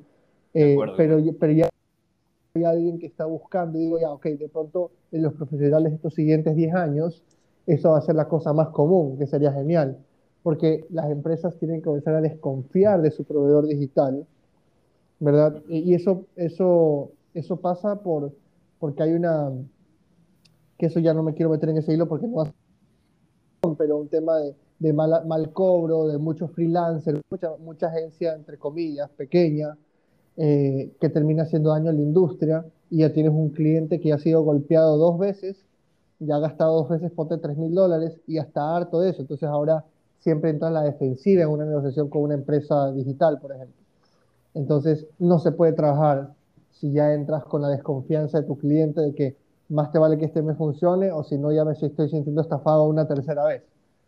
Eh, 0.54 0.76
pero, 0.96 1.20
pero 1.38 1.52
ya 1.52 1.68
hay 2.54 2.64
alguien 2.64 3.00
que 3.00 3.06
está 3.06 3.24
buscando 3.24 3.76
y 3.78 3.82
digo, 3.82 3.98
ya, 3.98 4.12
ok, 4.12 4.26
de 4.26 4.48
pronto 4.48 4.92
en 5.10 5.22
los 5.22 5.34
profesionales 5.34 5.92
estos 5.92 6.14
siguientes 6.14 6.54
10 6.54 6.74
años, 6.74 7.24
eso 7.66 7.90
va 7.90 7.98
a 7.98 8.02
ser 8.02 8.14
la 8.14 8.28
cosa 8.28 8.52
más 8.52 8.68
común, 8.68 9.18
que 9.18 9.26
sería 9.26 9.52
genial 9.52 9.98
porque 10.44 10.84
las 10.90 11.10
empresas 11.10 11.56
tienen 11.56 11.80
que 11.80 11.86
comenzar 11.86 12.14
a 12.14 12.20
desconfiar 12.20 13.00
de 13.00 13.10
su 13.10 13.24
proveedor 13.24 13.66
digital, 13.66 14.26
¿verdad? 15.18 15.62
Y 15.68 15.94
eso, 15.94 16.26
eso, 16.36 17.12
eso 17.32 17.56
pasa 17.56 18.02
por, 18.02 18.30
porque 18.78 19.02
hay 19.02 19.14
una, 19.14 19.50
que 20.76 20.86
eso 20.86 21.00
ya 21.00 21.14
no 21.14 21.22
me 21.22 21.32
quiero 21.32 21.50
meter 21.50 21.70
en 21.70 21.78
ese 21.78 21.94
hilo 21.94 22.06
porque 22.06 22.28
no 22.28 22.44
pero 23.78 23.96
un 23.96 24.08
tema 24.08 24.36
de, 24.78 24.92
mal, 24.92 25.50
cobro, 25.54 26.08
de 26.08 26.18
muchos 26.18 26.50
freelancers, 26.50 27.22
mucha, 27.30 27.56
mucha 27.56 27.86
agencia, 27.86 28.34
entre 28.34 28.58
comillas, 28.58 29.08
pequeña, 29.16 29.78
eh, 30.36 30.92
que 31.00 31.08
termina 31.08 31.44
haciendo 31.44 31.70
daño 31.70 31.88
a 31.88 31.94
la 31.94 32.02
industria 32.02 32.66
y 32.90 32.98
ya 32.98 33.14
tienes 33.14 33.32
un 33.32 33.48
cliente 33.48 33.98
que 33.98 34.10
ya 34.10 34.16
ha 34.16 34.18
sido 34.18 34.42
golpeado 34.42 34.98
dos 34.98 35.18
veces, 35.18 35.64
ya 36.26 36.36
ha 36.36 36.40
gastado 36.40 36.74
dos 36.74 36.88
veces, 36.88 37.10
ponte 37.12 37.38
3 37.38 37.56
mil 37.56 37.74
dólares 37.74 38.18
y 38.26 38.34
ya 38.34 38.42
está 38.42 38.76
harto 38.76 39.00
de 39.00 39.10
eso. 39.10 39.22
Entonces 39.22 39.48
ahora 39.48 39.84
siempre 40.20 40.50
entra 40.50 40.68
en 40.68 40.74
la 40.74 40.82
defensiva 40.82 41.42
en 41.42 41.48
una 41.48 41.64
negociación 41.64 42.08
con 42.08 42.22
una 42.22 42.34
empresa 42.34 42.92
digital, 42.92 43.38
por 43.40 43.52
ejemplo. 43.52 43.76
Entonces 44.54 45.06
no 45.18 45.38
se 45.38 45.52
puede 45.52 45.72
trabajar 45.72 46.32
si 46.72 46.92
ya 46.92 47.12
entras 47.12 47.44
con 47.44 47.62
la 47.62 47.68
desconfianza 47.68 48.40
de 48.40 48.46
tu 48.46 48.58
cliente 48.58 49.00
de 49.00 49.14
que 49.14 49.36
más 49.68 49.92
te 49.92 49.98
vale 49.98 50.18
que 50.18 50.26
este 50.26 50.42
me 50.42 50.54
funcione 50.54 51.10
o 51.10 51.24
si 51.24 51.38
no 51.38 51.52
ya 51.52 51.64
me 51.64 51.72
estoy 51.72 52.08
sintiendo 52.08 52.40
estafado 52.40 52.84
una 52.84 53.06
tercera 53.06 53.44
vez. 53.44 53.62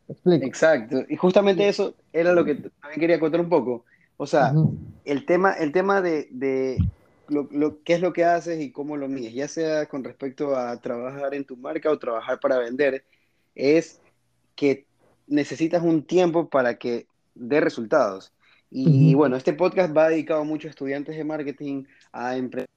explico? 0.09 0.47
Exacto. 0.47 0.99
Y 1.09 1.17
justamente 1.17 1.69
eso 1.69 1.95
era 2.13 2.33
lo 2.33 2.45
que 2.45 2.55
también 2.55 3.01
quería 3.01 3.21
contar 3.21 3.41
un 3.41 3.49
poco. 3.49 3.85
O 4.17 4.27
sea, 4.27 4.55
el 5.05 5.27
tema, 5.27 5.53
el 5.53 5.73
tema 5.73 6.01
de, 6.01 6.29
de 6.31 6.79
lo, 7.29 7.49
lo, 7.51 7.83
qué 7.83 7.95
es 7.95 8.01
lo 8.01 8.13
que 8.13 8.25
haces 8.25 8.61
y 8.61 8.73
cómo 8.73 8.97
lo 8.97 9.09
mides, 9.09 9.35
ya 9.35 9.49
sea 9.49 9.87
con 9.87 10.05
respecto 10.05 10.57
a 10.57 10.81
trabajar 10.81 11.35
en 11.35 11.45
tu 11.45 11.57
marca 11.57 11.91
o 11.91 11.99
trabajar 11.99 12.41
para 12.41 12.59
vender, 12.59 13.05
es 13.55 14.01
que 14.55 14.87
necesitas 15.27 15.83
un 15.83 16.05
tiempo 16.05 16.49
para 16.49 16.79
que 16.79 17.07
dé 17.35 17.61
resultados. 17.61 18.33
Y 18.71 19.15
bueno, 19.15 19.37
este 19.37 19.53
podcast 19.53 19.97
va 19.97 20.09
dedicado 20.09 20.41
a 20.41 20.45
muchos 20.45 20.71
estudiantes 20.71 21.17
de 21.17 21.25
marketing, 21.25 21.85
a 22.13 22.37
empresas, 22.37 22.69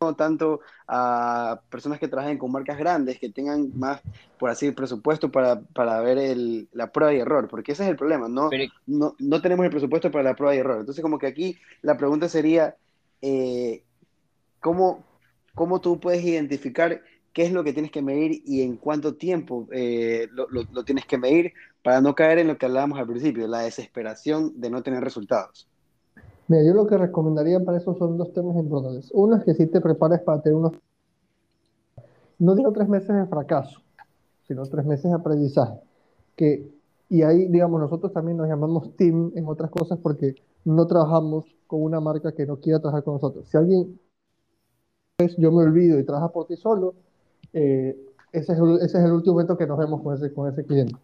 no 0.00 0.14
tanto 0.14 0.60
a 0.86 1.60
personas 1.70 1.98
que 1.98 2.06
trabajen 2.06 2.38
con 2.38 2.52
marcas 2.52 2.78
grandes, 2.78 3.18
que 3.18 3.30
tengan 3.30 3.72
más, 3.76 4.00
por 4.38 4.50
así, 4.50 4.70
presupuesto 4.70 5.32
para, 5.32 5.60
para 5.60 6.00
ver 6.02 6.18
el, 6.18 6.68
la 6.72 6.92
prueba 6.92 7.14
y 7.14 7.18
error, 7.18 7.48
porque 7.48 7.72
ese 7.72 7.84
es 7.84 7.88
el 7.88 7.96
problema, 7.96 8.28
no, 8.28 8.50
no, 8.86 9.16
no, 9.18 9.40
tenemos 9.40 9.64
el 9.64 9.72
presupuesto 9.72 10.10
para 10.10 10.22
la 10.22 10.36
prueba 10.36 10.54
y 10.54 10.58
error. 10.58 10.80
Entonces, 10.80 11.02
como 11.02 11.18
que 11.18 11.26
aquí 11.26 11.58
la 11.82 11.96
pregunta 11.96 12.28
sería, 12.28 12.76
eh, 13.22 13.82
¿cómo, 14.60 15.04
¿cómo 15.54 15.80
tú 15.80 15.98
puedes 16.00 16.24
identificar 16.24 17.02
qué 17.32 17.44
es 17.44 17.52
lo 17.52 17.62
que 17.64 17.72
tienes 17.72 17.90
que 17.90 18.02
medir 18.02 18.42
y 18.44 18.62
en 18.62 18.76
cuánto 18.76 19.14
tiempo 19.14 19.68
eh, 19.70 20.28
lo, 20.32 20.48
lo, 20.48 20.84
tienes 20.84 21.04
que 21.06 21.18
medir 21.18 21.52
para 21.82 22.00
no 22.00 22.14
caer 22.14 22.38
en 22.38 22.48
lo 22.48 22.58
que 22.58 22.66
hablábamos 22.66 22.98
al 22.98 23.06
principio, 23.06 23.46
la 23.46 23.60
desesperación 23.60 24.60
de 24.60 24.70
no 24.70 24.82
tener 24.82 25.02
resultados. 25.02 25.68
Mira, 26.48 26.64
yo 26.64 26.72
lo 26.72 26.86
que 26.86 26.96
recomendaría 26.96 27.60
para 27.60 27.78
eso 27.78 27.94
son 27.94 28.16
dos 28.16 28.32
temas 28.32 28.56
importantes. 28.56 29.10
Uno 29.12 29.36
es 29.36 29.44
que 29.44 29.54
si 29.54 29.66
te 29.66 29.80
prepares 29.80 30.20
para 30.20 30.40
tener 30.40 30.56
unos, 30.56 30.72
no 32.38 32.54
digo 32.54 32.72
tres 32.72 32.88
meses 32.88 33.14
de 33.14 33.26
fracaso, 33.26 33.80
sino 34.46 34.64
tres 34.66 34.86
meses 34.86 35.04
de 35.04 35.14
aprendizaje. 35.14 35.78
Que, 36.34 36.70
y 37.10 37.22
ahí, 37.22 37.48
digamos, 37.48 37.80
nosotros 37.80 38.12
también 38.12 38.38
nos 38.38 38.48
llamamos 38.48 38.96
team 38.96 39.30
en 39.34 39.46
otras 39.46 39.70
cosas 39.70 39.98
porque 40.02 40.36
no 40.64 40.86
trabajamos 40.86 41.44
con 41.68 41.82
una 41.82 42.00
marca 42.00 42.32
que 42.32 42.46
no 42.46 42.56
quiera 42.56 42.80
trabajar 42.80 43.04
con 43.04 43.14
nosotros. 43.14 43.46
Si 43.48 43.56
alguien, 43.56 44.00
yo 45.36 45.52
me 45.52 45.62
olvido 45.62 45.98
y 46.00 46.04
trabaja 46.04 46.30
por 46.30 46.46
ti 46.46 46.56
solo, 46.56 46.94
eh, 47.52 47.96
ese, 48.32 48.52
es 48.54 48.94
el, 48.94 49.12
último 49.12 49.34
momento 49.34 49.56
que 49.56 49.66
nos 49.66 49.78
vemos 49.78 50.02
con 50.02 50.16
ese, 50.16 50.32
con 50.32 50.50
ese 50.50 50.64
cliente. 50.64 50.96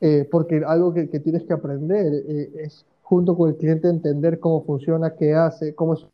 Eh, 0.00 0.26
porque 0.30 0.62
algo 0.64 0.94
que, 0.94 1.06
tienes 1.06 1.42
que 1.42 1.52
aprender 1.52 2.14
eh, 2.14 2.52
es 2.64 2.86
junto 3.02 3.36
con 3.36 3.50
el 3.50 3.56
cliente 3.56 3.88
entender 3.88 4.38
cómo 4.38 4.62
funciona, 4.64 5.16
qué 5.16 5.34
hace, 5.34 5.74
cómo 5.74 5.94
es 5.94 6.02
el 6.02 6.08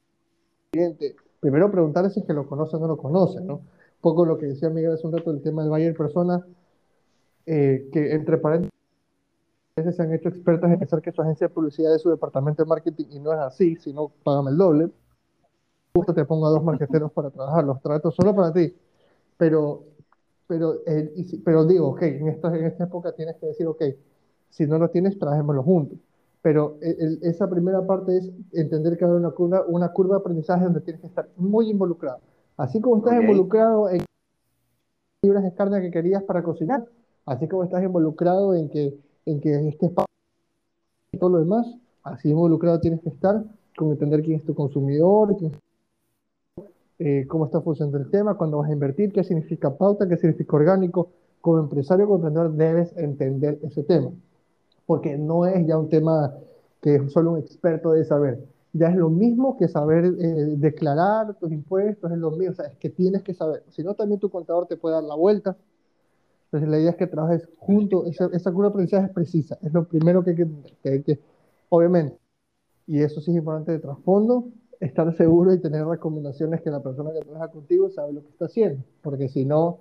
cliente. 0.72 1.16
Primero 1.40 1.70
preguntarle 1.70 2.08
si 2.08 2.20
es 2.20 2.26
que 2.26 2.32
lo 2.32 2.46
conoce 2.48 2.76
o 2.76 2.80
no 2.80 2.88
lo 2.88 2.96
conoce, 2.96 3.40
¿no? 3.42 3.56
Un 3.56 3.62
poco 4.00 4.24
lo 4.24 4.38
que 4.38 4.46
decía 4.46 4.70
Miguel 4.70 4.92
hace 4.92 5.06
un 5.06 5.12
rato 5.12 5.30
del 5.30 5.42
tema 5.42 5.62
del 5.62 5.70
Bayer 5.70 5.94
Persona, 5.94 6.46
que 7.44 7.90
entre 7.92 8.38
paréntesis 8.38 8.73
veces 9.76 9.96
se 9.96 10.02
han 10.02 10.12
hecho 10.12 10.28
expertas 10.28 10.70
en 10.70 10.78
pensar 10.78 11.02
que 11.02 11.12
su 11.12 11.22
agencia 11.22 11.48
de 11.48 11.54
publicidad 11.54 11.94
es 11.94 12.02
su 12.02 12.10
departamento 12.10 12.62
de 12.62 12.68
marketing 12.68 13.06
y 13.10 13.18
no 13.18 13.32
es 13.32 13.38
así, 13.38 13.76
sino 13.76 14.12
págame 14.22 14.50
el 14.50 14.56
doble. 14.56 14.90
Justo 15.94 16.14
te 16.14 16.24
pongo 16.24 16.46
a 16.46 16.50
dos 16.50 16.64
marqueteros 16.64 17.12
para 17.12 17.30
trabajar, 17.30 17.64
los 17.64 17.80
trato 17.80 18.10
solo 18.10 18.34
para 18.34 18.52
ti 18.52 18.74
pero, 19.36 19.84
pero, 20.46 20.76
eh, 20.86 21.12
pero 21.44 21.64
digo, 21.64 21.88
ok, 21.88 22.02
en 22.02 22.28
esta, 22.28 22.56
en 22.56 22.64
esta 22.66 22.84
época 22.84 23.12
tienes 23.12 23.36
que 23.36 23.46
decir, 23.46 23.66
ok, 23.66 23.82
si 24.50 24.66
no 24.66 24.78
lo 24.78 24.90
tienes, 24.90 25.18
trabajémoslo 25.18 25.62
juntos. 25.62 25.98
Pero 26.42 26.78
e, 26.82 27.18
esa 27.22 27.48
primera 27.48 27.86
parte 27.86 28.18
es 28.18 28.30
entender 28.52 28.96
que 28.96 29.04
hay 29.04 29.10
una 29.10 29.30
curva, 29.30 29.64
una 29.66 29.92
curva 29.92 30.16
de 30.16 30.20
aprendizaje 30.20 30.64
donde 30.64 30.80
tienes 30.80 31.00
que 31.00 31.08
estar 31.08 31.28
muy 31.36 31.70
involucrado. 31.70 32.20
Así 32.56 32.80
como 32.80 32.98
estás 32.98 33.20
involucrado 33.20 33.88
en 33.88 34.04
libras 35.22 35.42
de 35.42 35.54
carne 35.54 35.80
que 35.80 35.90
querías 35.90 36.22
para 36.22 36.42
cocinar, 36.42 36.84
así 37.26 37.48
como 37.48 37.64
estás 37.64 37.82
involucrado 37.82 38.54
en 38.54 38.68
que, 38.68 38.94
en 39.26 39.40
que 39.40 39.68
estés 39.68 39.90
y 41.12 41.18
todo 41.18 41.30
lo 41.30 41.38
demás, 41.38 41.66
así 42.02 42.30
involucrado 42.30 42.80
tienes 42.80 43.00
que 43.00 43.08
estar 43.08 43.44
con 43.76 43.90
entender 43.90 44.22
quién 44.22 44.38
es 44.38 44.44
tu 44.44 44.54
consumidor, 44.54 45.36
quién 45.36 45.52
eh, 46.98 47.26
cómo 47.26 47.46
está 47.46 47.60
funcionando 47.60 47.98
el 47.98 48.10
tema, 48.10 48.36
cuándo 48.36 48.58
vas 48.58 48.70
a 48.70 48.72
invertir, 48.72 49.12
qué 49.12 49.24
significa 49.24 49.76
pauta, 49.76 50.08
qué 50.08 50.16
significa 50.16 50.56
orgánico. 50.56 51.10
Como 51.40 51.58
empresario, 51.58 52.06
como 52.06 52.30
debes 52.50 52.96
entender 52.96 53.58
ese 53.62 53.82
tema, 53.82 54.10
porque 54.86 55.18
no 55.18 55.44
es 55.44 55.66
ya 55.66 55.76
un 55.76 55.90
tema 55.90 56.32
que 56.80 57.06
solo 57.10 57.32
un 57.32 57.38
experto 57.38 57.92
debe 57.92 58.06
saber. 58.06 58.42
Ya 58.72 58.88
es 58.88 58.96
lo 58.96 59.10
mismo 59.10 59.56
que 59.58 59.68
saber 59.68 60.06
eh, 60.06 60.54
declarar 60.56 61.34
tus 61.34 61.52
impuestos, 61.52 62.10
es 62.10 62.18
lo 62.18 62.30
mismo, 62.30 62.52
o 62.52 62.54
sea, 62.54 62.66
es 62.66 62.78
que 62.78 62.88
tienes 62.88 63.22
que 63.22 63.34
saber. 63.34 63.62
Si 63.70 63.82
no, 63.82 63.94
también 63.94 64.20
tu 64.20 64.30
contador 64.30 64.66
te 64.66 64.76
puede 64.76 64.94
dar 64.94 65.04
la 65.04 65.16
vuelta. 65.16 65.56
Entonces, 66.54 66.70
la 66.70 66.78
idea 66.78 66.90
es 66.90 66.96
que 66.96 67.08
trabajes 67.08 67.48
junto, 67.58 68.06
esa, 68.06 68.26
esa 68.32 68.52
curva 68.52 68.68
de 68.68 68.70
aprendizaje 68.70 69.06
es 69.06 69.12
precisa, 69.12 69.58
es 69.60 69.72
lo 69.72 69.88
primero 69.88 70.22
que 70.22 70.30
hay 70.30 70.36
que, 70.36 70.46
que, 70.84 71.02
que 71.02 71.20
obviamente, 71.68 72.16
y 72.86 73.02
eso 73.02 73.20
sí 73.20 73.32
es 73.32 73.38
importante 73.38 73.72
de 73.72 73.80
trasfondo, 73.80 74.50
estar 74.78 75.12
seguro 75.16 75.52
y 75.52 75.58
tener 75.58 75.84
recomendaciones 75.84 76.62
que 76.62 76.70
la 76.70 76.80
persona 76.80 77.10
que 77.12 77.22
trabaja 77.22 77.48
contigo 77.48 77.90
sabe 77.90 78.12
lo 78.12 78.22
que 78.22 78.28
está 78.28 78.44
haciendo, 78.44 78.84
porque 79.02 79.28
si 79.28 79.44
no, 79.44 79.80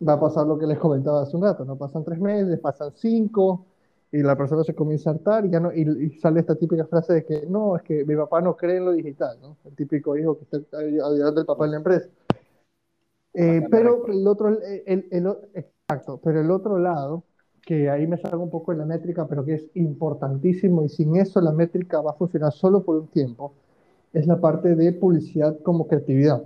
va 0.00 0.14
a 0.14 0.20
pasar 0.20 0.46
lo 0.46 0.58
que 0.58 0.66
les 0.66 0.78
comentaba 0.78 1.20
hace 1.20 1.36
un 1.36 1.42
rato, 1.42 1.66
no 1.66 1.76
pasan 1.76 2.02
tres 2.02 2.18
meses, 2.18 2.58
pasan 2.60 2.92
cinco, 2.94 3.66
y 4.10 4.22
la 4.22 4.38
persona 4.38 4.64
se 4.64 4.74
comienza 4.74 5.10
a 5.10 5.12
hartar 5.12 5.44
y, 5.44 5.50
ya 5.50 5.60
no, 5.60 5.70
y, 5.70 6.18
sale 6.18 6.40
esta 6.40 6.54
típica 6.54 6.86
frase 6.86 7.12
de 7.12 7.24
que 7.26 7.44
no, 7.46 7.76
es 7.76 7.82
que 7.82 8.06
mi 8.06 8.16
papá 8.16 8.40
no 8.40 8.56
cree 8.56 8.78
en 8.78 8.86
lo 8.86 8.92
digital, 8.92 9.36
¿no? 9.42 9.58
El 9.66 9.76
típico 9.76 10.16
hijo 10.16 10.38
que 10.38 10.44
está 10.44 10.78
ayudando 10.78 11.32
del 11.40 11.46
papá 11.46 11.66
en 11.66 11.70
la 11.72 11.76
empresa. 11.76 12.08
Eh, 13.32 13.62
pero 13.70 14.06
el 14.08 14.26
otro, 14.26 14.48
el, 14.48 15.06
el, 15.10 15.26
exacto, 15.90 16.20
pero 16.22 16.40
el 16.40 16.50
otro 16.50 16.78
lado, 16.78 17.24
que 17.62 17.90
ahí 17.90 18.06
me 18.06 18.16
salgo 18.16 18.42
un 18.42 18.50
poco 18.50 18.72
de 18.72 18.78
la 18.78 18.86
métrica, 18.86 19.26
pero 19.26 19.44
que 19.44 19.54
es 19.54 19.70
importantísimo 19.74 20.84
y 20.84 20.88
sin 20.88 21.16
eso 21.16 21.40
la 21.40 21.52
métrica 21.52 22.00
va 22.00 22.12
a 22.12 22.14
funcionar 22.14 22.52
solo 22.52 22.82
por 22.82 22.96
un 22.96 23.08
tiempo, 23.08 23.52
es 24.12 24.26
la 24.26 24.40
parte 24.40 24.74
de 24.74 24.92
publicidad 24.92 25.58
como 25.62 25.86
creatividad. 25.86 26.42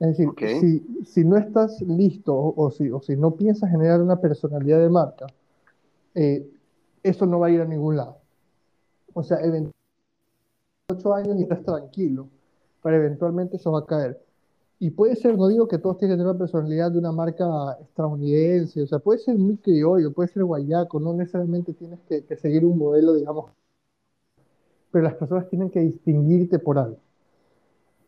Es 0.00 0.16
decir, 0.16 0.28
si, 0.60 1.04
si, 1.04 1.24
no 1.24 1.36
estás 1.36 1.80
listo 1.82 2.32
o, 2.34 2.70
si, 2.70 2.88
o 2.90 3.00
si 3.00 3.16
no 3.16 3.32
piensas 3.32 3.68
generar 3.68 4.00
una 4.00 4.20
personalidad 4.20 4.78
de 4.78 4.88
marca, 4.88 5.26
eh, 6.14 6.48
eso 7.02 7.26
no 7.26 7.40
va 7.40 7.48
a 7.48 7.50
ir 7.50 7.60
a 7.60 7.64
ningún 7.64 7.96
lado. 7.96 8.18
O 9.12 9.24
sea, 9.24 9.38
eventualmente, 9.38 9.76
ocho 10.90 11.14
años 11.14 11.36
y 11.38 11.42
estás 11.42 11.64
tranquilo, 11.64 12.28
pero 12.82 12.96
eventualmente 12.96 13.56
eso 13.56 13.72
va 13.72 13.80
a 13.80 13.86
caer. 13.86 14.27
Y 14.80 14.90
puede 14.90 15.16
ser, 15.16 15.36
no 15.36 15.48
digo 15.48 15.66
que 15.66 15.78
todos 15.78 15.98
tienen 15.98 16.16
que 16.16 16.20
tener 16.20 16.30
una 16.30 16.38
personalidad 16.38 16.92
de 16.92 16.98
una 16.98 17.10
marca 17.10 17.44
estadounidense, 17.80 18.82
o 18.82 18.86
sea, 18.86 19.00
puede 19.00 19.18
ser 19.18 19.36
muy 19.36 19.56
criollo, 19.56 20.12
puede 20.12 20.28
ser 20.28 20.44
guayaco, 20.44 21.00
no 21.00 21.14
necesariamente 21.14 21.72
tienes 21.72 21.98
que, 22.08 22.24
que 22.24 22.36
seguir 22.36 22.64
un 22.64 22.78
modelo, 22.78 23.14
digamos, 23.14 23.50
pero 24.92 25.04
las 25.04 25.14
personas 25.14 25.48
tienen 25.48 25.70
que 25.70 25.80
distinguirte 25.80 26.58
por 26.60 26.78
algo. 26.78 26.98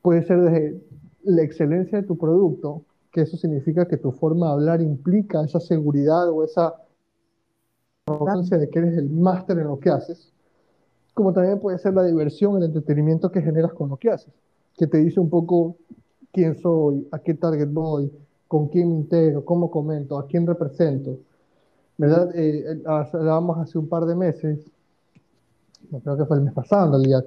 Puede 0.00 0.22
ser 0.22 0.40
desde 0.40 0.80
la 1.24 1.42
excelencia 1.42 2.00
de 2.00 2.06
tu 2.06 2.16
producto, 2.16 2.84
que 3.12 3.22
eso 3.22 3.36
significa 3.36 3.86
que 3.86 3.96
tu 3.96 4.12
forma 4.12 4.46
de 4.46 4.52
hablar 4.52 4.80
implica 4.80 5.44
esa 5.44 5.58
seguridad 5.58 6.30
o 6.30 6.44
esa 6.44 6.74
arrogancia 8.06 8.58
de 8.58 8.70
que 8.70 8.78
eres 8.78 8.96
el 8.96 9.10
máster 9.10 9.58
en 9.58 9.66
lo 9.66 9.78
que 9.78 9.90
haces, 9.90 10.32
como 11.14 11.32
también 11.32 11.58
puede 11.58 11.78
ser 11.78 11.94
la 11.94 12.04
diversión, 12.04 12.56
el 12.56 12.64
entretenimiento 12.64 13.30
que 13.30 13.42
generas 13.42 13.72
con 13.72 13.88
lo 13.88 13.96
que 13.96 14.10
haces, 14.10 14.32
que 14.76 14.86
te 14.86 14.98
dice 14.98 15.20
un 15.20 15.28
poco 15.28 15.76
quién 16.32 16.56
soy, 16.56 17.08
a 17.12 17.18
qué 17.18 17.34
target 17.34 17.68
voy, 17.70 18.12
con 18.48 18.68
quién 18.68 18.90
me 18.90 18.96
integro, 18.96 19.44
cómo 19.44 19.70
comento, 19.70 20.18
a 20.18 20.26
quién 20.26 20.46
represento. 20.46 21.18
¿Verdad? 21.98 22.34
Eh, 22.34 22.64
eh 22.66 22.82
hablábamos 22.86 23.58
hace 23.58 23.78
un 23.78 23.88
par 23.88 24.06
de 24.06 24.14
meses 24.14 24.70
no 25.90 26.00
creo 26.00 26.16
que 26.16 26.24
fue 26.24 26.36
el 26.36 26.44
mes 26.44 26.54
pasado 26.54 26.86
en 26.86 26.92
realidad, 26.92 27.24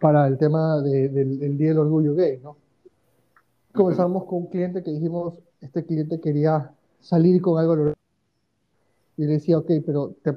para 0.00 0.26
el 0.26 0.38
tema 0.38 0.80
del, 0.80 1.56
Día 1.56 1.68
del 1.68 1.78
Orgullo 1.78 2.14
Gay, 2.14 2.40
¿no? 2.42 2.56
Comenzamos 3.72 4.24
con 4.24 4.38
un 4.38 4.46
cliente 4.46 4.82
que 4.82 4.90
dijimos, 4.90 5.34
este 5.60 5.84
cliente 5.84 6.20
quería 6.20 6.72
salir 7.00 7.40
con 7.40 7.58
algo 7.58 7.92
y 9.16 9.24
le 9.24 9.32
decía, 9.34 9.58
ok, 9.58 9.70
pero 9.86 10.14
te 10.22 10.34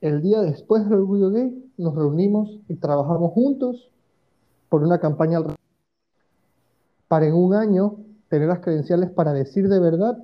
el 0.00 0.22
día 0.22 0.40
después 0.40 0.84
del 0.84 0.94
Orgullo 0.94 1.30
Gay 1.30 1.70
nos 1.76 1.94
reunimos 1.94 2.58
y 2.68 2.76
trabajamos 2.76 3.32
juntos 3.32 3.90
por 4.68 4.82
una 4.82 4.98
campaña 4.98 5.40
para 7.12 7.26
en 7.26 7.34
un 7.34 7.54
año 7.54 7.98
tener 8.30 8.48
las 8.48 8.60
credenciales 8.60 9.10
para 9.10 9.34
decir 9.34 9.68
de 9.68 9.78
verdad, 9.78 10.16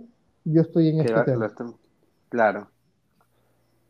yo 0.45 0.63
estoy 0.63 0.89
en 0.89 1.01
este 1.01 1.23
tema. 1.25 1.53
Claro. 2.31 2.71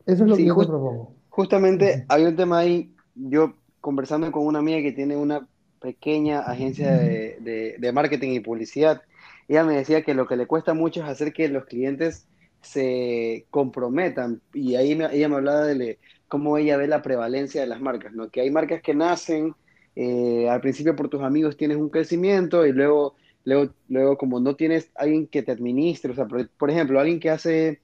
Eso 0.05 0.25
es 0.25 0.29
lo 0.29 0.35
que 0.35 0.43
yo 0.43 0.57
te 0.57 0.65
propongo. 0.65 1.13
Justamente 1.29 2.05
hay 2.09 2.25
un 2.25 2.35
tema 2.35 2.57
ahí, 2.57 2.93
yo 3.15 3.53
conversando 3.79 4.29
con 4.33 4.45
una 4.45 4.59
amiga 4.59 4.81
que 4.81 4.91
tiene 4.91 5.15
una 5.15 5.47
pequeña 5.79 6.41
agencia 6.41 6.91
de, 6.91 7.77
de, 7.79 7.91
marketing 7.93 8.31
y 8.31 8.41
publicidad. 8.41 9.01
Ella 9.47 9.63
me 9.63 9.77
decía 9.77 10.03
que 10.03 10.13
lo 10.13 10.27
que 10.27 10.35
le 10.35 10.45
cuesta 10.45 10.73
mucho 10.73 11.01
es 11.01 11.07
hacer 11.07 11.31
que 11.31 11.47
los 11.47 11.67
clientes 11.67 12.27
se 12.61 13.45
comprometan. 13.49 14.41
Y 14.53 14.75
ahí 14.75 14.91
ella 14.91 15.29
me 15.29 15.35
hablaba 15.35 15.67
de 15.67 15.99
cómo 16.27 16.57
ella 16.57 16.75
ve 16.75 16.89
la 16.89 17.01
prevalencia 17.01 17.61
de 17.61 17.67
las 17.67 17.79
marcas, 17.79 18.11
¿no? 18.11 18.27
Que 18.27 18.41
hay 18.41 18.51
marcas 18.51 18.81
que 18.81 18.93
nacen, 18.93 19.55
eh, 20.01 20.47
al 20.49 20.61
principio 20.61 20.95
por 20.95 21.09
tus 21.09 21.21
amigos 21.21 21.57
tienes 21.57 21.75
un 21.75 21.89
crecimiento 21.89 22.65
y 22.65 22.71
luego, 22.71 23.15
luego, 23.43 23.73
luego 23.89 24.17
como 24.17 24.39
no 24.39 24.55
tienes 24.55 24.91
alguien 24.95 25.27
que 25.27 25.43
te 25.43 25.51
administre, 25.51 26.13
o 26.13 26.15
sea, 26.15 26.25
por, 26.25 26.69
ejemplo, 26.69 27.01
alguien 27.01 27.19
que 27.19 27.29
hace, 27.29 27.81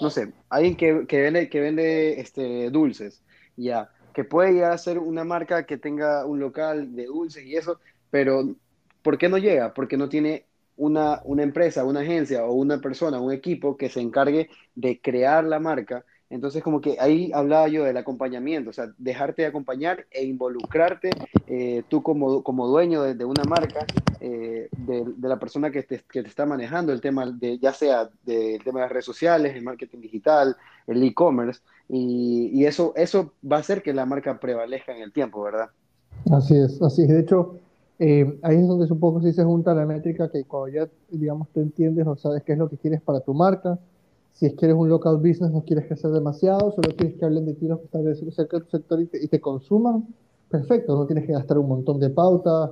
no 0.00 0.10
sé, 0.10 0.32
alguien 0.48 0.76
que, 0.76 1.06
que 1.06 1.20
vende, 1.20 1.48
que 1.48 1.60
vende 1.60 2.20
este, 2.20 2.68
dulces, 2.70 3.22
ya 3.56 3.92
que 4.12 4.24
puede 4.24 4.54
llegar 4.54 4.72
a 4.72 4.78
ser 4.78 4.98
una 4.98 5.22
marca 5.22 5.64
que 5.64 5.78
tenga 5.78 6.26
un 6.26 6.40
local 6.40 6.96
de 6.96 7.06
dulces 7.06 7.44
y 7.44 7.54
eso, 7.54 7.78
pero 8.10 8.56
¿por 9.02 9.16
qué 9.16 9.28
no 9.28 9.38
llega? 9.38 9.72
Porque 9.72 9.96
no 9.96 10.08
tiene 10.08 10.46
una, 10.76 11.20
una 11.22 11.44
empresa, 11.44 11.84
una 11.84 12.00
agencia 12.00 12.44
o 12.44 12.54
una 12.54 12.80
persona, 12.80 13.20
un 13.20 13.32
equipo 13.32 13.76
que 13.76 13.88
se 13.88 14.00
encargue 14.00 14.50
de 14.74 15.00
crear 15.00 15.44
la 15.44 15.60
marca 15.60 16.04
entonces, 16.32 16.62
como 16.62 16.80
que 16.80 16.96
ahí 16.98 17.30
hablaba 17.34 17.68
yo 17.68 17.84
del 17.84 17.98
acompañamiento, 17.98 18.70
o 18.70 18.72
sea, 18.72 18.90
dejarte 18.96 19.44
acompañar 19.44 20.06
e 20.10 20.24
involucrarte 20.24 21.10
eh, 21.46 21.82
tú 21.88 22.02
como, 22.02 22.42
como 22.42 22.66
dueño 22.66 23.02
de, 23.02 23.24
una 23.26 23.44
marca, 23.44 23.84
eh, 24.18 24.70
de, 24.78 25.04
la 25.20 25.38
persona 25.38 25.70
que 25.70 25.82
te, 25.82 26.00
que 26.10 26.22
te, 26.22 26.28
está 26.28 26.46
manejando 26.46 26.90
el 26.94 27.02
tema, 27.02 27.30
de, 27.30 27.58
ya 27.58 27.74
sea 27.74 28.08
del 28.24 28.64
tema 28.64 28.80
de 28.80 28.84
las 28.86 28.92
redes 28.92 29.04
sociales, 29.04 29.54
el 29.54 29.62
marketing 29.62 30.00
digital, 30.00 30.56
el 30.86 31.02
e-commerce, 31.02 31.60
y, 31.86 32.48
y, 32.54 32.64
eso, 32.64 32.94
eso 32.96 33.34
va 33.44 33.58
a 33.58 33.60
hacer 33.60 33.82
que 33.82 33.92
la 33.92 34.06
marca 34.06 34.40
prevalezca 34.40 34.96
en 34.96 35.02
el 35.02 35.12
tiempo, 35.12 35.42
¿verdad? 35.42 35.68
Así 36.30 36.56
es, 36.56 36.80
así 36.80 37.02
es. 37.02 37.08
De 37.08 37.20
hecho, 37.20 37.58
eh, 37.98 38.38
ahí 38.40 38.56
es 38.56 38.66
donde 38.66 38.90
un 38.90 39.00
poco 39.00 39.20
sí 39.20 39.34
se 39.34 39.44
junta 39.44 39.74
la 39.74 39.84
métrica 39.84 40.30
que 40.30 40.44
cuando 40.44 40.68
ya, 40.68 40.88
digamos, 41.10 41.50
te 41.50 41.60
entiendes 41.60 42.06
o 42.06 42.16
sabes 42.16 42.42
qué 42.42 42.52
es 42.52 42.58
lo 42.58 42.70
que 42.70 42.78
quieres 42.78 43.02
para 43.02 43.20
tu 43.20 43.34
marca, 43.34 43.78
si 44.32 44.46
es 44.46 44.54
que 44.54 44.66
eres 44.66 44.76
un 44.76 44.88
local 44.88 45.16
business, 45.18 45.50
no 45.52 45.62
quieres 45.64 45.86
que 45.86 45.96
sea 45.96 46.10
demasiado, 46.10 46.72
solo 46.72 46.94
quieres 46.96 47.16
que 47.18 47.24
hablen 47.24 47.46
de 47.46 47.54
ti 47.54 47.66
los 47.66 47.78
que 47.78 47.84
están 47.84 48.02
cerca 48.32 48.58
de 48.58 48.64
tu 48.64 48.70
sector 48.70 49.00
y 49.00 49.06
te, 49.06 49.40
consuman, 49.40 50.06
perfecto, 50.48 50.96
no 50.96 51.06
tienes 51.06 51.26
que 51.26 51.32
gastar 51.32 51.58
un 51.58 51.68
montón 51.68 52.00
de 52.00 52.10
pautas, 52.10 52.70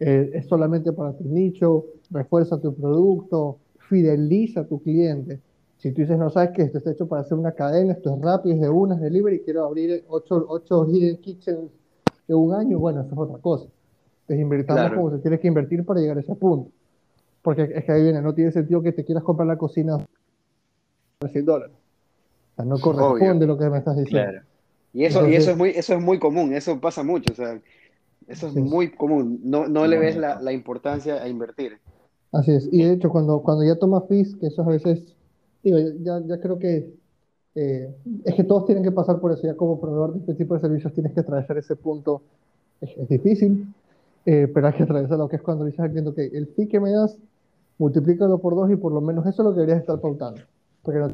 eh, 0.00 0.30
es 0.34 0.46
solamente 0.46 0.92
para 0.92 1.12
tu 1.12 1.24
nicho, 1.24 1.86
refuerza 2.10 2.60
tu 2.60 2.74
producto, 2.74 3.58
fideliza 3.88 4.60
a 4.60 4.64
tu 4.64 4.82
cliente. 4.82 5.40
Si 5.78 5.92
tú 5.92 6.00
dices, 6.02 6.18
no 6.18 6.30
sabes 6.30 6.50
que 6.50 6.62
esto 6.62 6.78
está 6.78 6.90
hecho 6.90 7.06
para 7.06 7.22
hacer 7.22 7.38
una 7.38 7.52
cadena, 7.52 7.92
esto 7.92 8.14
es 8.14 8.20
rápido, 8.20 8.54
es 8.54 8.60
de 8.60 8.68
una, 8.68 8.94
es 8.96 9.00
delivery, 9.00 9.40
quiero 9.40 9.64
abrir 9.64 10.04
8, 10.08 10.46
8 10.48 10.86
hidden 10.88 11.16
kitchens 11.18 11.70
de 12.26 12.34
un 12.34 12.52
año, 12.52 12.78
bueno, 12.78 13.02
eso 13.02 13.12
es 13.12 13.18
otra 13.18 13.38
cosa. 13.38 13.68
Entonces 14.22 14.42
invertamos 14.42 14.92
como 14.92 15.10
se 15.10 15.18
tiene 15.18 15.38
que 15.38 15.46
invertir 15.46 15.84
para 15.84 16.00
llegar 16.00 16.16
a 16.16 16.20
ese 16.20 16.34
punto. 16.34 16.70
Porque 17.42 17.62
es 17.62 17.84
que 17.84 17.92
ahí 17.92 18.02
viene, 18.02 18.20
no 18.20 18.34
tiene 18.34 18.50
sentido 18.50 18.82
que 18.82 18.92
te 18.92 19.04
quieras 19.04 19.22
comprar 19.22 19.46
la 19.46 19.56
cocina 19.56 19.98
100 21.24 21.46
dólares. 21.46 21.74
O 22.52 22.56
sea, 22.56 22.64
no 22.64 22.78
corresponde 22.78 23.46
lo 23.46 23.56
que 23.56 23.70
me 23.70 23.78
estás 23.78 23.96
diciendo. 23.96 24.30
Claro. 24.30 24.46
Y 24.92 25.04
eso, 25.04 25.28
y 25.28 25.34
eso 25.34 25.50
es 25.50 25.56
muy, 25.56 25.70
eso 25.70 25.94
es 25.94 26.00
muy 26.00 26.18
común, 26.18 26.54
eso 26.54 26.80
pasa 26.80 27.02
mucho, 27.02 27.30
o 27.32 27.36
sea, 27.36 27.60
eso 28.28 28.48
es 28.48 28.54
muy 28.54 28.90
común. 28.92 29.40
No, 29.44 29.68
no 29.68 29.86
le 29.86 29.98
ves 29.98 30.16
la, 30.16 30.40
la, 30.40 30.52
importancia 30.52 31.22
a 31.22 31.28
invertir. 31.28 31.78
Así 32.32 32.52
es. 32.52 32.68
Y 32.72 32.82
de 32.82 32.94
hecho, 32.94 33.10
cuando, 33.10 33.42
cuando 33.42 33.64
ya 33.64 33.78
tomas 33.78 34.04
fees, 34.08 34.34
que 34.36 34.46
eso 34.46 34.62
a 34.62 34.68
veces, 34.68 35.14
digo, 35.62 35.78
ya, 36.00 36.20
ya 36.26 36.40
creo 36.40 36.58
que 36.58 36.94
eh, 37.54 37.94
es 38.24 38.34
que 38.34 38.44
todos 38.44 38.64
tienen 38.64 38.84
que 38.84 38.92
pasar 38.92 39.20
por 39.20 39.32
eso. 39.32 39.42
Ya 39.42 39.54
como 39.54 39.80
proveedor 39.80 40.14
de 40.14 40.20
este 40.20 40.34
tipo 40.34 40.54
de 40.54 40.60
servicios 40.60 40.92
tienes 40.94 41.12
que 41.12 41.20
atravesar 41.20 41.58
ese 41.58 41.76
punto. 41.76 42.22
Es, 42.80 43.08
difícil, 43.08 43.66
eh, 44.24 44.50
pero 44.52 44.66
hay 44.66 44.74
que 44.74 44.82
atravesar 44.82 45.18
lo 45.18 45.28
que 45.28 45.36
es 45.36 45.42
cuando 45.42 45.64
dices 45.64 45.80
al 45.80 45.90
cliente, 45.90 46.14
que 46.14 46.36
el 46.36 46.46
fee 46.48 46.68
que 46.68 46.80
me 46.80 46.90
das, 46.90 47.18
multiplícalo 47.78 48.38
por 48.38 48.54
dos 48.54 48.70
y 48.70 48.76
por 48.76 48.92
lo 48.92 49.00
menos 49.00 49.26
eso 49.26 49.42
es 49.42 49.46
lo 49.46 49.54
que 49.54 49.60
deberías 49.60 49.80
estar 49.80 50.00
pautando 50.00 50.40
porque 50.86 51.00
no 51.00 51.08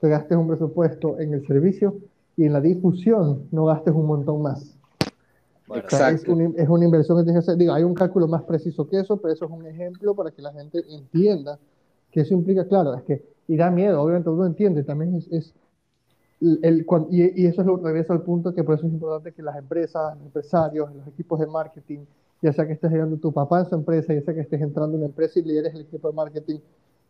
te 0.00 0.08
gastes 0.08 0.38
un 0.38 0.48
presupuesto 0.48 1.18
en 1.18 1.34
el 1.34 1.46
servicio 1.46 1.96
y 2.36 2.44
en 2.44 2.52
la 2.52 2.60
difusión 2.60 3.48
no 3.50 3.66
gastes 3.66 3.92
un 3.94 4.06
montón 4.06 4.42
más. 4.42 4.76
es, 5.68 6.68
una 6.68 6.84
inversión 6.84 7.18
que 7.18 7.24
tienes 7.24 7.44
que 7.44 7.50
hacer. 7.50 7.58
Digo, 7.58 7.72
hay 7.72 7.82
un 7.82 7.94
cálculo 7.94 8.26
más 8.26 8.42
preciso 8.44 8.88
que 8.88 9.00
eso, 9.00 9.16
pero 9.18 9.34
eso 9.34 9.44
es 9.44 9.50
un 9.50 9.66
ejemplo 9.66 10.14
para 10.14 10.30
que 10.30 10.40
la 10.40 10.52
gente 10.52 10.82
entienda 10.88 11.58
que 12.10 12.20
eso 12.20 12.34
implica, 12.34 12.66
claro, 12.66 12.94
es 12.94 13.02
que, 13.02 13.24
y 13.48 13.56
da 13.56 13.70
miedo, 13.70 14.00
obviamente 14.00 14.28
uno 14.28 14.46
entiende, 14.46 14.84
también 14.84 15.16
es, 15.30 15.54
el, 16.40 16.86
y, 17.10 17.46
eso 17.46 17.60
es 17.60 17.66
lo 17.66 17.76
regresa 17.76 18.12
al 18.12 18.22
punto 18.22 18.54
que 18.54 18.64
por 18.64 18.74
eso 18.74 18.86
es 18.86 18.92
importante 18.92 19.32
que 19.32 19.42
las 19.42 19.56
empresas, 19.56 20.16
los 20.16 20.26
empresarios, 20.26 20.94
los 20.94 21.06
equipos 21.06 21.40
de 21.40 21.46
marketing, 21.46 22.00
ya 22.42 22.52
sea 22.52 22.66
que 22.66 22.72
estés 22.72 22.90
llegando 22.90 23.16
tu 23.16 23.32
papá 23.32 23.60
en 23.60 23.66
su 23.66 23.74
empresa, 23.76 24.12
ya 24.12 24.20
sea 24.22 24.34
que 24.34 24.40
estés 24.40 24.60
entrando 24.60 24.96
en 24.96 25.02
una 25.02 25.06
empresa 25.06 25.38
y 25.38 25.42
lideres 25.42 25.74
el 25.74 25.82
equipo 25.82 26.08
de 26.08 26.14
marketing, 26.14 26.58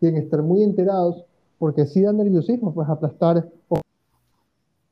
tienen 0.03 0.21
que 0.21 0.25
estar 0.25 0.43
muy 0.43 0.65
enterados 0.65 1.25
porque 1.61 1.87
si 1.87 2.03
dan 2.03 2.17
nerviosismo, 2.17 2.75
pues 2.75 2.89
aplastar, 2.89 3.49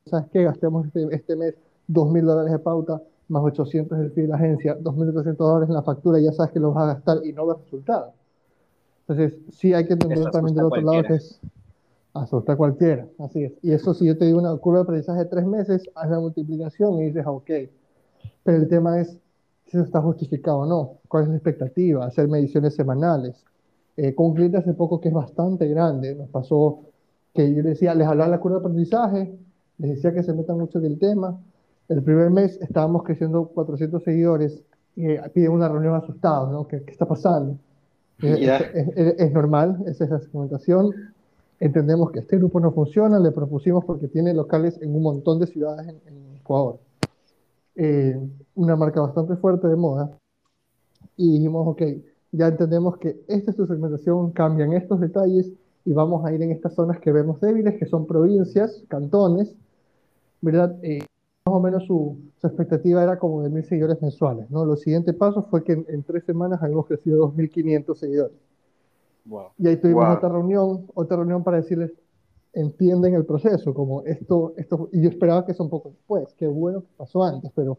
¿sabes 0.05 0.27
qué? 0.31 0.43
Gastemos 0.45 0.87
este, 0.87 1.05
este 1.13 1.35
mes 1.35 1.53
dos 1.85 2.09
mil 2.09 2.23
dólares 2.23 2.49
de 2.49 2.59
pauta, 2.59 3.01
más 3.27 3.43
800 3.43 3.99
el 3.99 4.11
fee 4.11 4.21
de 4.21 4.27
la 4.29 4.35
agencia, 4.37 4.79
2.800 4.79 5.35
dólares 5.35 5.67
en 5.67 5.75
la 5.75 5.81
factura, 5.81 6.17
ya 6.21 6.31
sabes 6.31 6.53
que 6.53 6.61
los 6.61 6.73
vas 6.73 6.83
a 6.83 6.93
gastar 6.93 7.25
y 7.25 7.33
no 7.33 7.45
ves 7.45 7.57
resultado. 7.57 8.13
Entonces, 9.01 9.37
sí 9.51 9.73
hay 9.73 9.85
que 9.85 9.93
entender 9.93 10.31
también 10.31 10.55
del 10.55 10.65
otro 10.65 10.81
lado 10.81 11.03
que 11.03 11.15
es 11.15 11.41
asusta 12.13 12.55
cualquiera, 12.55 13.05
así 13.19 13.43
es. 13.43 13.53
Y 13.61 13.73
eso 13.73 13.93
si 13.93 14.05
yo 14.05 14.17
te 14.17 14.23
digo 14.23 14.39
una 14.39 14.55
curva 14.55 14.79
de 14.79 14.83
aprendizaje 14.83 15.19
de 15.19 15.25
tres 15.25 15.45
meses, 15.45 15.89
haz 15.93 16.09
la 16.09 16.21
multiplicación 16.21 17.01
y 17.01 17.07
dices, 17.07 17.25
ok. 17.27 17.51
Pero 18.43 18.57
el 18.57 18.69
tema 18.69 19.01
es 19.01 19.09
si 19.65 19.75
eso 19.75 19.85
está 19.85 20.01
justificado 20.01 20.59
o 20.59 20.65
no, 20.65 20.99
cuál 21.09 21.23
es 21.23 21.29
la 21.29 21.35
expectativa, 21.35 22.05
hacer 22.05 22.29
mediciones 22.29 22.75
semanales, 22.75 23.43
eh, 23.97 24.15
con 24.15 24.27
un 24.27 24.33
cliente 24.35 24.57
hace 24.57 24.73
poco 24.73 25.01
que 25.01 25.09
es 25.09 25.13
bastante 25.13 25.67
grande. 25.67 26.15
Nos 26.15 26.29
pasó 26.29 26.79
que 27.33 27.53
yo 27.53 27.61
le 27.61 27.69
decía, 27.69 27.93
les 27.93 28.07
hablaba 28.07 28.29
la 28.29 28.39
curva 28.39 28.57
de 28.57 28.65
aprendizaje, 28.65 29.37
les 29.77 29.95
decía 29.95 30.13
que 30.13 30.23
se 30.23 30.33
metan 30.33 30.57
mucho 30.57 30.79
en 30.79 30.85
el 30.85 30.99
tema. 30.99 31.39
El 31.89 32.01
primer 32.03 32.29
mes 32.29 32.57
estábamos 32.61 33.03
creciendo 33.03 33.47
400 33.47 34.03
seguidores 34.03 34.61
y 34.95 35.07
eh, 35.07 35.21
piden 35.33 35.51
una 35.51 35.67
reunión 35.67 35.95
asustados, 35.95 36.51
¿no? 36.51 36.67
¿Qué, 36.67 36.83
está 36.87 37.05
pasando? 37.05 37.57
Eh, 38.21 39.15
es, 39.17 39.31
normal, 39.33 39.83
esa 39.87 40.05
es 40.05 40.09
la 40.09 40.19
segmentación. 40.19 40.91
Entendemos 41.59 42.11
que 42.11 42.19
este 42.19 42.37
grupo 42.37 42.59
no 42.59 42.71
funciona, 42.71 43.19
le 43.19 43.31
propusimos 43.31 43.83
porque 43.83 44.07
tiene 44.07 44.33
locales 44.33 44.79
en 44.81 44.95
un 44.95 45.03
montón 45.03 45.39
de 45.39 45.47
ciudades 45.47 45.87
en, 45.87 46.21
Ecuador. 46.35 46.79
una 48.55 48.75
marca 48.75 49.01
bastante 49.01 49.35
fuerte 49.35 49.67
de 49.67 49.75
moda. 49.75 50.11
Y 51.17 51.33
dijimos, 51.33 51.67
ok, 51.67 51.81
ya 52.31 52.47
entendemos 52.47 52.97
que 52.97 53.21
esta 53.27 53.51
es 53.51 53.57
tu 53.57 53.67
segmentación, 53.67 54.31
cambian 54.31 54.73
estos 54.73 54.99
detalles 54.99 55.51
y 55.83 55.93
vamos 55.93 56.25
a 56.25 56.33
ir 56.33 56.41
en 56.41 56.51
estas 56.51 56.73
zonas 56.75 56.99
que 56.99 57.11
vemos 57.11 57.41
débiles, 57.41 57.77
que 57.77 57.85
son 57.85 58.07
provincias, 58.07 58.83
cantones, 58.87 59.53
¿verdad? 60.39 60.77
Eh, 60.83 60.99
más 61.45 61.55
o 61.55 61.59
menos 61.59 61.85
su, 61.85 62.17
expectativa 62.43 63.03
era 63.03 63.19
como 63.19 63.43
de 63.43 63.49
mil 63.49 63.65
seguidores 63.65 64.01
mensuales, 64.01 64.49
¿no? 64.49 64.63
Los 64.65 64.81
siguientes 64.81 65.13
pasos 65.15 65.45
fue 65.49 65.63
que 65.63 65.73
en, 65.73 66.03
tres 66.03 66.23
semanas 66.23 66.61
habíamos 66.61 66.85
crecido 66.85 67.31
2.500 67.33 67.95
seguidores. 67.95 68.37
Y 69.57 69.67
ahí 69.67 69.77
tuvimos 69.77 70.05
otra 70.17 70.29
reunión, 70.29 70.87
otra 70.93 71.17
reunión 71.17 71.43
para 71.43 71.57
decirles, 71.57 71.91
entienden 72.53 73.13
el 73.13 73.25
proceso, 73.25 73.73
como 73.73 74.03
esto, 74.03 74.53
esto, 74.57 74.89
y 74.91 75.01
yo 75.01 75.09
esperaba 75.09 75.45
que 75.45 75.51
eso 75.51 75.63
un 75.63 75.69
poco 75.69 75.89
después, 75.89 76.33
qué 76.37 76.47
bueno 76.47 76.81
que 76.81 76.87
pasó 76.97 77.23
antes, 77.23 77.51
pero, 77.55 77.77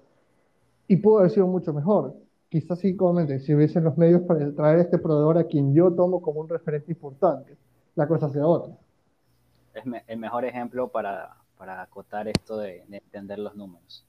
y 0.88 0.96
pudo 0.96 1.18
haber 1.18 1.30
sido 1.30 1.46
mucho 1.46 1.72
mejor 1.72 2.14
quizás 2.52 2.80
sí, 2.80 2.94
si 3.40 3.54
hubiesen 3.54 3.82
los 3.82 3.96
medios 3.96 4.20
para 4.22 4.52
traer 4.52 4.80
este 4.80 4.98
proveedor 4.98 5.38
a 5.38 5.44
quien 5.44 5.72
yo 5.72 5.90
tomo 5.90 6.20
como 6.20 6.42
un 6.42 6.50
referente 6.50 6.92
importante, 6.92 7.56
la 7.94 8.06
cosa 8.06 8.28
sea 8.28 8.46
otra. 8.46 8.74
Es 9.72 9.84
el 10.06 10.18
mejor 10.18 10.44
ejemplo 10.44 10.88
para, 10.88 11.34
para 11.56 11.80
acotar 11.80 12.28
esto 12.28 12.58
de, 12.58 12.84
entender 12.90 13.38
los 13.38 13.56
números. 13.56 14.04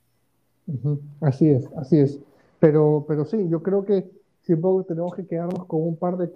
Así 1.21 1.49
es, 1.49 1.69
así 1.77 1.99
es. 1.99 2.19
Pero, 2.59 3.05
pero 3.07 3.23
sí, 3.23 3.47
yo 3.47 3.63
creo 3.63 3.85
que 3.85 4.11
siempre 4.41 4.69
tenemos 4.89 5.15
que 5.15 5.25
quedarnos 5.25 5.65
con 5.65 5.81
un 5.81 5.95
par 5.95 6.17
de 6.17 6.29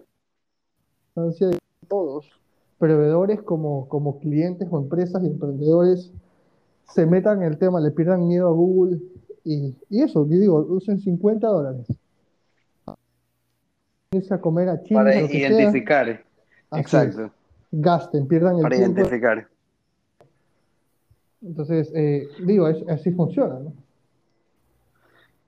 de 1.13 1.59
todos, 1.89 2.29
proveedores 2.77 3.41
como, 3.41 3.89
como 3.89 4.19
clientes 4.19 4.65
o 4.71 4.77
empresas 4.77 5.21
y 5.23 5.27
emprendedores, 5.27 6.13
se 6.85 7.05
metan 7.05 7.41
en 7.41 7.51
el 7.51 7.57
tema, 7.57 7.81
le 7.81 7.91
pierdan 7.91 8.25
miedo 8.27 8.47
a 8.47 8.51
Google, 8.51 9.01
y, 9.47 10.01
eso, 10.01 10.27
yo 10.27 10.37
digo, 10.37 10.57
usen 10.69 10.99
50 10.99 11.47
dólares. 11.47 11.87
Irse 14.11 14.33
a 14.33 14.41
comer 14.41 14.69
a 14.69 14.81
China. 14.83 15.01
Para 15.01 15.15
identificar. 15.15 16.23
Exacto. 16.73 17.31
Gasten, 17.71 18.27
pierdan 18.27 18.57
el 18.57 18.61
Para 18.61 18.75
identificar. 18.75 19.47
Entonces, 21.41 21.91
eh, 21.95 22.27
digo, 22.43 22.65
así 22.65 23.11
funciona, 23.11 23.59
¿no? 23.59 23.73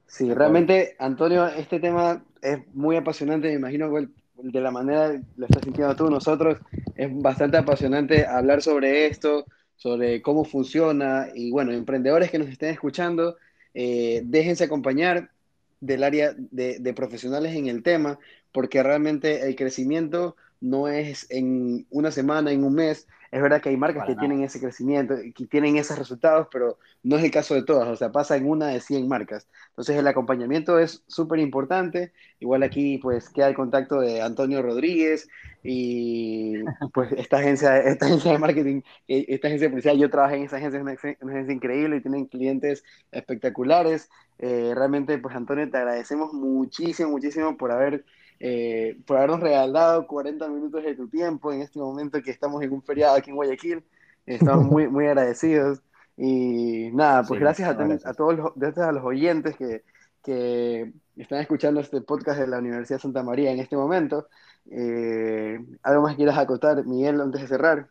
Sí, 0.05 0.33
realmente, 0.33 0.95
Antonio, 0.97 1.47
este 1.47 1.79
tema 1.79 2.23
es 2.41 2.59
muy 2.73 2.95
apasionante, 2.95 3.47
me 3.49 3.55
imagino 3.55 3.93
que 3.93 4.07
de 4.35 4.61
la 4.61 4.71
manera 4.71 5.21
lo 5.37 5.45
estás 5.45 5.63
sintiendo 5.63 5.95
tú, 5.95 6.09
nosotros, 6.09 6.57
es 6.95 7.09
bastante 7.21 7.57
apasionante 7.57 8.25
hablar 8.25 8.61
sobre 8.61 9.07
esto, 9.07 9.45
sobre 9.75 10.21
cómo 10.21 10.45
funciona, 10.45 11.27
y 11.33 11.51
bueno, 11.51 11.71
emprendedores 11.71 12.31
que 12.31 12.39
nos 12.39 12.49
estén 12.49 12.71
escuchando, 12.71 13.37
eh, 13.73 14.21
déjense 14.25 14.63
acompañar 14.63 15.31
del 15.79 16.03
área 16.03 16.33
de, 16.37 16.79
de 16.79 16.93
profesionales 16.93 17.55
en 17.55 17.67
el 17.67 17.83
tema, 17.83 18.19
porque 18.51 18.83
realmente 18.83 19.47
el 19.47 19.55
crecimiento 19.55 20.35
no 20.61 20.87
es 20.87 21.27
en 21.29 21.85
una 21.89 22.11
semana, 22.11 22.51
en 22.51 22.63
un 22.63 22.73
mes, 22.73 23.07
es 23.31 23.41
verdad 23.41 23.61
que 23.61 23.69
hay 23.69 23.77
marcas 23.77 24.07
que 24.07 24.15
tienen 24.15 24.43
ese 24.43 24.59
crecimiento, 24.59 25.15
que 25.35 25.45
tienen 25.45 25.77
esos 25.77 25.99
resultados, 25.99 26.47
pero 26.51 26.79
no 27.03 27.17
es 27.17 27.23
el 27.23 27.29
caso 27.29 27.53
de 27.53 27.63
todas, 27.63 27.87
o 27.87 27.95
sea, 27.95 28.11
pasa 28.11 28.35
en 28.35 28.49
una 28.49 28.67
de 28.67 28.79
100 28.79 29.07
marcas. 29.07 29.47
Entonces 29.69 29.97
el 29.97 30.07
acompañamiento 30.07 30.79
es 30.79 31.03
súper 31.07 31.39
importante. 31.39 32.11
Igual 32.39 32.63
aquí 32.63 32.97
pues 32.97 33.29
queda 33.29 33.47
el 33.47 33.55
contacto 33.55 33.99
de 33.99 34.21
Antonio 34.21 34.63
Rodríguez 34.63 35.29
y 35.63 36.63
pues 36.93 37.11
esta 37.11 37.37
agencia, 37.37 37.77
esta 37.77 38.07
agencia 38.07 38.31
de 38.31 38.39
marketing, 38.39 38.81
eh, 39.07 39.25
esta 39.29 39.47
agencia 39.47 39.67
de 39.67 39.71
publicidad, 39.71 39.93
yo 39.93 40.09
trabajé 40.09 40.37
en 40.37 40.43
esa 40.43 40.57
agencia, 40.57 40.79
es 40.79 40.81
una, 40.81 40.93
agencia 41.33 41.53
increíble 41.53 41.97
y 41.97 42.01
tienen 42.01 42.25
clientes 42.25 42.83
espectaculares. 43.11 44.09
Eh, 44.39 44.73
realmente 44.75 45.17
pues 45.19 45.35
Antonio 45.35 45.69
te 45.69 45.77
agradecemos 45.77 46.33
muchísimo, 46.33 47.11
muchísimo 47.11 47.57
por 47.57 47.71
haber 47.71 48.05
eh, 48.39 48.97
por 49.05 49.17
habernos 49.17 49.41
regalado 49.41 50.07
40 50.07 50.47
minutos 50.47 50.83
de 50.83 50.95
tu 50.95 51.09
tiempo 51.09 51.51
en 51.51 51.61
este 51.61 51.79
momento 51.79 52.21
que 52.21 52.31
estamos 52.31 52.61
en 52.63 52.71
un 52.71 52.81
feriado 52.81 53.15
aquí 53.15 53.29
en 53.29 53.35
Guayaquil. 53.35 53.83
Estamos 54.25 54.65
muy, 54.65 54.87
muy 54.87 55.07
agradecidos. 55.07 55.81
Y 56.15 56.89
nada, 56.91 57.23
pues 57.23 57.39
gracias, 57.39 57.69
a, 57.69 58.13
todos 58.13 58.37
los, 58.37 58.51
gracias 58.55 58.85
a 58.85 58.91
los 58.91 59.03
oyentes 59.03 59.55
que, 59.55 59.83
que, 60.23 60.91
están 61.15 61.39
escuchando 61.39 61.79
este 61.81 62.01
podcast 62.01 62.39
de 62.39 62.47
la 62.47 62.59
Universidad 62.59 62.97
de 62.97 63.01
Santa 63.01 63.23
María 63.23 63.51
en 63.51 63.59
este 63.59 63.75
momento. 63.75 64.27
Eh, 64.69 65.59
¿Algo 65.83 66.01
más 66.01 66.15
quieras 66.15 66.37
acotar, 66.37 66.85
Miguel, 66.85 67.21
antes 67.21 67.41
de 67.41 67.47
cerrar? 67.47 67.87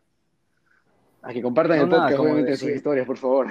A 1.21 1.33
que 1.33 1.41
compartan 1.41 1.79
el 1.79 1.89
podcast, 1.89 2.19
obviamente, 2.19 2.55
sus 2.55 2.69
historias, 2.69 3.05
por 3.05 3.17
favor. 3.17 3.47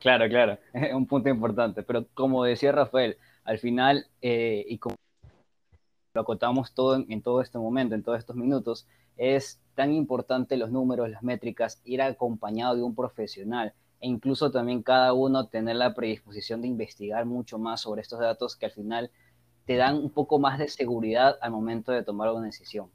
Claro, 0.00 0.28
claro, 0.28 0.58
es 0.72 0.94
un 0.94 1.06
punto 1.06 1.28
importante. 1.28 1.82
Pero 1.82 2.06
como 2.14 2.44
decía 2.44 2.72
Rafael, 2.72 3.16
al 3.44 3.58
final, 3.58 4.06
eh, 4.22 4.64
y 4.68 4.78
como 4.78 4.96
lo 6.14 6.22
acotamos 6.22 6.72
todo 6.72 6.96
en, 6.96 7.22
todo 7.22 7.40
este 7.40 7.58
momento, 7.58 7.94
en 7.94 8.02
todos 8.02 8.18
estos 8.18 8.36
minutos, 8.36 8.86
es 9.16 9.60
tan 9.74 9.92
importante 9.92 10.56
los 10.56 10.70
números, 10.70 11.08
las 11.08 11.22
métricas, 11.22 11.80
ir 11.84 12.02
acompañado 12.02 12.74
de 12.74 12.82
un 12.82 12.94
profesional 12.94 13.74
e 14.00 14.08
incluso 14.08 14.50
también 14.50 14.82
cada 14.82 15.12
uno 15.12 15.46
tener 15.48 15.76
la 15.76 15.94
predisposición 15.94 16.62
de 16.62 16.68
investigar 16.68 17.26
mucho 17.26 17.58
más 17.58 17.82
sobre 17.82 18.02
estos 18.02 18.18
datos 18.18 18.56
que 18.56 18.66
al 18.66 18.72
final 18.72 19.10
te 19.66 19.76
dan 19.76 19.96
un 19.96 20.10
poco 20.10 20.38
más 20.38 20.58
de 20.58 20.68
seguridad 20.68 21.38
al 21.42 21.52
momento 21.52 21.92
de 21.92 22.02
tomar 22.02 22.30
una 22.32 22.46
decisión. 22.46 22.90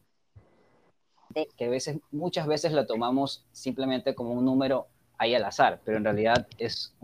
Que 1.57 1.65
a 1.65 1.69
veces, 1.69 1.99
muchas 2.11 2.47
veces 2.47 2.71
lo 2.71 2.85
tomamos 2.85 3.45
simplemente 3.51 4.15
como 4.15 4.33
un 4.33 4.45
número 4.45 4.87
ahí 5.17 5.35
al 5.35 5.43
azar, 5.43 5.81
pero 5.83 5.97
en 5.97 6.03
realidad 6.03 6.47
es 6.57 6.95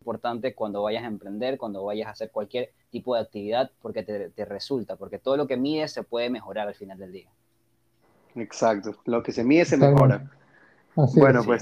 importante 0.00 0.54
cuando 0.54 0.82
vayas 0.82 1.04
a 1.04 1.08
emprender, 1.08 1.56
cuando 1.56 1.84
vayas 1.84 2.08
a 2.08 2.10
hacer 2.10 2.30
cualquier 2.30 2.72
tipo 2.94 3.16
de 3.16 3.22
actividad 3.22 3.72
porque 3.82 4.04
te, 4.04 4.44
resulta, 4.44 4.94
porque 4.94 5.18
todo 5.18 5.36
lo 5.36 5.48
que 5.48 5.56
mides 5.56 5.90
se 5.90 6.04
puede 6.04 6.30
mejorar 6.30 6.68
al 6.68 6.76
final 6.76 6.96
del 6.96 7.10
día. 7.10 7.28
Exacto, 8.36 8.94
lo 9.04 9.20
que 9.20 9.32
se 9.32 9.42
mide 9.42 9.64
se 9.64 9.76
mejora. 9.76 10.30
bueno, 10.94 11.42
pues, 11.44 11.60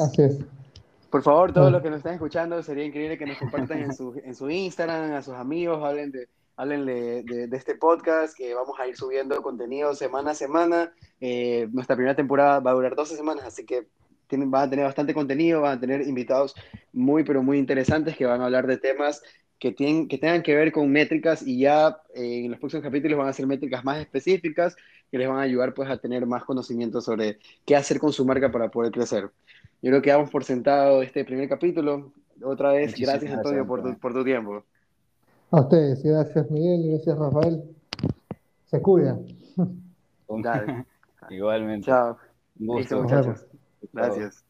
por 1.09 1.22
favor, 1.22 1.55
todos 1.55 1.72
los 1.72 1.80
que 1.80 1.89
nos 1.89 1.99
están 1.99 2.12
escuchando, 2.12 2.62
sería 2.62 2.85
increíble 2.85 3.16
que 3.16 3.24
nos 3.24 3.39
compartan 3.39 3.78
en 3.78 3.95
su, 3.95 4.14
en 4.22 4.35
su 4.35 4.51
Instagram, 4.51 5.14
a 5.14 5.22
sus 5.22 5.35
amigos, 5.35 5.83
hablen 5.83 6.12
de, 6.12 6.28
hablen 6.57 6.85
de, 6.85 7.22
de, 7.22 7.57
este 7.57 7.76
podcast, 7.76 8.37
que 8.37 8.53
vamos 8.53 8.78
a 8.78 8.87
ir 8.87 8.95
subiendo 8.95 9.43
contenido 9.43 9.95
semana 9.95 10.33
a 10.33 10.35
semana. 10.35 10.93
Eh, 11.18 11.66
nuestra 11.72 11.97
primera 11.97 12.14
temporada 12.14 12.61
va 12.61 12.72
a 12.72 12.74
durar 12.74 12.95
12 12.95 13.16
semanas, 13.16 13.47
así 13.47 13.64
que 13.64 13.89
tienen, 14.26 14.51
van 14.51 14.66
a 14.66 14.70
tener 14.70 14.85
bastante 14.85 15.14
contenido, 15.14 15.62
van 15.62 15.78
a 15.78 15.80
tener 15.80 16.03
invitados 16.03 16.55
muy, 16.93 17.24
pero 17.24 17.43
muy 17.43 17.57
interesantes 17.57 18.16
que 18.18 18.26
van 18.26 18.43
a 18.43 18.45
hablar 18.45 18.66
de 18.66 18.76
temas 18.76 19.22
que, 19.62 19.70
tienen, 19.70 20.08
que 20.08 20.18
tengan 20.18 20.42
que 20.42 20.56
ver 20.56 20.72
con 20.72 20.90
métricas 20.90 21.46
y 21.46 21.60
ya 21.60 22.00
eh, 22.16 22.46
en 22.46 22.50
los 22.50 22.58
próximos 22.58 22.82
capítulos 22.82 23.16
van 23.16 23.28
a 23.28 23.32
ser 23.32 23.46
métricas 23.46 23.84
más 23.84 23.98
específicas 23.98 24.74
que 25.08 25.18
les 25.18 25.28
van 25.28 25.38
a 25.38 25.42
ayudar 25.42 25.72
pues 25.72 25.88
a 25.88 25.98
tener 25.98 26.26
más 26.26 26.42
conocimiento 26.42 27.00
sobre 27.00 27.38
qué 27.64 27.76
hacer 27.76 28.00
con 28.00 28.12
su 28.12 28.24
marca 28.24 28.50
para 28.50 28.72
poder 28.72 28.90
crecer. 28.90 29.30
Yo 29.80 29.90
creo 29.90 30.02
que 30.02 30.10
damos 30.10 30.30
por 30.30 30.42
sentado 30.42 31.00
este 31.00 31.24
primer 31.24 31.48
capítulo. 31.48 32.10
Otra 32.42 32.72
vez, 32.72 32.96
gracias, 32.98 33.32
Antonio 33.32 33.64
por 33.64 33.84
tu, 33.84 33.96
por 34.00 34.12
tu 34.12 34.24
tiempo. 34.24 34.64
A 35.52 35.60
ustedes, 35.60 36.02
gracias 36.02 36.50
Miguel, 36.50 36.90
gracias 36.90 37.16
Rafael. 37.16 37.62
Se 38.66 38.82
cuidan. 38.82 39.24
Igualmente. 41.30 41.86
Chao. 41.86 42.18
muchachos. 42.58 43.46
Gracias. 43.92 44.44